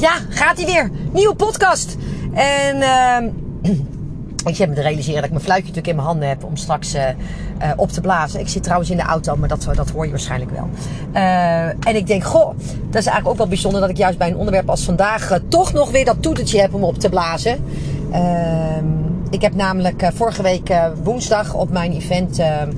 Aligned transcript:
ja, 0.00 0.18
gaat 0.28 0.56
hij 0.56 0.66
weer. 0.66 0.90
Nieuwe 1.12 1.34
podcast. 1.34 1.96
En 2.32 2.76
uh, 2.76 3.72
ik 4.50 4.56
zit 4.56 4.68
me 4.68 4.74
te 4.74 4.80
realiseren 4.80 5.14
dat 5.14 5.24
ik 5.24 5.30
mijn 5.30 5.44
fluitje 5.44 5.68
natuurlijk 5.68 5.86
in 5.88 5.94
mijn 5.94 6.06
handen 6.06 6.28
heb 6.28 6.44
om 6.44 6.56
straks 6.56 6.94
uh, 6.94 7.02
uh, 7.02 7.70
op 7.76 7.90
te 7.90 8.00
blazen. 8.00 8.40
Ik 8.40 8.48
zit 8.48 8.62
trouwens 8.62 8.90
in 8.90 8.96
de 8.96 9.02
auto, 9.02 9.36
maar 9.36 9.48
dat, 9.48 9.68
dat 9.74 9.90
hoor 9.90 10.04
je 10.04 10.10
waarschijnlijk 10.10 10.50
wel. 10.50 10.68
Uh, 11.14 11.64
en 11.66 11.96
ik 11.96 12.06
denk, 12.06 12.24
goh, 12.24 12.48
dat 12.90 13.00
is 13.00 13.06
eigenlijk 13.06 13.28
ook 13.28 13.36
wel 13.36 13.46
bijzonder 13.46 13.80
dat 13.80 13.90
ik 13.90 13.96
juist 13.96 14.18
bij 14.18 14.28
een 14.28 14.36
onderwerp 14.36 14.70
als 14.70 14.84
vandaag 14.84 15.38
toch 15.48 15.72
nog 15.72 15.90
weer 15.90 16.04
dat 16.04 16.22
toetertje 16.22 16.60
heb 16.60 16.74
om 16.74 16.84
op 16.84 16.98
te 16.98 17.08
blazen. 17.08 17.64
Ehm, 18.12 18.84
ik 19.30 19.42
heb 19.42 19.54
namelijk 19.54 20.10
vorige 20.14 20.42
week 20.42 20.74
woensdag 21.02 21.54
op 21.54 21.70
mijn 21.70 21.92
event 21.92 22.38
ehm, 22.38 22.70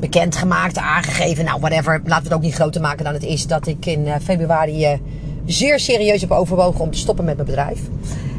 bekendgemaakt, 0.00 0.78
aangegeven, 0.78 1.44
nou 1.44 1.60
whatever, 1.60 2.00
laten 2.04 2.22
we 2.22 2.28
het 2.28 2.32
ook 2.32 2.42
niet 2.42 2.54
groter 2.54 2.80
maken 2.80 3.04
dan 3.04 3.12
het 3.12 3.22
is, 3.22 3.46
dat 3.46 3.66
ik 3.66 3.86
in 3.86 4.08
februari 4.22 5.00
zeer 5.46 5.80
serieus 5.80 6.20
heb 6.20 6.30
overwogen 6.30 6.80
om 6.80 6.90
te 6.90 6.98
stoppen 6.98 7.24
met 7.24 7.36
mijn 7.36 7.48
bedrijf. 7.48 7.80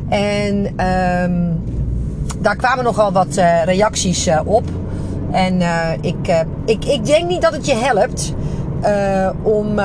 En 0.09 0.65
um, 0.65 1.63
daar 2.39 2.55
kwamen 2.55 2.83
nogal 2.83 3.11
wat 3.11 3.37
uh, 3.37 3.63
reacties 3.63 4.27
uh, 4.27 4.39
op. 4.45 4.63
En 5.31 5.61
ik, 6.01 6.45
ik, 6.65 6.85
ik 6.85 7.05
denk 7.05 7.29
niet 7.29 7.41
dat 7.41 7.53
het 7.53 7.65
je 7.65 7.75
helpt 7.75 8.33
om 9.41 9.79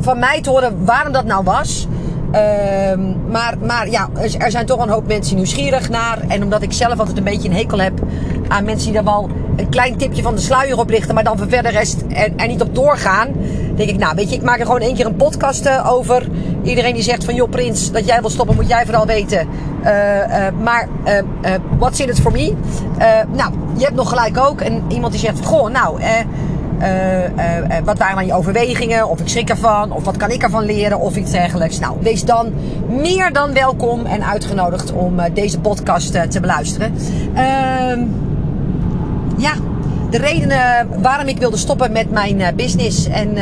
van 0.00 0.18
mij 0.18 0.40
te 0.40 0.50
horen 0.50 0.84
waarom 0.84 1.12
dat 1.12 1.24
nou 1.24 1.44
was. 1.44 1.86
Um, 2.94 3.16
maar, 3.28 3.54
maar 3.66 3.90
ja, 3.90 4.08
er 4.38 4.50
zijn 4.50 4.66
toch 4.66 4.82
een 4.82 4.88
hoop 4.88 5.06
mensen 5.06 5.36
nieuwsgierig 5.36 5.88
naar. 5.88 6.18
En 6.28 6.42
omdat 6.42 6.62
ik 6.62 6.72
zelf 6.72 6.98
altijd 6.98 7.16
een 7.16 7.24
beetje 7.24 7.48
een 7.48 7.54
hekel 7.54 7.78
heb 7.80 8.00
aan 8.48 8.64
mensen 8.64 8.92
die 8.92 9.02
daar 9.02 9.12
wel 9.12 9.28
een 9.56 9.68
klein 9.68 9.96
tipje 9.96 10.22
van 10.22 10.34
de 10.34 10.40
sluier 10.40 10.78
op 10.78 10.90
lichten, 10.90 11.14
maar 11.14 11.24
dan 11.24 11.38
verder 11.38 11.72
rest 11.72 12.02
er, 12.08 12.32
er 12.36 12.46
niet 12.46 12.62
op 12.62 12.74
doorgaan. 12.74 13.28
Denk 13.80 13.92
ik, 13.92 13.98
nou 13.98 14.14
weet 14.14 14.30
je, 14.30 14.36
ik 14.36 14.42
maak 14.42 14.58
er 14.58 14.66
gewoon 14.66 14.80
één 14.80 14.94
keer 14.94 15.06
een 15.06 15.16
podcast 15.16 15.66
uh, 15.66 15.92
over. 15.92 16.28
Iedereen 16.62 16.94
die 16.94 17.02
zegt 17.02 17.24
van, 17.24 17.34
joh 17.34 17.50
Prins, 17.50 17.92
dat 17.92 18.06
jij 18.06 18.20
wil 18.20 18.30
stoppen, 18.30 18.56
moet 18.56 18.68
jij 18.68 18.84
vooral 18.84 19.06
weten. 19.06 19.48
Uh, 19.84 19.90
uh, 20.16 20.46
maar 20.62 20.88
what's 21.78 22.00
in 22.00 22.08
it 22.08 22.20
for 22.20 22.32
me? 22.32 22.54
nou, 23.32 23.52
je 23.76 23.84
hebt 23.84 23.96
nog 23.96 24.08
gelijk 24.08 24.38
ook. 24.38 24.60
En 24.60 24.82
iemand 24.88 25.12
die 25.12 25.20
zegt, 25.20 25.44
goh, 25.44 25.70
nou, 25.70 26.00
wat 27.84 27.98
waren 27.98 28.26
je 28.26 28.34
overwegingen? 28.34 29.08
Of 29.08 29.20
ik 29.20 29.28
schrik 29.28 29.48
ervan? 29.48 29.92
Of 29.92 30.04
wat 30.04 30.16
kan 30.16 30.30
ik 30.30 30.42
ervan 30.42 30.64
leren? 30.64 30.98
Of 30.98 31.16
iets 31.16 31.30
dergelijks. 31.30 31.78
Nou, 31.78 31.96
wees 32.00 32.24
dan 32.24 32.52
meer 32.88 33.32
dan 33.32 33.52
welkom 33.52 34.06
en 34.06 34.24
uitgenodigd 34.24 34.92
om 34.92 35.16
deze 35.34 35.60
podcast 35.60 36.30
te 36.30 36.40
beluisteren. 36.40 36.94
Ehm, 37.34 38.00
ja, 39.36 39.52
de 40.10 40.18
redenen 40.18 40.88
waarom 41.02 41.26
ik 41.26 41.38
wilde 41.38 41.56
stoppen 41.56 41.92
met 41.92 42.10
mijn 42.10 42.54
business. 42.56 43.06
En 43.06 43.32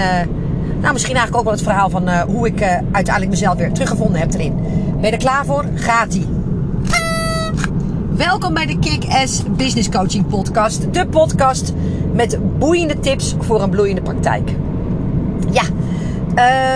nou, 0.81 0.93
misschien 0.93 1.17
eigenlijk 1.17 1.37
ook 1.37 1.45
wel 1.45 1.53
het 1.53 1.63
verhaal 1.63 1.91
van 1.91 2.21
hoe 2.21 2.47
ik 2.47 2.63
uiteindelijk 2.93 3.29
mezelf 3.29 3.57
weer 3.57 3.73
teruggevonden 3.73 4.21
heb 4.21 4.35
erin. 4.35 4.55
Ben 5.01 5.11
je 5.11 5.11
er 5.11 5.17
klaar 5.17 5.45
voor? 5.45 5.65
Gaat-ie. 5.75 6.27
Welkom 8.17 8.55
bij 8.55 8.67
de 8.67 8.79
Kick-Ass 8.79 9.43
Business 9.57 9.89
Coaching 9.89 10.27
Podcast. 10.27 10.95
De 10.95 11.07
podcast 11.07 11.73
met 12.13 12.59
boeiende 12.59 13.01
tips 13.01 13.35
voor 13.39 13.63
een 13.63 13.71
bloeiende 13.71 14.03
praktijk. 14.03 14.51
Ja, 15.51 15.63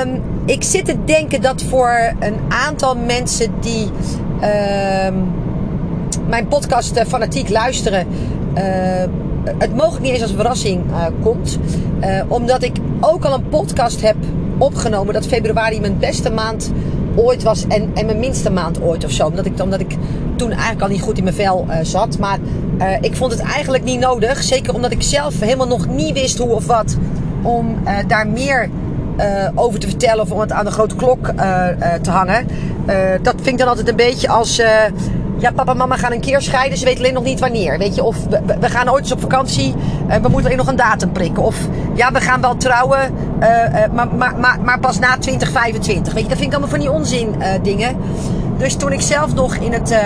um, 0.04 0.22
ik 0.44 0.62
zit 0.62 0.84
te 0.84 0.96
denken 1.04 1.42
dat 1.42 1.62
voor 1.62 2.14
een 2.18 2.36
aantal 2.48 2.96
mensen 2.96 3.52
die 3.60 3.84
um, 3.84 5.30
mijn 6.28 6.48
podcast 6.48 7.02
fanatiek 7.06 7.48
luisteren, 7.48 8.06
het 9.44 9.76
mogelijk 9.76 10.02
niet 10.02 10.12
eens 10.12 10.22
als 10.22 10.32
verrassing 10.32 10.82
uh, 10.90 11.06
komt. 11.22 11.58
omdat 12.28 12.62
ik 12.62 12.76
ook 13.00 13.24
al 13.24 13.34
een 13.34 13.48
podcast 13.48 14.00
heb 14.00 14.16
opgenomen 14.58 15.14
dat 15.14 15.26
februari 15.26 15.80
mijn 15.80 15.98
beste 15.98 16.30
maand 16.30 16.72
ooit 17.14 17.42
was 17.42 17.66
en, 17.66 17.90
en 17.94 18.06
mijn 18.06 18.18
minste 18.18 18.50
maand 18.50 18.82
ooit 18.82 19.04
of 19.04 19.10
zo. 19.10 19.26
Omdat 19.26 19.46
ik, 19.46 19.60
omdat 19.62 19.80
ik 19.80 19.96
toen 20.36 20.50
eigenlijk 20.50 20.82
al 20.82 20.88
niet 20.88 21.02
goed 21.02 21.18
in 21.18 21.24
mijn 21.24 21.36
vel 21.36 21.66
uh, 21.68 21.76
zat. 21.82 22.18
Maar 22.18 22.38
ik 23.00 23.16
vond 23.16 23.32
het 23.32 23.40
eigenlijk 23.40 23.84
niet 23.84 24.00
nodig. 24.00 24.42
Zeker 24.42 24.74
omdat 24.74 24.90
ik 24.90 25.02
zelf 25.02 25.40
helemaal 25.40 25.66
nog 25.66 25.88
niet 25.88 26.12
wist 26.12 26.38
hoe 26.38 26.50
of 26.50 26.66
wat. 26.66 26.96
Om 27.42 27.76
daar 28.06 28.26
meer 28.26 28.70
over 29.54 29.80
te 29.80 29.88
vertellen 29.88 30.24
of 30.24 30.30
om 30.30 30.40
het 30.40 30.52
aan 30.52 30.64
de 30.64 30.70
grote 30.70 30.96
klok 30.96 31.26
te 32.02 32.10
hangen. 32.10 32.46
dat 33.22 33.34
vind 33.34 33.46
ik 33.46 33.58
dan 33.58 33.68
altijd 33.68 33.88
een 33.88 33.96
beetje 33.96 34.28
als 34.28 34.62
ja, 35.42 35.52
papa 35.52 35.70
en 35.70 35.76
mama 35.76 35.96
gaan 35.96 36.12
een 36.12 36.20
keer 36.20 36.42
scheiden. 36.42 36.78
Ze 36.78 36.84
weten 36.84 37.00
alleen 37.00 37.14
nog 37.14 37.24
niet 37.24 37.40
wanneer. 37.40 37.78
Weet 37.78 37.94
je, 37.94 38.04
of 38.04 38.16
we, 38.60 38.68
gaan 38.68 38.90
ooit 38.90 39.02
eens 39.02 39.12
op 39.12 39.20
vakantie. 39.20 39.74
Uh, 40.08 40.14
we 40.14 40.28
moeten 40.28 40.44
alleen 40.44 40.56
nog 40.56 40.66
een 40.66 40.76
datum 40.76 41.12
prikken. 41.12 41.42
Of 41.42 41.56
ja, 41.94 42.12
we 42.12 42.20
gaan 42.20 42.40
wel 42.40 42.56
trouwen. 42.56 42.98
Uh, 43.40 43.48
uh, 43.48 43.92
maar, 43.92 44.08
maar, 44.14 44.36
maar, 44.38 44.60
maar, 44.64 44.78
pas 44.80 44.98
na 44.98 45.18
2025. 45.18 46.12
Weet 46.12 46.22
je, 46.22 46.28
dat 46.28 46.38
vind 46.38 46.52
ik 46.52 46.58
allemaal 46.58 46.76
van 46.76 46.80
die 46.80 46.90
onzin 46.90 47.34
dingen. 47.62 47.96
Dus 48.58 48.74
toen 48.74 48.92
ik 48.92 49.00
zelf 49.00 49.34
nog 49.34 49.54
in 49.54 49.72
het 49.72 49.96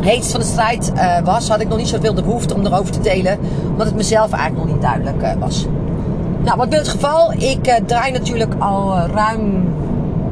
heetst 0.00 0.30
van 0.30 0.40
de 0.40 0.46
strijd 0.46 0.92
was, 1.24 1.48
had 1.48 1.60
ik 1.60 1.68
nog 1.68 1.78
niet 1.78 1.88
zoveel 1.88 2.14
de 2.14 2.22
behoefte 2.22 2.54
om 2.54 2.66
erover 2.66 2.92
te 2.92 3.00
delen. 3.00 3.38
Omdat 3.70 3.86
het 3.86 3.96
mezelf 3.96 4.32
eigenlijk 4.32 4.64
nog 4.64 4.74
niet 4.74 4.82
duidelijk 4.82 5.38
was. 5.38 5.66
Nou, 6.42 6.56
wat 6.56 6.68
wil 6.68 6.78
het 6.78 6.88
geval? 6.88 7.32
Ik 7.32 7.80
draai 7.86 8.12
natuurlijk 8.12 8.54
al 8.58 8.98
ruim 9.14 9.74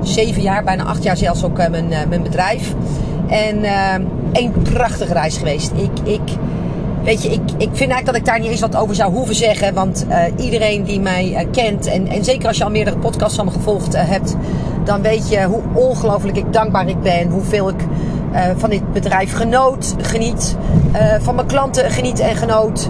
zeven 0.03 0.43
jaar, 0.43 0.65
bijna 0.65 0.85
acht 0.85 1.03
jaar 1.03 1.17
zelfs 1.17 1.45
ook 1.45 1.57
mijn, 1.57 1.89
mijn 2.09 2.23
bedrijf. 2.23 2.75
En 3.29 3.59
uh, 3.59 3.95
een 4.33 4.53
prachtige 4.73 5.13
reis 5.13 5.37
geweest. 5.37 5.73
Ik, 5.75 6.09
ik, 6.13 6.21
weet 7.03 7.23
je, 7.23 7.29
ik, 7.29 7.41
ik 7.41 7.69
vind 7.73 7.91
eigenlijk 7.91 8.07
dat 8.07 8.17
ik 8.17 8.25
daar 8.25 8.41
niet 8.41 8.51
eens 8.51 8.61
wat 8.61 8.77
over 8.77 8.95
zou 8.95 9.13
hoeven 9.13 9.35
zeggen. 9.35 9.75
Want 9.75 10.07
uh, 10.09 10.45
iedereen 10.45 10.85
die 10.85 11.01
mij 11.01 11.31
uh, 11.31 11.51
kent, 11.53 11.87
en, 11.87 12.07
en 12.07 12.25
zeker 12.25 12.49
als 12.49 12.57
je 12.57 12.65
al 12.65 12.71
meerdere 12.71 12.99
podcasts 12.99 13.37
van 13.37 13.45
me 13.45 13.51
gevolgd 13.51 13.95
uh, 13.95 14.01
hebt, 14.05 14.37
dan 14.85 15.03
weet 15.03 15.31
je 15.31 15.45
hoe 15.45 15.63
ongelooflijk 15.75 16.37
ik 16.37 16.53
dankbaar 16.53 16.89
ik 16.89 17.01
ben. 17.01 17.31
Hoeveel 17.31 17.69
ik 17.69 17.81
van 18.57 18.71
dit 18.71 18.93
bedrijf 18.93 19.33
genoot, 19.33 19.95
geniet. 20.01 20.57
van 21.21 21.35
mijn 21.35 21.47
klanten 21.47 21.91
geniet 21.91 22.21
en 22.21 22.37
genoot. 22.37 22.89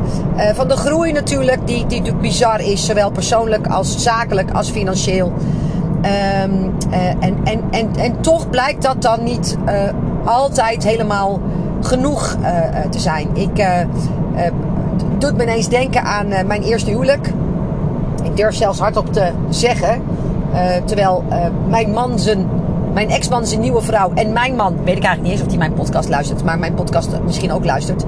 van 0.54 0.68
de 0.68 0.76
groei 0.76 1.12
natuurlijk, 1.12 1.66
die, 1.66 1.86
die 1.86 1.98
natuurlijk 1.98 2.20
bizar 2.20 2.60
is. 2.60 2.86
Zowel 2.86 3.10
persoonlijk 3.10 3.66
als 3.66 4.02
zakelijk 4.02 4.50
als 4.50 4.70
financieel. 4.70 5.32
Um, 6.44 6.74
en, 7.20 7.36
en, 7.44 7.62
en, 7.70 7.90
en 7.98 8.20
toch 8.20 8.50
blijkt 8.50 8.82
dat 8.82 9.02
dan 9.02 9.24
niet 9.24 9.56
altijd 10.28 10.84
helemaal 10.84 11.40
genoeg 11.80 12.36
uh, 12.40 12.48
te 12.90 12.98
zijn. 12.98 13.28
Ik 13.32 13.58
uh, 13.58 13.66
doet 15.18 15.36
me 15.36 15.42
ineens 15.42 15.68
denken 15.68 16.02
aan 16.02 16.26
mijn 16.46 16.62
eerste 16.62 16.90
huwelijk. 16.90 17.32
Ik 18.22 18.36
durf 18.36 18.54
zelfs 18.54 18.78
hardop 18.78 19.12
te 19.12 19.30
zeggen. 19.48 20.02
terwijl 20.84 21.24
mijn 21.68 21.90
man 21.90 22.18
zijn 22.18 22.46
mijn 22.92 23.10
ex-man 23.10 23.46
zijn 23.46 23.60
nieuwe 23.60 23.82
vrouw 23.82 24.10
en 24.14 24.32
mijn 24.32 24.56
man, 24.56 24.74
weet 24.84 24.96
ik 24.96 25.04
eigenlijk 25.04 25.22
niet 25.22 25.32
eens 25.32 25.40
of 25.40 25.48
hij 25.48 25.56
mijn 25.58 25.72
podcast 25.72 26.08
luistert, 26.08 26.44
maar 26.44 26.58
mijn 26.58 26.74
podcast 26.74 27.08
misschien 27.24 27.52
ook 27.52 27.64
luistert. 27.64 28.04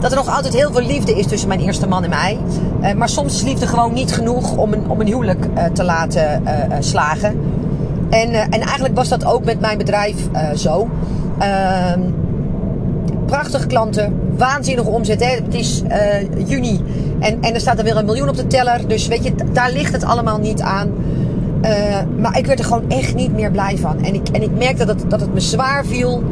Dat 0.00 0.10
er 0.10 0.16
nog 0.16 0.36
altijd 0.36 0.54
heel 0.54 0.72
veel 0.72 0.86
liefde 0.86 1.18
is 1.18 1.26
tussen 1.26 1.48
mijn 1.48 1.60
eerste 1.60 1.88
man 1.88 2.04
en 2.04 2.10
mij. 2.10 2.38
Maar 2.96 3.08
soms 3.08 3.34
is 3.34 3.42
liefde 3.42 3.66
gewoon 3.66 3.92
niet 3.92 4.12
genoeg 4.12 4.56
om 4.56 4.72
een, 4.72 4.90
om 4.90 5.00
een 5.00 5.06
huwelijk 5.06 5.46
te 5.72 5.84
laten 5.84 6.42
slagen. 6.78 7.40
En, 8.10 8.32
en 8.34 8.60
eigenlijk 8.60 8.96
was 8.96 9.08
dat 9.08 9.24
ook 9.24 9.44
met 9.44 9.60
mijn 9.60 9.78
bedrijf 9.78 10.28
zo. 10.54 10.88
Uh, 11.38 11.92
prachtige 13.26 13.66
klanten, 13.66 14.20
waanzinnige 14.36 14.88
omzet. 14.88 15.24
Hè? 15.24 15.34
Het 15.34 15.54
is 15.54 15.82
uh, 15.82 16.48
juni 16.48 16.80
en, 17.18 17.38
en 17.40 17.54
er 17.54 17.60
staat 17.60 17.78
er 17.78 17.84
weer 17.84 17.96
een 17.96 18.04
miljoen 18.04 18.28
op 18.28 18.36
de 18.36 18.46
teller. 18.46 18.88
Dus 18.88 19.06
weet 19.06 19.24
je, 19.24 19.34
daar 19.52 19.70
ligt 19.72 19.92
het 19.92 20.04
allemaal 20.04 20.38
niet 20.38 20.60
aan. 20.60 20.92
Uh, 21.62 21.70
maar 22.18 22.38
ik 22.38 22.46
werd 22.46 22.58
er 22.58 22.64
gewoon 22.64 22.90
echt 22.90 23.14
niet 23.14 23.32
meer 23.32 23.50
blij 23.50 23.76
van. 23.76 24.04
En 24.04 24.14
ik, 24.14 24.28
en 24.28 24.42
ik 24.42 24.50
merkte 24.58 24.84
dat, 24.84 25.04
dat 25.08 25.20
het 25.20 25.34
me 25.34 25.40
zwaar 25.40 25.84
viel. 25.84 26.22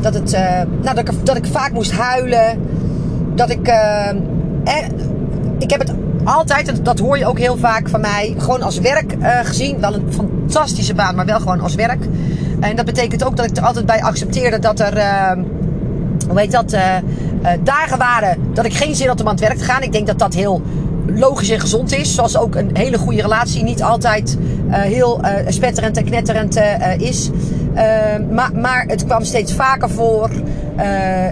Dat, 0.00 0.14
het, 0.14 0.32
uh, 0.32 0.40
nou, 0.82 0.94
dat, 0.94 0.98
ik, 0.98 1.26
dat 1.26 1.36
ik 1.36 1.46
vaak 1.46 1.72
moest 1.72 1.92
huilen. 1.92 2.58
Dat 3.34 3.50
ik. 3.50 3.68
Eh, 3.68 4.14
ik 5.58 5.70
heb 5.70 5.80
het 5.80 5.92
altijd, 6.24 6.68
en 6.68 6.82
dat 6.82 6.98
hoor 6.98 7.18
je 7.18 7.26
ook 7.26 7.38
heel 7.38 7.56
vaak 7.56 7.88
van 7.88 8.00
mij, 8.00 8.34
gewoon 8.38 8.62
als 8.62 8.78
werk 8.78 9.16
gezien. 9.42 9.80
Wel 9.80 9.94
een 9.94 10.12
fantastische 10.12 10.94
baan, 10.94 11.14
maar 11.14 11.26
wel 11.26 11.38
gewoon 11.38 11.60
als 11.60 11.74
werk. 11.74 12.04
En 12.60 12.76
dat 12.76 12.84
betekent 12.84 13.24
ook 13.24 13.36
dat 13.36 13.50
ik 13.50 13.56
er 13.56 13.64
altijd 13.64 13.86
bij 13.86 14.02
accepteerde 14.02 14.58
dat 14.58 14.80
er, 14.80 14.96
uh, 14.96 15.32
hoe 16.28 16.40
heet 16.40 16.52
dat, 16.52 16.72
uh, 16.72 16.80
uh, 17.42 17.50
dagen 17.62 17.98
waren 17.98 18.38
dat 18.54 18.64
ik 18.64 18.74
geen 18.74 18.94
zin 18.94 19.08
had 19.08 19.20
om 19.20 19.26
aan 19.26 19.34
het 19.34 19.40
werk 19.40 19.58
te 19.58 19.64
gaan. 19.64 19.82
Ik 19.82 19.92
denk 19.92 20.06
dat 20.06 20.18
dat 20.18 20.34
heel 20.34 20.62
logisch 21.06 21.50
en 21.50 21.60
gezond 21.60 21.92
is. 21.92 22.14
Zoals 22.14 22.36
ook 22.36 22.54
een 22.54 22.70
hele 22.72 22.98
goede 22.98 23.22
relatie 23.22 23.62
niet 23.62 23.82
altijd 23.82 24.38
heel 24.68 25.20
spetterend 25.46 25.96
en 25.96 26.04
knetterend 26.04 26.60
is. 26.98 27.30
maar, 28.30 28.50
maar 28.54 28.84
het 28.86 29.04
kwam 29.04 29.24
steeds 29.24 29.52
vaker 29.52 29.90
voor. 29.90 30.30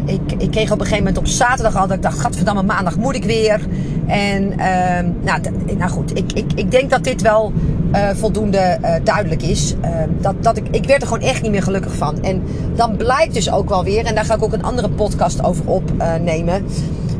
ik, 0.05 0.33
ik 0.39 0.51
kreeg 0.51 0.71
op 0.71 0.81
een 0.81 0.87
gegeven 0.87 1.05
moment 1.05 1.19
op 1.19 1.27
zaterdag 1.27 1.77
al 1.77 1.87
dat 1.87 1.97
ik 1.97 2.03
dacht, 2.03 2.19
gadverdamme, 2.19 2.63
maandag 2.63 2.97
moet 2.97 3.15
ik 3.15 3.25
weer. 3.25 3.61
En 4.07 4.59
ehm, 4.59 5.11
nou, 5.21 5.41
nou 5.79 5.91
goed, 5.91 6.17
ik, 6.17 6.33
ik, 6.33 6.53
ik 6.55 6.71
denk 6.71 6.91
dat 6.91 7.05
dit 7.05 7.23
wel 7.23 7.53
uh, 7.93 8.09
voldoende 8.15 8.79
uh, 8.83 8.95
duidelijk 9.05 9.43
is. 9.43 9.75
Uh, 9.85 9.89
dat, 10.21 10.35
dat 10.41 10.57
ik, 10.57 10.69
ik 10.71 10.85
werd 10.85 11.03
er 11.03 11.09
gewoon 11.09 11.29
echt 11.29 11.43
niet 11.43 11.51
meer 11.51 11.63
gelukkig 11.63 11.95
van. 11.95 12.23
En 12.23 12.43
dan 12.75 12.97
blijkt 12.97 13.35
dus 13.35 13.53
ook 13.53 13.69
wel 13.69 13.85
weer, 13.85 14.05
en 14.05 14.15
daar 14.15 14.25
ga 14.25 14.35
ik 14.35 14.43
ook 14.43 14.53
een 14.53 14.63
andere 14.63 14.89
podcast 14.89 15.45
over 15.45 15.65
opnemen. 15.67 16.67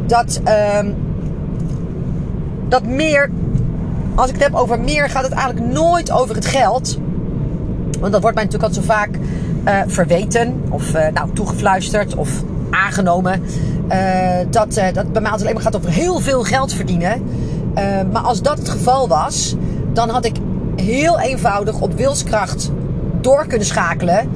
dat, 0.07 0.41
ehm, 0.45 0.93
dat 2.69 2.87
meer, 2.87 3.31
als 4.15 4.29
ik 4.29 4.35
het 4.35 4.43
heb 4.43 4.55
over 4.55 4.81
meer, 4.81 5.11
gaat 5.11 5.23
het 5.23 5.33
eigenlijk 5.33 5.73
nooit 5.73 6.11
over 6.11 6.35
het 6.35 6.47
geld. 6.47 6.99
Want 8.01 8.13
dat 8.13 8.23
wordt 8.23 8.37
mij 8.37 8.45
natuurlijk 8.45 8.75
al 8.75 8.83
zo 8.83 8.87
vaak 8.87 9.11
uh, 9.65 9.81
verweten 9.87 10.63
of 10.69 10.93
nou, 10.93 11.33
toegefluisterd 11.33 12.15
of 12.15 12.43
aangenomen. 12.71 13.43
Dat, 14.51 14.75
dat 14.93 15.13
bij 15.13 15.23
mij 15.23 15.31
altijd 15.31 15.41
alleen 15.41 15.55
maar 15.55 15.63
gaat 15.63 15.77
over 15.77 15.91
heel 15.91 16.19
veel 16.19 16.43
geld 16.43 16.73
verdienen. 16.73 17.23
maar 18.13 18.23
als 18.23 18.43
dat 18.43 18.59
het 18.59 18.69
geval 18.69 19.09
was, 19.09 19.57
dan 19.93 20.09
had 20.09 20.25
ik 20.25 20.37
heel 20.89 21.21
eenvoudig 21.21 21.81
op 21.81 21.93
wilskracht 21.95 22.71
door 23.21 23.47
kunnen 23.47 23.67
schakelen. 23.67 24.31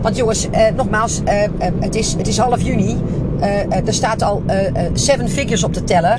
Want 0.00 0.16
jongens, 0.16 0.48
nogmaals, 0.76 1.20
het, 1.80 1.94
is, 1.94 2.12
het 2.12 2.28
is 2.28 2.38
half 2.38 2.62
juni. 2.62 2.96
er 3.84 3.94
staat 3.94 4.22
al 4.22 4.42
seven 4.92 5.28
figures 5.28 5.64
op 5.64 5.74
de 5.74 5.84
teller. 5.84 6.18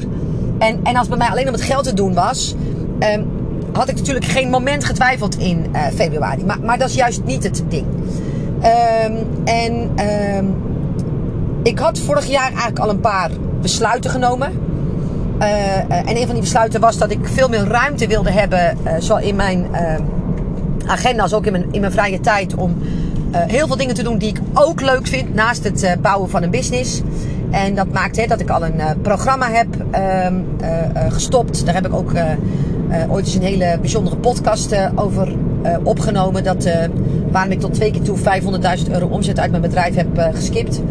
En, 0.60 0.80
en 0.84 0.96
als 0.96 1.08
bij 1.08 1.18
mij 1.18 1.28
alleen 1.28 1.48
om 1.48 1.54
het 1.54 1.62
geld 1.62 1.84
te 1.84 1.94
doen 1.94 2.14
was, 2.14 2.56
um, 3.00 3.28
had 3.74 3.90
ik 3.90 3.96
natuurlijk 3.96 4.26
geen 4.26 4.50
moment 4.50 4.84
getwijfeld 4.84 5.38
in 5.38 5.66
februari. 5.94 6.46
Maar, 6.46 6.60
maar 6.60 6.78
dat 6.78 6.90
is 6.90 6.96
juist 6.96 7.24
niet 7.24 7.44
het 7.44 7.64
ding. 7.68 7.86
Um, 9.06 9.46
en 9.46 9.92
um, 10.38 10.56
ik 11.64 11.80
had 11.80 12.00
vorig 12.00 12.26
jaar 12.26 12.48
eigenlijk 12.48 12.80
al 12.80 12.90
een 12.90 13.00
paar 13.00 13.30
besluiten 13.62 14.12
genomen. 14.12 14.63
Uh, 15.44 16.10
en 16.10 16.18
een 16.18 16.26
van 16.26 16.34
die 16.34 16.42
besluiten 16.42 16.80
was 16.82 16.98
dat 16.98 17.12
ik 17.12 17.20
veel 17.24 17.50
meer 17.50 17.64
ruimte 17.64 18.08
wilde 18.08 18.32
hebben, 18.32 18.78
uh, 18.86 18.94
zowel 19.00 19.24
in 19.24 19.36
mijn 19.36 19.68
agenda 20.86 21.22
als 21.22 21.34
ook 21.34 21.46
in 21.46 21.52
mijn, 21.52 21.66
in 21.72 21.80
mijn 21.80 21.92
vrije 21.92 22.20
tijd, 22.20 22.56
om 22.56 22.78
heel 23.32 23.68
veel 23.68 23.78
dingen 23.78 23.96
te 23.96 24.04
doen 24.04 24.18
die 24.18 24.30
ik 24.30 24.40
ook 24.54 24.82
leuk 24.82 25.08
vind 25.08 25.34
naast 25.34 25.64
het 25.64 25.98
bouwen 26.02 26.30
van 26.30 26.44
een 26.44 26.50
business. 26.50 27.02
En 27.52 27.76
dat 27.76 27.92
maakt 27.92 28.16
hè, 28.16 28.28
dat 28.28 28.40
ik 28.40 28.50
al 28.50 28.66
een 28.66 29.02
programma 29.02 29.50
heb 29.52 29.68
um, 30.26 30.46
gestopt. 31.12 31.66
Daar 31.66 31.74
heb 31.74 31.86
ik 31.86 31.94
ook 31.94 32.12
ooit 33.10 33.26
eens 33.26 33.36
een 33.36 33.42
hele 33.42 33.78
bijzondere 33.82 34.16
podcast 34.16 34.76
over 34.96 35.36
opgenomen. 35.84 36.44
Dat, 36.44 36.70
waarom 37.32 37.52
ik 37.52 37.60
tot 37.60 37.74
twee 37.74 37.92
keer 37.92 38.02
toe 38.02 38.18
500.000 38.18 38.92
euro 38.92 39.08
omzet 39.08 39.40
uit 39.40 39.50
mijn 39.50 39.62
bedrijf 39.62 39.96
heb 39.96 40.30
geskipt. 40.34 40.82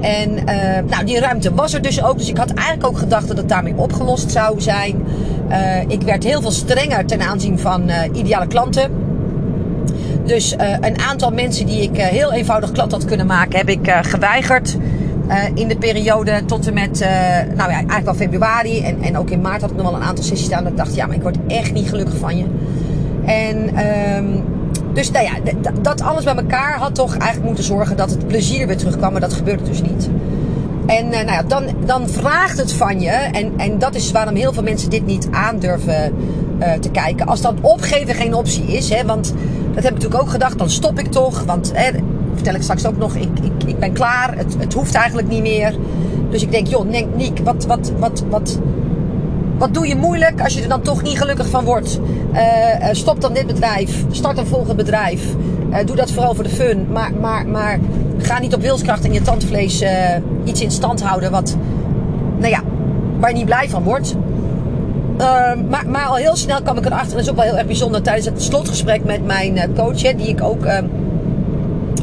En 0.00 0.30
uh, 0.30 0.44
nou, 0.90 1.04
die 1.04 1.20
ruimte 1.20 1.54
was 1.54 1.74
er 1.74 1.82
dus 1.82 2.02
ook. 2.02 2.18
Dus 2.18 2.28
ik 2.28 2.36
had 2.36 2.50
eigenlijk 2.50 2.86
ook 2.86 2.98
gedacht 2.98 3.28
dat 3.28 3.36
het 3.36 3.48
daarmee 3.48 3.76
opgelost 3.76 4.30
zou 4.30 4.60
zijn. 4.60 5.02
Uh, 5.50 5.80
ik 5.88 6.02
werd 6.02 6.24
heel 6.24 6.40
veel 6.40 6.50
strenger 6.50 7.06
ten 7.06 7.20
aanzien 7.20 7.58
van 7.58 7.88
uh, 7.88 7.94
ideale 8.12 8.46
klanten. 8.46 8.90
Dus 10.24 10.54
een 10.80 10.98
aantal 11.00 11.30
mensen 11.30 11.66
die 11.66 11.82
ik 11.82 11.96
heel 11.96 12.32
eenvoudig 12.32 12.72
klant 12.72 12.92
had 12.92 13.04
kunnen 13.04 13.26
maken, 13.26 13.58
heb 13.58 13.68
ik 13.68 13.90
geweigerd. 14.02 14.76
in 15.54 15.68
de 15.68 15.76
periode 15.76 16.44
tot 16.46 16.66
en 16.66 16.74
met, 16.74 16.98
nou 17.54 17.70
ja, 17.70 17.76
eigenlijk 17.76 18.04
wel 18.04 18.14
februari. 18.14 18.80
En, 18.80 19.02
en 19.02 19.18
ook 19.18 19.30
in 19.30 19.40
maart 19.40 19.60
had 19.60 19.70
ik 19.70 19.76
nog 19.76 19.90
wel 19.90 19.94
een 19.94 20.06
aantal 20.06 20.24
sessies 20.24 20.46
staan. 20.46 20.62
Dat 20.62 20.72
ik 20.72 20.78
dacht, 20.78 20.94
ja, 20.94 21.06
maar 21.06 21.16
ik 21.16 21.22
word 21.22 21.36
echt 21.46 21.72
niet 21.72 21.88
gelukkig 21.88 22.16
van 22.16 22.36
je. 22.36 22.44
En 23.24 23.86
um, 24.16 24.44
dus 24.98 25.10
nou 25.10 25.24
ja, 25.24 25.52
dat 25.82 26.00
alles 26.00 26.24
bij 26.24 26.34
elkaar 26.34 26.78
had 26.78 26.94
toch 26.94 27.16
eigenlijk 27.16 27.44
moeten 27.44 27.64
zorgen 27.64 27.96
dat 27.96 28.10
het 28.10 28.26
plezier 28.26 28.66
weer 28.66 28.76
terugkwam. 28.76 29.12
Maar 29.12 29.20
dat 29.20 29.32
gebeurde 29.32 29.64
dus 29.64 29.82
niet. 29.82 30.08
En 30.86 31.06
uh, 31.06 31.10
nou 31.10 31.30
ja, 31.30 31.42
dan, 31.42 31.64
dan 31.84 32.08
vraagt 32.08 32.58
het 32.58 32.72
van 32.72 33.00
je. 33.00 33.10
En, 33.10 33.52
en 33.56 33.78
dat 33.78 33.94
is 33.94 34.12
waarom 34.12 34.34
heel 34.34 34.52
veel 34.52 34.62
mensen 34.62 34.90
dit 34.90 35.06
niet 35.06 35.28
aandurven 35.30 36.14
uh, 36.60 36.72
te 36.72 36.90
kijken. 36.90 37.26
Als 37.26 37.40
dan 37.40 37.58
opgeven 37.60 38.14
geen 38.14 38.34
optie 38.34 38.64
is. 38.64 38.90
Hè, 38.90 39.04
want 39.04 39.34
dat 39.74 39.84
heb 39.84 39.94
ik 39.94 40.02
natuurlijk 40.02 40.22
ook 40.22 40.30
gedacht. 40.30 40.58
Dan 40.58 40.70
stop 40.70 40.98
ik 40.98 41.10
toch. 41.10 41.44
Want 41.44 41.72
hè, 41.74 41.90
vertel 42.34 42.54
ik 42.54 42.62
straks 42.62 42.86
ook 42.86 42.98
nog. 42.98 43.14
Ik, 43.14 43.38
ik, 43.42 43.64
ik 43.66 43.78
ben 43.78 43.92
klaar. 43.92 44.36
Het, 44.36 44.56
het 44.58 44.74
hoeft 44.74 44.94
eigenlijk 44.94 45.28
niet 45.28 45.42
meer. 45.42 45.74
Dus 46.30 46.42
ik 46.42 46.50
denk, 46.50 46.66
joh, 46.66 46.88
Nick, 47.16 47.38
wat, 47.44 47.66
wat, 47.66 47.92
wat, 47.98 48.24
wat, 48.30 48.58
wat 49.58 49.74
doe 49.74 49.86
je 49.86 49.96
moeilijk 49.96 50.42
als 50.42 50.54
je 50.54 50.62
er 50.62 50.68
dan 50.68 50.82
toch 50.82 51.02
niet 51.02 51.18
gelukkig 51.18 51.48
van 51.48 51.64
wordt? 51.64 52.00
Uh, 52.32 52.40
stop 52.92 53.20
dan 53.20 53.32
dit 53.32 53.46
bedrijf. 53.46 54.04
Start 54.10 54.38
een 54.38 54.46
volgend 54.46 54.76
bedrijf. 54.76 55.22
Uh, 55.70 55.76
doe 55.84 55.96
dat 55.96 56.10
vooral 56.10 56.34
voor 56.34 56.44
de 56.44 56.50
fun. 56.50 56.86
Maar, 56.90 57.12
maar, 57.20 57.46
maar 57.46 57.78
ga 58.18 58.38
niet 58.38 58.54
op 58.54 58.60
wilskracht 58.60 59.04
in 59.04 59.12
je 59.12 59.22
tandvlees 59.22 59.82
iets 60.44 60.60
in 60.60 60.70
stand 60.70 61.02
houden 61.02 61.30
wat, 61.30 61.56
nou 62.38 62.50
ja, 62.50 62.62
waar 63.18 63.30
je 63.30 63.36
niet 63.36 63.44
blij 63.44 63.68
van 63.68 63.82
wordt. 63.82 64.14
maar, 65.68 65.84
maar 65.88 66.06
al 66.06 66.14
heel 66.14 66.36
snel 66.36 66.62
kwam 66.62 66.76
ik 66.76 66.86
erachter, 66.86 67.10
en 67.10 67.16
dat 67.16 67.24
is 67.24 67.30
ook 67.30 67.36
wel 67.36 67.44
heel 67.44 67.56
erg 67.56 67.66
bijzonder, 67.66 68.02
tijdens 68.02 68.26
het 68.26 68.42
slotgesprek 68.42 69.04
met 69.04 69.24
mijn 69.24 69.74
coach, 69.76 70.02
hè, 70.02 70.14
die 70.14 70.28
ik 70.28 70.42
ook 70.42 70.66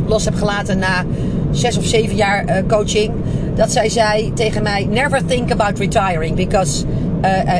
los 0.05 0.25
heb 0.25 0.35
gelaten 0.35 0.77
na 0.77 1.03
zes 1.51 1.77
of 1.77 1.85
zeven 1.85 2.15
jaar 2.15 2.63
coaching. 2.67 3.11
Dat 3.55 3.71
zij 3.71 3.89
zei 3.89 4.33
tegen 4.33 4.63
mij: 4.63 4.87
Never 4.89 5.25
think 5.25 5.51
about 5.51 5.79
retiring 5.79 6.35
because 6.35 6.85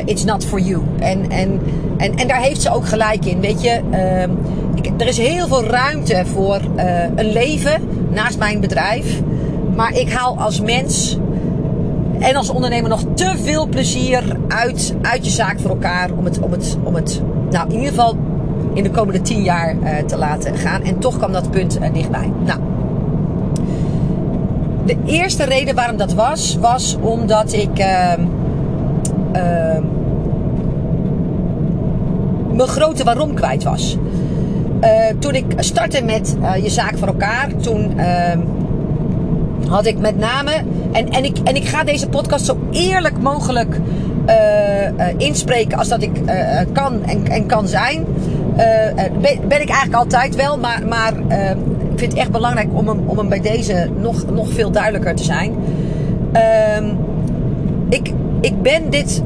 it's 0.04 0.24
not 0.24 0.44
for 0.44 0.60
you. 0.60 0.82
En, 0.98 1.30
en, 1.30 1.60
en, 1.96 2.14
en 2.16 2.28
daar 2.28 2.40
heeft 2.40 2.62
ze 2.62 2.70
ook 2.70 2.86
gelijk 2.86 3.24
in. 3.24 3.40
Weet 3.40 3.62
je, 3.62 3.80
uh, 3.90 4.22
ik, 4.74 5.00
er 5.00 5.06
is 5.06 5.18
heel 5.18 5.46
veel 5.46 5.64
ruimte 5.64 6.22
voor 6.26 6.60
uh, 6.76 7.02
een 7.14 7.32
leven 7.32 7.88
naast 8.10 8.38
mijn 8.38 8.60
bedrijf. 8.60 9.22
Maar 9.76 9.92
ik 9.92 10.12
haal 10.12 10.38
als 10.38 10.60
mens 10.60 11.18
en 12.18 12.36
als 12.36 12.50
ondernemer 12.50 12.90
nog 12.90 13.04
te 13.14 13.32
veel 13.42 13.66
plezier 13.66 14.22
uit, 14.48 14.94
uit 15.02 15.24
je 15.24 15.30
zaak 15.30 15.60
voor 15.60 15.70
elkaar. 15.70 16.10
Om 16.16 16.24
het, 16.24 16.40
om 16.40 16.52
het, 16.52 16.76
om 16.82 16.94
het 16.94 17.22
nou, 17.50 17.68
in 17.68 17.74
ieder 17.74 17.88
geval 17.88 18.16
in 18.74 18.82
de 18.82 18.90
komende 18.90 19.20
tien 19.20 19.42
jaar 19.42 19.76
te 20.06 20.16
laten 20.16 20.56
gaan. 20.56 20.82
En 20.82 20.98
toch 20.98 21.16
kwam 21.16 21.32
dat 21.32 21.50
punt 21.50 21.78
dichtbij. 21.92 22.32
Nou, 22.44 22.60
de 24.86 24.96
eerste 25.04 25.44
reden 25.44 25.74
waarom 25.74 25.96
dat 25.96 26.14
was, 26.14 26.56
was 26.60 26.96
omdat 27.00 27.52
ik 27.52 27.78
ehm, 27.78 28.20
uh, 29.36 29.82
mijn 32.56 32.68
grote 32.68 33.04
waarom 33.04 33.34
kwijt 33.34 33.64
was. 33.64 33.96
Uh, 34.80 34.90
toen 35.18 35.34
ik 35.34 35.44
startte 35.56 36.04
met 36.04 36.36
uh, 36.40 36.56
je 36.56 36.70
zaak 36.70 36.98
voor 36.98 37.08
elkaar, 37.08 37.48
toen 37.56 37.92
uh, 37.96 38.04
had 39.68 39.86
ik 39.86 39.98
met 39.98 40.18
name. 40.18 40.52
En, 40.92 41.08
en, 41.08 41.24
ik, 41.24 41.38
en 41.44 41.56
ik 41.56 41.64
ga 41.64 41.84
deze 41.84 42.08
podcast 42.08 42.44
zo 42.44 42.58
eerlijk 42.70 43.18
mogelijk 43.18 43.80
eh, 44.26 45.08
inspreken 45.16 45.78
als 45.78 45.88
dat 45.88 46.02
ik 46.02 46.20
kan 46.72 47.04
en, 47.04 47.26
en 47.26 47.46
kan 47.46 47.68
zijn. 47.68 48.04
Ben, 49.20 49.48
ben, 49.48 49.60
ik 49.60 49.68
eigenlijk 49.68 49.94
altijd 49.94 50.34
wel, 50.34 50.58
maar, 50.58 50.82
maar 50.88 51.12
ik 51.92 51.98
vind 51.98 52.12
het 52.12 52.20
echt 52.20 52.30
belangrijk 52.30 52.68
om 52.72 52.88
hem, 52.88 52.98
om 53.06 53.18
hem 53.18 53.28
bij 53.28 53.40
deze 53.40 53.90
nog, 53.96 54.30
nog 54.30 54.52
veel 54.52 54.70
duidelijker 54.70 55.14
te 55.14 55.24
zijn. 55.24 55.54
Ehm, 56.32 56.84
ik, 57.88 58.12
ik 58.40 58.62
ben 58.62 58.90
dit 58.90 59.22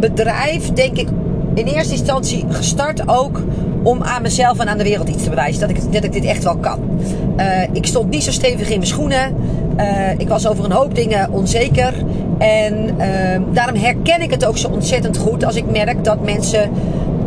bedrijf, 0.00 0.72
denk 0.72 0.96
ik, 0.96 1.08
in 1.54 1.66
eerste 1.66 1.92
instantie 1.92 2.44
gestart 2.48 3.08
ook 3.08 3.42
om 3.82 4.02
aan 4.02 4.22
mezelf 4.22 4.58
en 4.58 4.68
aan 4.68 4.78
de 4.78 4.84
wereld 4.84 5.08
iets 5.08 5.22
te 5.22 5.28
bewijzen. 5.28 5.60
Dat 5.60 5.70
ik, 5.70 5.92
dat 5.92 6.04
ik 6.04 6.12
dit 6.12 6.24
echt 6.24 6.44
wel 6.44 6.56
kan. 6.56 6.78
Uh, 7.36 7.62
ik 7.72 7.86
stond 7.86 8.10
niet 8.10 8.22
zo 8.24 8.30
stevig 8.30 8.68
in 8.68 8.76
mijn 8.76 8.86
schoenen. 8.86 9.34
Uh, 9.76 10.10
ik 10.18 10.28
was 10.28 10.48
over 10.48 10.64
een 10.64 10.72
hoop 10.72 10.94
dingen 10.94 11.30
onzeker. 11.30 11.94
En 12.38 12.74
uh, 12.98 13.40
daarom 13.52 13.76
herken 13.76 14.20
ik 14.20 14.30
het 14.30 14.44
ook 14.44 14.58
zo 14.58 14.68
ontzettend 14.68 15.16
goed 15.16 15.44
als 15.44 15.56
ik 15.56 15.70
merk 15.70 16.04
dat 16.04 16.24
mensen 16.24 16.70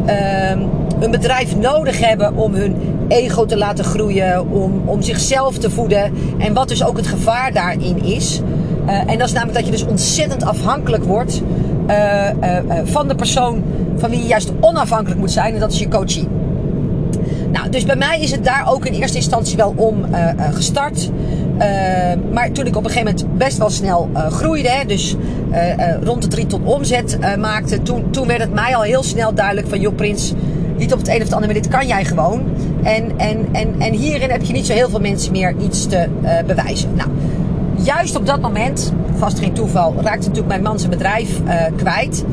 ehm, 0.05 0.59
een 0.99 1.11
bedrijf 1.11 1.57
nodig 1.57 1.99
hebben 1.99 2.35
om 2.35 2.53
hun 2.53 2.75
ego 3.07 3.45
te 3.45 3.57
laten 3.57 3.83
groeien, 3.83 4.51
om, 4.51 4.81
om 4.85 5.01
zichzelf 5.01 5.57
te 5.57 5.69
voeden. 5.69 6.13
En 6.37 6.53
wat 6.53 6.67
dus 6.67 6.83
ook 6.83 6.97
het 6.97 7.07
gevaar 7.07 7.53
daarin 7.53 8.03
is. 8.03 8.41
Uh, 8.89 9.11
en 9.11 9.17
dat 9.17 9.27
is 9.27 9.33
namelijk 9.33 9.57
dat 9.57 9.65
je 9.65 9.71
dus 9.71 9.85
ontzettend 9.85 10.43
afhankelijk 10.43 11.03
wordt 11.03 11.41
uh, 11.89 12.29
uh, 12.41 12.57
van 12.83 13.07
de 13.07 13.15
persoon 13.15 13.63
van 13.97 14.09
wie 14.09 14.19
je 14.19 14.27
juist 14.27 14.51
onafhankelijk 14.59 15.19
moet 15.19 15.31
zijn. 15.31 15.53
En 15.53 15.59
dat 15.59 15.71
is 15.71 15.79
je 15.79 15.87
coachie. 15.87 16.27
Nou, 17.51 17.69
dus 17.69 17.85
bij 17.85 17.95
mij 17.95 18.19
is 18.19 18.31
het 18.31 18.43
daar 18.43 18.67
ook 18.71 18.85
in 18.85 18.93
eerste 18.93 19.17
instantie 19.17 19.57
wel 19.57 19.73
om 19.75 20.05
gestart. 20.51 21.11
maar 22.31 22.51
toen 22.51 22.65
ik 22.65 22.75
op 22.75 22.83
een 22.83 22.89
gegeven 22.89 23.15
moment 23.15 23.37
best 23.37 23.57
wel 23.57 23.69
snel 23.69 24.09
groeide, 24.13 24.69
hè, 24.69 24.85
dus 24.85 25.15
rond 26.03 26.21
de 26.21 26.27
drie 26.27 26.47
ton 26.47 26.65
omzet 26.65 27.17
maakte, 27.39 27.81
toen, 27.81 28.09
toen 28.11 28.27
werd 28.27 28.41
het 28.41 28.53
mij 28.53 28.75
al 28.75 28.81
heel 28.81 29.03
snel 29.03 29.33
duidelijk 29.33 29.67
van, 29.67 29.79
joh 29.79 29.95
Prins, 29.95 30.33
niet 30.77 30.93
op 30.93 30.99
het 30.99 31.07
een 31.07 31.15
of 31.15 31.23
het 31.23 31.33
andere, 31.33 31.53
maar 31.53 31.61
dit 31.61 31.71
kan 31.71 31.87
jij 31.87 32.05
gewoon. 32.05 32.43
En, 32.83 33.11
en, 33.17 33.47
en, 33.51 33.75
en 33.79 33.93
hierin 33.93 34.29
heb 34.29 34.43
je 34.43 34.53
niet 34.53 34.65
zo 34.65 34.73
heel 34.73 34.89
veel 34.89 34.99
mensen 34.99 35.31
meer 35.31 35.55
iets 35.63 35.85
te 35.85 36.07
bewijzen. 36.45 36.89
Nou, 36.95 37.09
juist 37.83 38.15
op 38.15 38.25
dat 38.25 38.41
moment, 38.41 38.93
vast 39.15 39.39
geen 39.39 39.53
toeval, 39.53 39.93
raakte 39.95 40.27
natuurlijk 40.27 40.47
mijn 40.47 40.61
man 40.61 40.79
zijn 40.79 40.91
bedrijf 40.91 41.39
uh, 41.39 41.53
kwijt. 41.75 42.25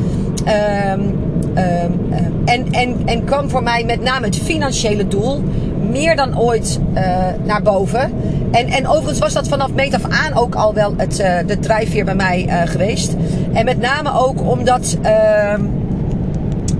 Um, 0.93 1.01
um, 1.01 2.13
en, 2.45 2.73
en, 2.73 2.97
en 3.05 3.25
kwam 3.25 3.51
voor 3.51 3.63
mij 3.63 3.85
met 3.85 4.03
name 4.03 4.27
het 4.27 4.37
financiële 4.37 5.09
doel 5.09 5.45
meer 5.91 6.17
dan 6.17 6.39
ooit 6.39 6.81
uh, 6.95 7.03
naar 7.45 7.63
boven. 7.63 8.13
En, 8.51 8.67
en 8.67 8.89
overigens 8.89 9.19
was 9.19 9.33
dat 9.33 9.49
vanaf 9.49 9.73
meet 9.73 9.95
af 9.95 10.05
aan 10.05 10.35
ook 10.35 10.55
al 10.55 10.75
wel 10.75 10.95
het, 10.97 11.21
uh, 11.21 11.37
de 11.47 11.59
drijfveer 11.59 12.05
bij 12.05 12.15
mij 12.15 12.49
geweest. 12.65 13.17
En 13.53 13.65
met 13.65 13.81
name 13.81 14.13
ook 14.13 14.51
omdat, 14.51 14.97
ehm, 15.03 15.61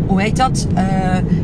hoe 0.07 0.23
heet 0.23 0.37
dat? 0.37 0.67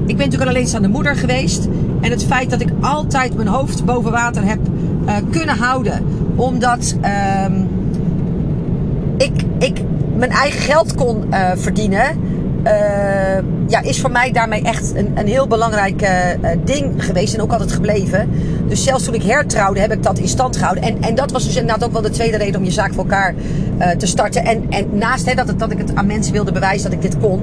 ik 0.06 0.16
ben 0.16 0.26
natuurlijk 0.26 0.50
alleenstaande 0.50 0.88
moeder 0.88 1.16
geweest. 1.16 1.68
En 2.00 2.10
het 2.10 2.24
feit 2.24 2.50
dat 2.50 2.60
ik 2.60 2.68
altijd 2.80 3.34
mijn 3.34 3.48
hoofd 3.48 3.84
boven 3.84 4.10
water 4.10 4.44
heb 4.44 4.58
kunnen 5.30 5.56
houden 5.56 6.06
omdat 6.36 6.96
um, 7.46 7.68
ik, 9.16 9.42
ik 9.58 9.82
mijn 10.16 10.30
eigen 10.30 10.60
geld 10.60 10.94
kon 10.94 11.24
uh, 11.30 11.50
verdienen. 11.54 12.16
Ja, 13.66 13.82
is 13.82 14.00
voor 14.00 14.10
mij 14.10 14.32
daarmee 14.32 14.62
echt 14.62 14.94
een, 14.94 15.12
een 15.14 15.26
heel 15.26 15.46
belangrijk 15.46 16.08
ding 16.64 17.04
geweest. 17.04 17.34
En 17.34 17.40
ook 17.40 17.52
altijd 17.52 17.72
gebleven. 17.72 18.30
Dus 18.68 18.84
zelfs 18.84 19.04
toen 19.04 19.14
ik 19.14 19.22
hertrouwde, 19.22 19.80
heb 19.80 19.92
ik 19.92 20.02
dat 20.02 20.18
in 20.18 20.28
stand 20.28 20.56
gehouden. 20.56 20.84
En, 20.84 20.96
en 21.00 21.14
dat 21.14 21.32
was 21.32 21.44
dus 21.44 21.56
inderdaad 21.56 21.84
ook 21.84 21.92
wel 21.92 22.02
de 22.02 22.10
tweede 22.10 22.36
reden 22.36 22.60
om 22.60 22.64
je 22.64 22.70
zaak 22.70 22.92
voor 22.92 23.04
elkaar 23.04 23.34
te 23.98 24.06
starten. 24.06 24.44
En, 24.44 24.64
en 24.68 24.88
naast 24.92 25.26
hè, 25.26 25.34
dat, 25.34 25.58
dat 25.58 25.70
ik 25.70 25.78
het 25.78 25.94
aan 25.94 26.06
mensen 26.06 26.32
wilde 26.32 26.52
bewijzen 26.52 26.90
dat 26.90 27.04
ik 27.04 27.10
dit 27.10 27.20
kon. 27.20 27.42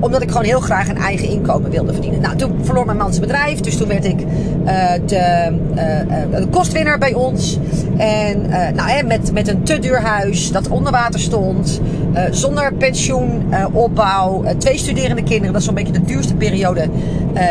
omdat 0.00 0.22
ik 0.22 0.28
gewoon 0.30 0.44
heel 0.44 0.60
graag 0.60 0.88
een 0.88 0.98
eigen 0.98 1.28
inkomen 1.28 1.70
wilde 1.70 1.92
verdienen. 1.92 2.20
Nou, 2.20 2.36
toen 2.36 2.58
verloor 2.62 2.84
mijn 2.84 2.98
man 2.98 3.12
zijn 3.12 3.26
bedrijf. 3.26 3.60
Dus 3.60 3.76
toen 3.76 3.88
werd 3.88 4.04
ik 4.04 4.18
de, 5.06 5.52
de 6.30 6.46
kostwinner 6.50 6.98
bij 6.98 7.14
ons. 7.14 7.58
En 8.00 8.48
nou, 8.74 8.90
hè, 8.90 9.02
met, 9.02 9.32
met 9.32 9.48
een 9.48 9.62
te 9.62 9.78
duur 9.78 10.00
huis 10.00 10.52
dat 10.52 10.68
onder 10.68 10.92
water 10.92 11.20
stond. 11.20 11.80
Uh, 12.14 12.22
zonder 12.30 12.72
pensioenopbouw. 12.74 14.44
Uh, 14.44 14.50
twee 14.50 14.78
studerende 14.78 15.22
kinderen. 15.22 15.52
Dat 15.52 15.60
is 15.60 15.66
zo'n 15.66 15.74
beetje 15.74 15.92
de 15.92 16.02
duurste 16.02 16.34
periode 16.34 16.88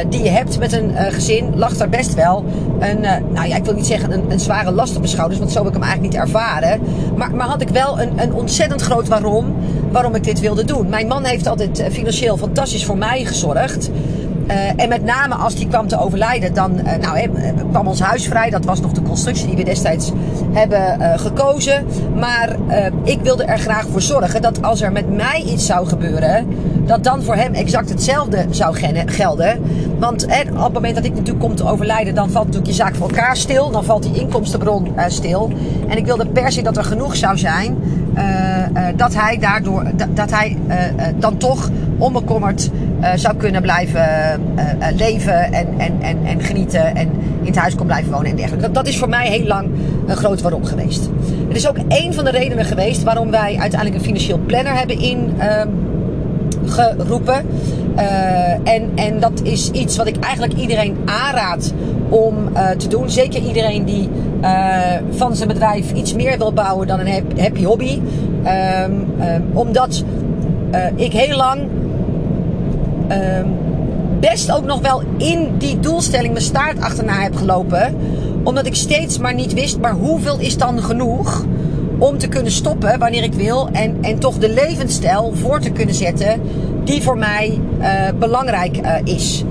die 0.09 0.23
je 0.23 0.29
hebt 0.29 0.59
met 0.59 0.73
een 0.73 0.91
gezin. 0.95 1.51
Lag 1.55 1.77
daar 1.77 1.89
best 1.89 2.13
wel 2.13 2.45
een, 2.79 3.01
nou 3.33 3.47
ja, 3.47 3.55
ik 3.55 3.65
wil 3.65 3.73
niet 3.73 3.85
zeggen 3.85 4.11
een, 4.11 4.31
een, 4.31 4.39
zware 4.39 4.71
last 4.71 4.91
op 4.91 4.97
mijn 4.97 5.11
schouders. 5.11 5.39
Want 5.39 5.51
zo 5.51 5.57
heb 5.57 5.67
ik 5.67 5.73
hem 5.73 5.83
eigenlijk 5.83 6.13
niet 6.13 6.21
ervaren. 6.21 6.79
Maar, 7.15 7.35
maar 7.35 7.47
had 7.47 7.61
ik 7.61 7.69
wel 7.69 8.01
een, 8.01 8.21
een 8.21 8.33
ontzettend 8.33 8.81
groot 8.81 9.07
waarom. 9.07 9.55
Waarom 9.91 10.15
ik 10.15 10.23
dit 10.23 10.39
wilde 10.39 10.65
doen. 10.65 10.89
Mijn 10.89 11.07
man 11.07 11.25
heeft 11.25 11.47
altijd 11.47 11.83
financieel 11.91 12.37
fantastisch 12.37 12.85
voor 12.85 12.97
mij 12.97 13.25
gezorgd. 13.25 13.89
Uh, 14.51 14.55
en 14.75 14.89
met 14.89 15.03
name 15.03 15.35
als 15.35 15.55
die 15.55 15.67
kwam 15.67 15.87
te 15.87 15.99
overlijden, 15.99 16.53
dan 16.53 16.71
uh, 16.79 16.95
nou, 16.95 17.29
kwam 17.71 17.87
ons 17.87 17.99
huis 17.99 18.27
vrij. 18.27 18.49
Dat 18.49 18.65
was 18.65 18.81
nog 18.81 18.91
de 18.91 19.01
constructie 19.01 19.47
die 19.47 19.55
we 19.55 19.63
destijds 19.63 20.11
hebben 20.51 20.99
uh, 20.99 21.17
gekozen. 21.17 21.85
Maar 22.15 22.55
ik 23.03 23.19
wilde 23.21 23.43
er 23.43 23.57
graag 23.57 23.85
voor 23.91 24.01
zorgen 24.01 24.41
dat 24.41 24.61
als 24.61 24.81
er 24.81 24.91
met 24.91 25.15
mij 25.15 25.41
iets 25.41 25.65
zou 25.65 25.87
gebeuren, 25.87 26.47
dat 26.85 27.03
dan 27.03 27.23
voor 27.23 27.35
hem 27.35 27.53
exact 27.53 27.89
hetzelfde 27.89 28.45
zou 28.49 28.75
gelden. 29.05 29.61
Want 29.99 30.25
op 30.25 30.63
het 30.63 30.73
moment 30.73 30.95
dat 30.95 31.05
ik 31.05 31.11
natuurlijk 31.13 31.39
kom 31.39 31.55
te 31.55 31.65
overlijden, 31.65 32.15
dan 32.15 32.29
valt 32.29 32.45
natuurlijk 32.45 32.71
je 32.71 32.77
zaak 32.77 32.95
voor 32.95 33.09
elkaar 33.09 33.37
stil. 33.37 33.71
Dan 33.71 33.83
valt 33.83 34.03
die 34.03 34.19
inkomstenbron 34.19 34.87
stil. 35.07 35.51
En 35.87 35.97
ik 35.97 36.05
wilde 36.05 36.25
per 36.25 36.51
se 36.51 36.61
dat 36.61 36.77
er 36.77 36.83
genoeg 36.83 37.15
zou 37.15 37.37
zijn. 37.37 37.77
dat 38.95 39.13
hij 39.15 39.37
daardoor, 39.37 39.83
dat, 39.95 40.15
dat 40.15 40.31
hij 40.31 40.57
dan 41.19 41.37
toch 41.37 41.69
onbekommerd 41.97 42.69
uh, 43.01 43.09
zou 43.15 43.35
kunnen 43.35 43.61
blijven 43.61 44.07
uh, 44.55 44.87
leven 44.95 45.53
en, 45.53 45.67
en, 45.77 45.93
en, 46.01 46.17
en 46.25 46.41
genieten 46.41 46.95
en 46.95 47.09
in 47.41 47.45
het 47.45 47.57
huis 47.57 47.75
kon 47.75 47.85
blijven 47.85 48.11
wonen 48.11 48.29
en 48.29 48.35
dergelijke. 48.35 48.65
Dat, 48.65 48.75
dat 48.75 48.87
is 48.87 48.97
voor 48.97 49.09
mij 49.09 49.27
heel 49.27 49.45
lang 49.45 49.69
een 50.07 50.15
groot 50.15 50.41
waarom 50.41 50.65
geweest. 50.65 51.09
Het 51.47 51.57
is 51.57 51.67
ook 51.67 51.77
een 51.87 52.13
van 52.13 52.23
de 52.23 52.31
redenen 52.31 52.65
geweest 52.65 53.03
waarom 53.03 53.31
wij 53.31 53.57
uiteindelijk 53.59 53.95
een 53.95 54.05
financieel 54.05 54.39
planner 54.45 54.77
hebben 54.77 54.99
ingeroepen. 56.61 57.45
en, 58.63 58.91
en 58.95 59.19
dat 59.19 59.41
is 59.43 59.71
iets 59.71 59.97
wat 59.97 60.07
ik 60.07 60.19
eigenlijk 60.19 60.53
iedereen 60.53 60.97
aanraad 61.05 61.73
om 62.09 62.35
te 62.77 62.87
doen. 62.87 63.09
Zeker 63.09 63.41
iedereen 63.41 63.85
die 63.85 64.09
van 65.11 65.35
zijn 65.35 65.47
bedrijf 65.47 65.91
iets 65.91 66.13
meer 66.13 66.37
wil 66.37 66.53
bouwen 66.53 66.87
dan 66.87 66.99
een 66.99 67.23
happy 67.37 67.63
hobby. 67.63 67.99
Um, 68.83 69.07
um, 69.21 69.43
omdat 69.53 70.03
ik 70.95 71.11
heel 71.11 71.35
lang 71.37 71.61
uh, 73.09 73.15
best 74.19 74.51
ook 74.51 74.65
nog 74.65 74.81
wel 74.81 75.03
in 75.17 75.51
die 75.57 75.79
doelstelling 75.79 76.33
mijn 76.33 76.45
staart 76.45 76.81
achterna 76.81 77.21
heb 77.21 77.35
gelopen. 77.35 77.95
Omdat 78.43 78.65
ik 78.65 78.75
steeds 78.75 79.17
maar 79.17 79.33
niet 79.33 79.53
wist, 79.53 79.79
maar 79.79 79.93
hoeveel 79.93 80.39
is 80.39 80.57
dan 80.57 80.83
genoeg 80.83 81.45
om 81.97 82.17
te 82.17 82.27
kunnen 82.27 82.51
stoppen 82.51 82.99
wanneer 82.99 83.23
ik 83.23 83.33
wil. 83.33 83.69
En, 83.71 83.97
en 84.01 84.19
toch 84.19 84.37
de 84.37 84.49
levensstijl 84.49 85.33
voor 85.35 85.59
te 85.59 85.71
kunnen 85.71 85.95
zetten 85.95 86.41
die 86.83 87.01
voor 87.01 87.17
mij 87.17 87.59
uh, 87.79 87.85
belangrijk 88.19 88.77
uh, 88.77 88.95
is. 89.03 89.43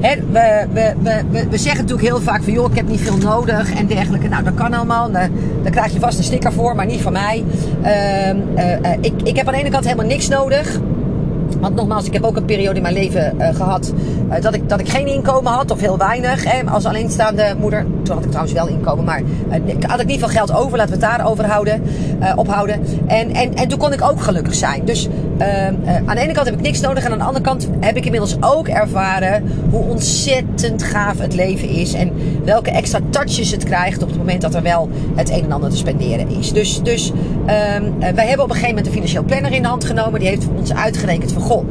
He, 0.00 0.16
we, 0.32 0.66
we, 0.72 0.94
we, 1.02 1.48
we, 1.50 1.58
zeggen 1.58 1.80
natuurlijk 1.80 2.08
heel 2.08 2.20
vaak 2.20 2.42
van 2.42 2.52
joh, 2.52 2.70
ik 2.70 2.76
heb 2.76 2.88
niet 2.88 3.00
veel 3.00 3.16
nodig 3.16 3.74
en 3.74 3.86
dergelijke. 3.86 4.28
Nou, 4.28 4.44
dat 4.44 4.54
kan 4.54 4.74
allemaal. 4.74 5.10
Daar, 5.10 5.30
krijg 5.70 5.92
je 5.92 6.00
vast 6.00 6.18
een 6.18 6.24
sticker 6.24 6.52
voor, 6.52 6.74
maar 6.74 6.86
niet 6.86 7.00
van 7.00 7.12
mij. 7.12 7.44
Uh, 7.82 8.92
ik, 9.00 9.12
ik 9.22 9.36
heb 9.36 9.46
aan 9.46 9.52
de 9.52 9.58
ene 9.58 9.70
kant 9.70 9.84
helemaal 9.84 10.06
niks 10.06 10.28
nodig. 10.28 10.80
Want 11.64 11.76
nogmaals, 11.76 12.06
ik 12.06 12.12
heb 12.12 12.24
ook 12.24 12.36
een 12.36 12.44
periode 12.44 12.76
in 12.76 12.82
mijn 12.82 12.94
leven 12.94 13.34
uh, 13.38 13.54
gehad 13.54 13.92
uh, 14.28 14.40
dat, 14.40 14.54
ik, 14.54 14.68
dat 14.68 14.80
ik 14.80 14.88
geen 14.88 15.06
inkomen 15.06 15.52
had 15.52 15.70
of 15.70 15.80
heel 15.80 15.98
weinig. 15.98 16.44
Hè, 16.44 16.70
als 16.70 16.84
alleenstaande 16.84 17.54
moeder. 17.58 17.86
Toen 18.02 18.14
had 18.14 18.24
ik 18.24 18.30
trouwens 18.30 18.54
wel 18.54 18.68
inkomen, 18.68 19.04
maar 19.04 19.20
uh, 19.20 19.74
had 19.86 20.00
ik 20.00 20.06
niet 20.06 20.18
veel 20.18 20.28
geld 20.28 20.52
over. 20.52 20.78
Laten 20.78 20.98
we 20.98 21.06
het 21.06 21.16
daar 21.16 21.26
over 21.26 21.46
houden, 21.46 21.82
ophouden. 22.36 22.84
En, 23.06 23.30
en, 23.30 23.54
en 23.54 23.68
toen 23.68 23.78
kon 23.78 23.92
ik 23.92 24.02
ook 24.02 24.20
gelukkig 24.20 24.54
zijn. 24.54 24.84
Dus 24.84 25.08
aan 26.06 26.14
de 26.14 26.20
ene 26.20 26.32
kant 26.32 26.46
heb 26.46 26.54
ik 26.54 26.60
niks 26.60 26.80
nodig. 26.80 27.04
En 27.04 27.12
aan 27.12 27.18
de 27.18 27.24
andere 27.24 27.44
kant 27.44 27.68
heb 27.80 27.96
ik 27.96 28.04
inmiddels 28.04 28.36
ook 28.40 28.68
ervaren 28.68 29.44
hoe 29.70 29.82
ontzettend 29.82 30.82
gaaf 30.82 31.18
het 31.18 31.34
leven 31.34 31.68
is. 31.68 31.92
En 31.92 32.12
welke 32.44 32.70
extra 32.70 33.00
touches 33.10 33.50
het 33.50 33.64
krijgt 33.64 34.02
op 34.02 34.08
het 34.08 34.18
moment 34.18 34.40
dat 34.40 34.54
er 34.54 34.62
wel 34.62 34.88
het 35.14 35.30
een 35.30 35.44
en 35.44 35.52
ander 35.52 35.70
te 35.70 35.76
spenderen 35.76 36.28
is. 36.28 36.52
Dus, 36.52 36.82
dus 36.82 37.12
wij 38.14 38.26
hebben 38.26 38.44
op 38.44 38.48
een 38.48 38.54
gegeven 38.54 38.68
moment 38.68 38.86
een 38.86 38.92
financieel 38.92 39.24
planner 39.24 39.52
in 39.52 39.62
de 39.62 39.68
hand 39.68 39.84
genomen. 39.84 40.20
Die 40.20 40.28
heeft 40.28 40.46
ons 40.56 40.74
uitgerekend 40.74 41.32
van 41.32 41.42
goh, 41.42 41.64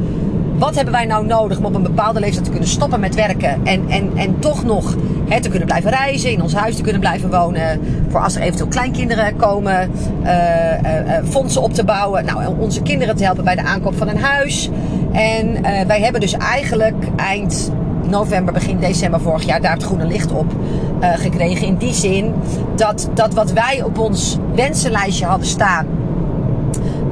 wat 0.58 0.74
hebben 0.74 0.94
wij 0.94 1.04
nou 1.04 1.26
nodig 1.26 1.58
om 1.58 1.64
op 1.64 1.74
een 1.74 1.82
bepaalde 1.82 2.20
leeftijd 2.20 2.44
te 2.44 2.50
kunnen 2.50 2.68
stoppen 2.68 3.00
met 3.00 3.14
werken 3.14 3.66
en, 3.66 3.88
en, 3.88 4.10
en 4.16 4.38
toch 4.38 4.64
nog 4.64 4.96
hè, 5.28 5.40
te 5.40 5.48
kunnen 5.48 5.66
blijven 5.66 5.90
reizen, 5.90 6.30
in 6.30 6.42
ons 6.42 6.54
huis 6.54 6.76
te 6.76 6.82
kunnen 6.82 7.00
blijven 7.00 7.30
wonen, 7.30 7.80
voor 8.08 8.20
als 8.20 8.34
er 8.34 8.42
eventueel 8.42 8.68
kleinkinderen 8.68 9.36
komen, 9.36 9.90
uh, 10.22 10.30
uh, 10.30 11.12
fondsen 11.28 11.62
op 11.62 11.74
te 11.74 11.84
bouwen, 11.84 12.24
nou, 12.24 12.58
onze 12.58 12.82
kinderen 12.82 13.16
te 13.16 13.24
helpen 13.24 13.44
bij 13.44 13.54
de 13.54 13.62
aankoop 13.62 13.96
van 13.96 14.08
een 14.08 14.18
huis. 14.18 14.70
En 15.12 15.62
wij 15.86 16.00
hebben 16.00 16.20
dus 16.20 16.32
eigenlijk 16.32 17.04
eind 17.16 17.72
november, 18.08 18.54
begin 18.54 18.78
december 18.78 19.20
vorig 19.20 19.44
jaar 19.44 19.60
daar 19.60 19.72
het 19.72 19.82
groene 19.82 20.06
licht 20.06 20.32
op 20.32 20.52
gekregen. 21.00 21.66
In 21.66 21.76
die 21.76 21.92
zin 21.92 22.34
dat, 22.76 23.08
dat 23.14 23.34
wat 23.34 23.52
wij 23.52 23.82
op 23.82 23.98
ons 23.98 24.38
wensenlijstje 24.54 25.26
hadden 25.26 25.46
staan 25.46 25.86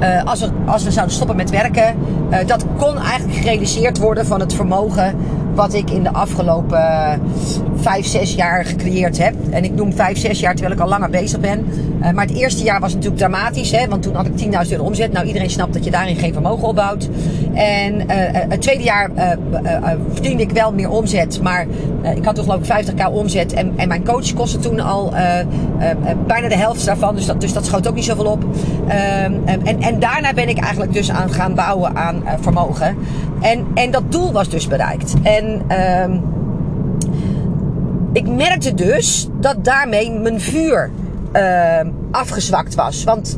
uh, 0.03 0.25
als, 0.25 0.41
we, 0.41 0.51
als 0.67 0.85
we 0.85 0.91
zouden 0.91 1.15
stoppen 1.15 1.37
met 1.37 1.51
werken, 1.51 1.97
uh, 2.31 2.39
dat 2.47 2.65
kon 2.79 2.99
eigenlijk 2.99 3.39
gerealiseerd 3.39 3.99
worden 3.99 4.27
van 4.27 4.41
het 4.41 4.55
vermogen 4.55 5.17
wat 5.55 5.75
ik 5.75 5.91
in 5.91 6.03
de 6.03 6.13
afgelopen 6.13 7.21
vijf, 7.83 8.07
zes 8.07 8.35
jaar 8.35 8.65
gecreëerd 8.65 9.19
heb. 9.19 9.35
En 9.51 9.65
ik 9.65 9.75
noem 9.75 9.93
vijf, 9.93 10.19
zes 10.19 10.41
jaar 10.41 10.55
terwijl 10.55 10.75
ik 10.77 10.83
al 10.83 10.89
langer 10.89 11.11
bezig 11.11 11.41
ben. 11.41 11.67
Uh, 12.03 12.11
maar 12.11 12.27
het 12.27 12.37
eerste 12.37 12.63
jaar 12.63 12.81
was 12.81 12.95
natuurlijk 12.95 13.21
dramatisch, 13.21 13.71
hè, 13.71 13.89
want 13.89 14.03
toen 14.03 14.15
had 14.15 14.27
ik 14.27 14.33
10.000 14.67 14.71
euro 14.71 14.85
omzet. 14.85 15.13
Nou, 15.13 15.27
iedereen 15.27 15.51
snapt 15.51 15.73
dat 15.73 15.85
je 15.85 15.91
daarin 15.91 16.17
geen 16.17 16.33
vermogen 16.33 16.69
opbouwt. 16.69 17.09
En 17.55 17.95
uh, 17.95 18.05
het 18.49 18.63
tweede 18.63 18.83
jaar 18.83 19.11
verdiende 20.13 20.43
ik 20.43 20.51
wel 20.51 20.73
meer 20.73 20.91
omzet, 20.91 21.43
maar 21.43 21.67
ik 22.15 22.25
had 22.25 22.35
toen 22.35 22.45
geloof 22.45 22.69
ik 22.69 22.87
50k 22.87 23.13
omzet. 23.13 23.53
En, 23.53 23.73
en 23.77 23.89
mijn 23.89 24.05
coach 24.05 24.33
kostte 24.33 24.59
toen 24.59 24.81
al 24.81 25.13
bijna 26.27 26.49
de 26.49 26.57
helft 26.57 26.85
daarvan, 26.87 27.15
dus 27.15 27.27
dat, 27.27 27.41
dus 27.41 27.53
dat 27.53 27.67
schoot 27.67 27.89
ook 27.89 27.95
niet 27.95 28.05
zoveel 28.05 28.27
op. 28.27 28.45
Ehm, 28.89 29.33
en, 29.45 29.81
en 29.81 29.99
daarna 29.99 30.33
ben 30.33 30.49
ik 30.49 30.59
eigenlijk 30.59 30.93
dus 30.93 31.11
aan 31.11 31.31
gaan 31.31 31.55
bouwen 31.55 31.97
aan 31.97 32.23
vermogen. 32.41 32.97
En, 33.41 33.67
en 33.75 33.91
dat 33.91 34.13
doel 34.13 34.33
was 34.33 34.49
dus 34.49 34.69
bereikt. 34.69 35.15
En 35.23 35.63
uh, 35.71 36.17
ik 38.13 38.29
merkte 38.29 38.75
dus 38.75 39.29
dat 39.41 39.65
daarmee 39.65 40.11
mijn 40.11 40.41
vuur 40.41 40.91
uh, 41.33 41.81
afgezwakt 42.11 42.75
was. 42.75 43.05
Want 43.05 43.37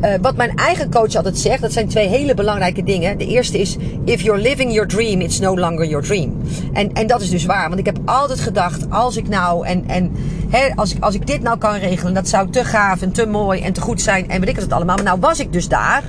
uh, 0.00 0.10
wat 0.20 0.36
mijn 0.36 0.56
eigen 0.56 0.90
coach 0.90 1.14
altijd 1.14 1.38
zegt, 1.38 1.60
dat 1.60 1.72
zijn 1.72 1.88
twee 1.88 2.08
hele 2.08 2.34
belangrijke 2.34 2.82
dingen. 2.82 3.18
De 3.18 3.26
eerste 3.26 3.58
is, 3.58 3.76
if 4.04 4.20
you're 4.20 4.40
living 4.40 4.72
your 4.72 4.88
dream, 4.88 5.20
it's 5.20 5.38
no 5.38 5.58
longer 5.58 5.86
your 5.86 6.04
dream. 6.04 6.42
En, 6.72 6.92
en 6.92 7.06
dat 7.06 7.20
is 7.20 7.30
dus 7.30 7.44
waar, 7.44 7.68
want 7.68 7.80
ik 7.80 7.86
heb 7.86 7.98
altijd 8.04 8.40
gedacht, 8.40 8.90
als 8.90 9.16
ik 9.16 9.28
nou, 9.28 9.66
en, 9.66 9.84
en 9.86 10.12
hè, 10.50 10.74
als, 10.74 10.94
ik, 10.94 11.02
als 11.02 11.14
ik 11.14 11.26
dit 11.26 11.42
nou 11.42 11.58
kan 11.58 11.74
regelen, 11.74 12.14
dat 12.14 12.28
zou 12.28 12.50
te 12.50 12.64
gaaf 12.64 13.02
en 13.02 13.12
te 13.12 13.26
mooi 13.26 13.60
en 13.60 13.72
te 13.72 13.80
goed 13.80 14.02
zijn 14.02 14.30
en 14.30 14.40
weet 14.40 14.48
ik 14.48 14.56
het 14.56 14.72
allemaal. 14.72 14.96
Maar 14.96 15.04
nou 15.04 15.20
was 15.20 15.40
ik 15.40 15.52
dus 15.52 15.68
daar. 15.68 16.02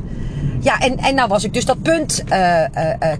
Ja, 0.59 0.79
en, 0.79 0.97
en 0.97 1.15
nou 1.15 1.27
was 1.27 1.43
ik 1.43 1.53
dus 1.53 1.65
dat 1.65 1.81
punt 1.81 2.23
uh, 2.29 2.61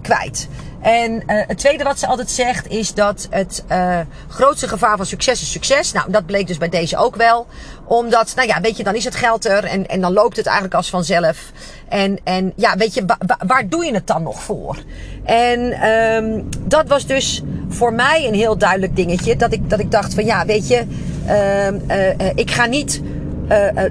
kwijt. 0.01 0.47
En 0.85 1.11
uh, 1.13 1.41
het 1.47 1.57
tweede 1.57 1.83
wat 1.83 1.99
ze 1.99 2.07
altijd 2.07 2.31
zegt 2.31 2.67
is 2.67 2.93
dat 2.93 3.27
het 3.29 3.63
uh, 3.71 3.99
grootste 4.27 4.67
gevaar 4.67 4.97
van 4.97 5.05
succes 5.05 5.41
is 5.41 5.51
succes. 5.51 5.91
Nou, 5.91 6.11
dat 6.11 6.25
bleek 6.25 6.47
dus 6.47 6.57
bij 6.57 6.69
deze 6.69 6.97
ook 6.97 7.15
wel. 7.15 7.47
Omdat, 7.85 8.33
nou 8.35 8.47
ja, 8.47 8.61
weet 8.61 8.77
je, 8.77 8.83
dan 8.83 8.95
is 8.95 9.05
het 9.05 9.15
geld 9.15 9.45
er 9.45 9.63
en, 9.63 9.87
en 9.87 10.01
dan 10.01 10.13
loopt 10.13 10.37
het 10.37 10.45
eigenlijk 10.45 10.75
als 10.75 10.89
vanzelf. 10.89 11.51
En, 11.89 12.19
en 12.23 12.53
ja, 12.55 12.77
weet 12.77 12.93
je, 12.93 13.05
waar 13.47 13.69
doe 13.69 13.85
je 13.85 13.93
het 13.93 14.07
dan 14.07 14.23
nog 14.23 14.41
voor? 14.41 14.77
En 15.23 15.89
um, 15.89 16.49
dat 16.59 16.87
was 16.87 17.05
dus 17.05 17.41
voor 17.69 17.93
mij 17.93 18.27
een 18.27 18.33
heel 18.33 18.57
duidelijk 18.57 18.95
dingetje. 18.95 19.35
Dat 19.35 19.53
ik, 19.53 19.69
dat 19.69 19.79
ik 19.79 19.91
dacht 19.91 20.13
van 20.13 20.25
ja, 20.25 20.45
weet 20.45 20.67
je, 20.67 20.85
uh, 21.27 22.29
ik 22.35 22.51
ga 22.51 22.65
niet 22.65 23.01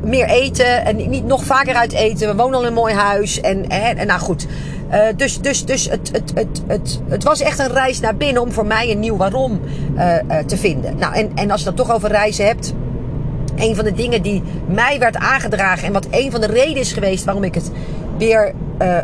meer 0.03 0.29
eten 0.29 0.85
en 0.85 1.11
niet 1.11 1.25
nog 1.27 1.45
vaker 1.45 1.75
uit 1.75 1.93
eten. 1.93 2.29
We 2.29 2.35
wonen 2.35 2.55
al 2.55 2.61
in 2.61 2.67
een 2.67 2.75
mooi 2.75 2.95
huis. 2.95 3.41
En, 3.41 3.69
en, 3.69 3.99
en 3.99 4.07
nou 4.07 4.21
goed. 4.21 4.47
Uh, 4.93 5.01
dus 5.17 5.41
dus, 5.41 5.65
dus 5.65 5.89
het, 5.89 6.11
het, 6.13 6.33
het, 6.35 6.63
het, 6.67 7.01
het 7.09 7.23
was 7.23 7.41
echt 7.41 7.59
een 7.59 7.73
reis 7.73 8.01
naar 8.01 8.17
binnen 8.17 8.43
om 8.43 8.53
voor 8.53 8.67
mij 8.67 8.91
een 8.91 9.01
nieuw 9.01 9.17
waarom 9.17 9.61
te 10.47 10.57
vinden. 10.57 10.97
Nou, 10.97 11.15
en, 11.15 11.31
en 11.35 11.51
als 11.51 11.61
je 11.61 11.67
het 11.67 11.77
toch 11.77 11.93
over 11.93 12.11
reizen 12.11 12.47
hebt. 12.47 12.75
Een 13.57 13.75
van 13.75 13.85
de 13.85 13.93
dingen 13.93 14.23
die 14.23 14.43
mij 14.67 14.99
werd 14.99 15.17
aangedragen 15.17 15.87
en 15.87 15.93
wat 15.93 16.07
een 16.11 16.31
van 16.31 16.41
de 16.41 16.47
redenen 16.47 16.81
is 16.81 16.93
geweest 16.93 17.25
waarom 17.25 17.45
ik 17.45 17.55
het 17.55 17.71
weer 18.19 18.53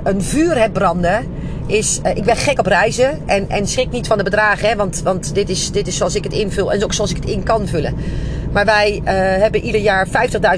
een 0.04 0.22
vuur 0.22 0.58
heb 0.58 0.72
branden 0.72 1.26
is, 1.70 2.00
ik 2.14 2.24
ben 2.24 2.36
gek 2.36 2.58
op 2.58 2.66
reizen. 2.66 3.18
En, 3.26 3.48
en 3.48 3.66
schrik 3.66 3.90
niet 3.90 4.06
van 4.06 4.18
de 4.18 4.24
bedragen, 4.24 4.68
hè, 4.68 4.76
want, 4.76 5.00
want 5.02 5.34
dit, 5.34 5.48
is, 5.48 5.70
dit 5.70 5.86
is 5.86 5.96
zoals 5.96 6.14
ik 6.14 6.24
het 6.24 6.32
invul 6.32 6.72
en 6.72 6.84
ook 6.84 6.92
zoals 6.92 7.10
ik 7.10 7.16
het 7.16 7.26
in 7.26 7.42
kan 7.42 7.66
vullen. 7.66 7.94
Maar 8.52 8.64
wij 8.64 9.00
hebben 9.40 9.60
ieder 9.60 9.80
jaar 9.80 10.06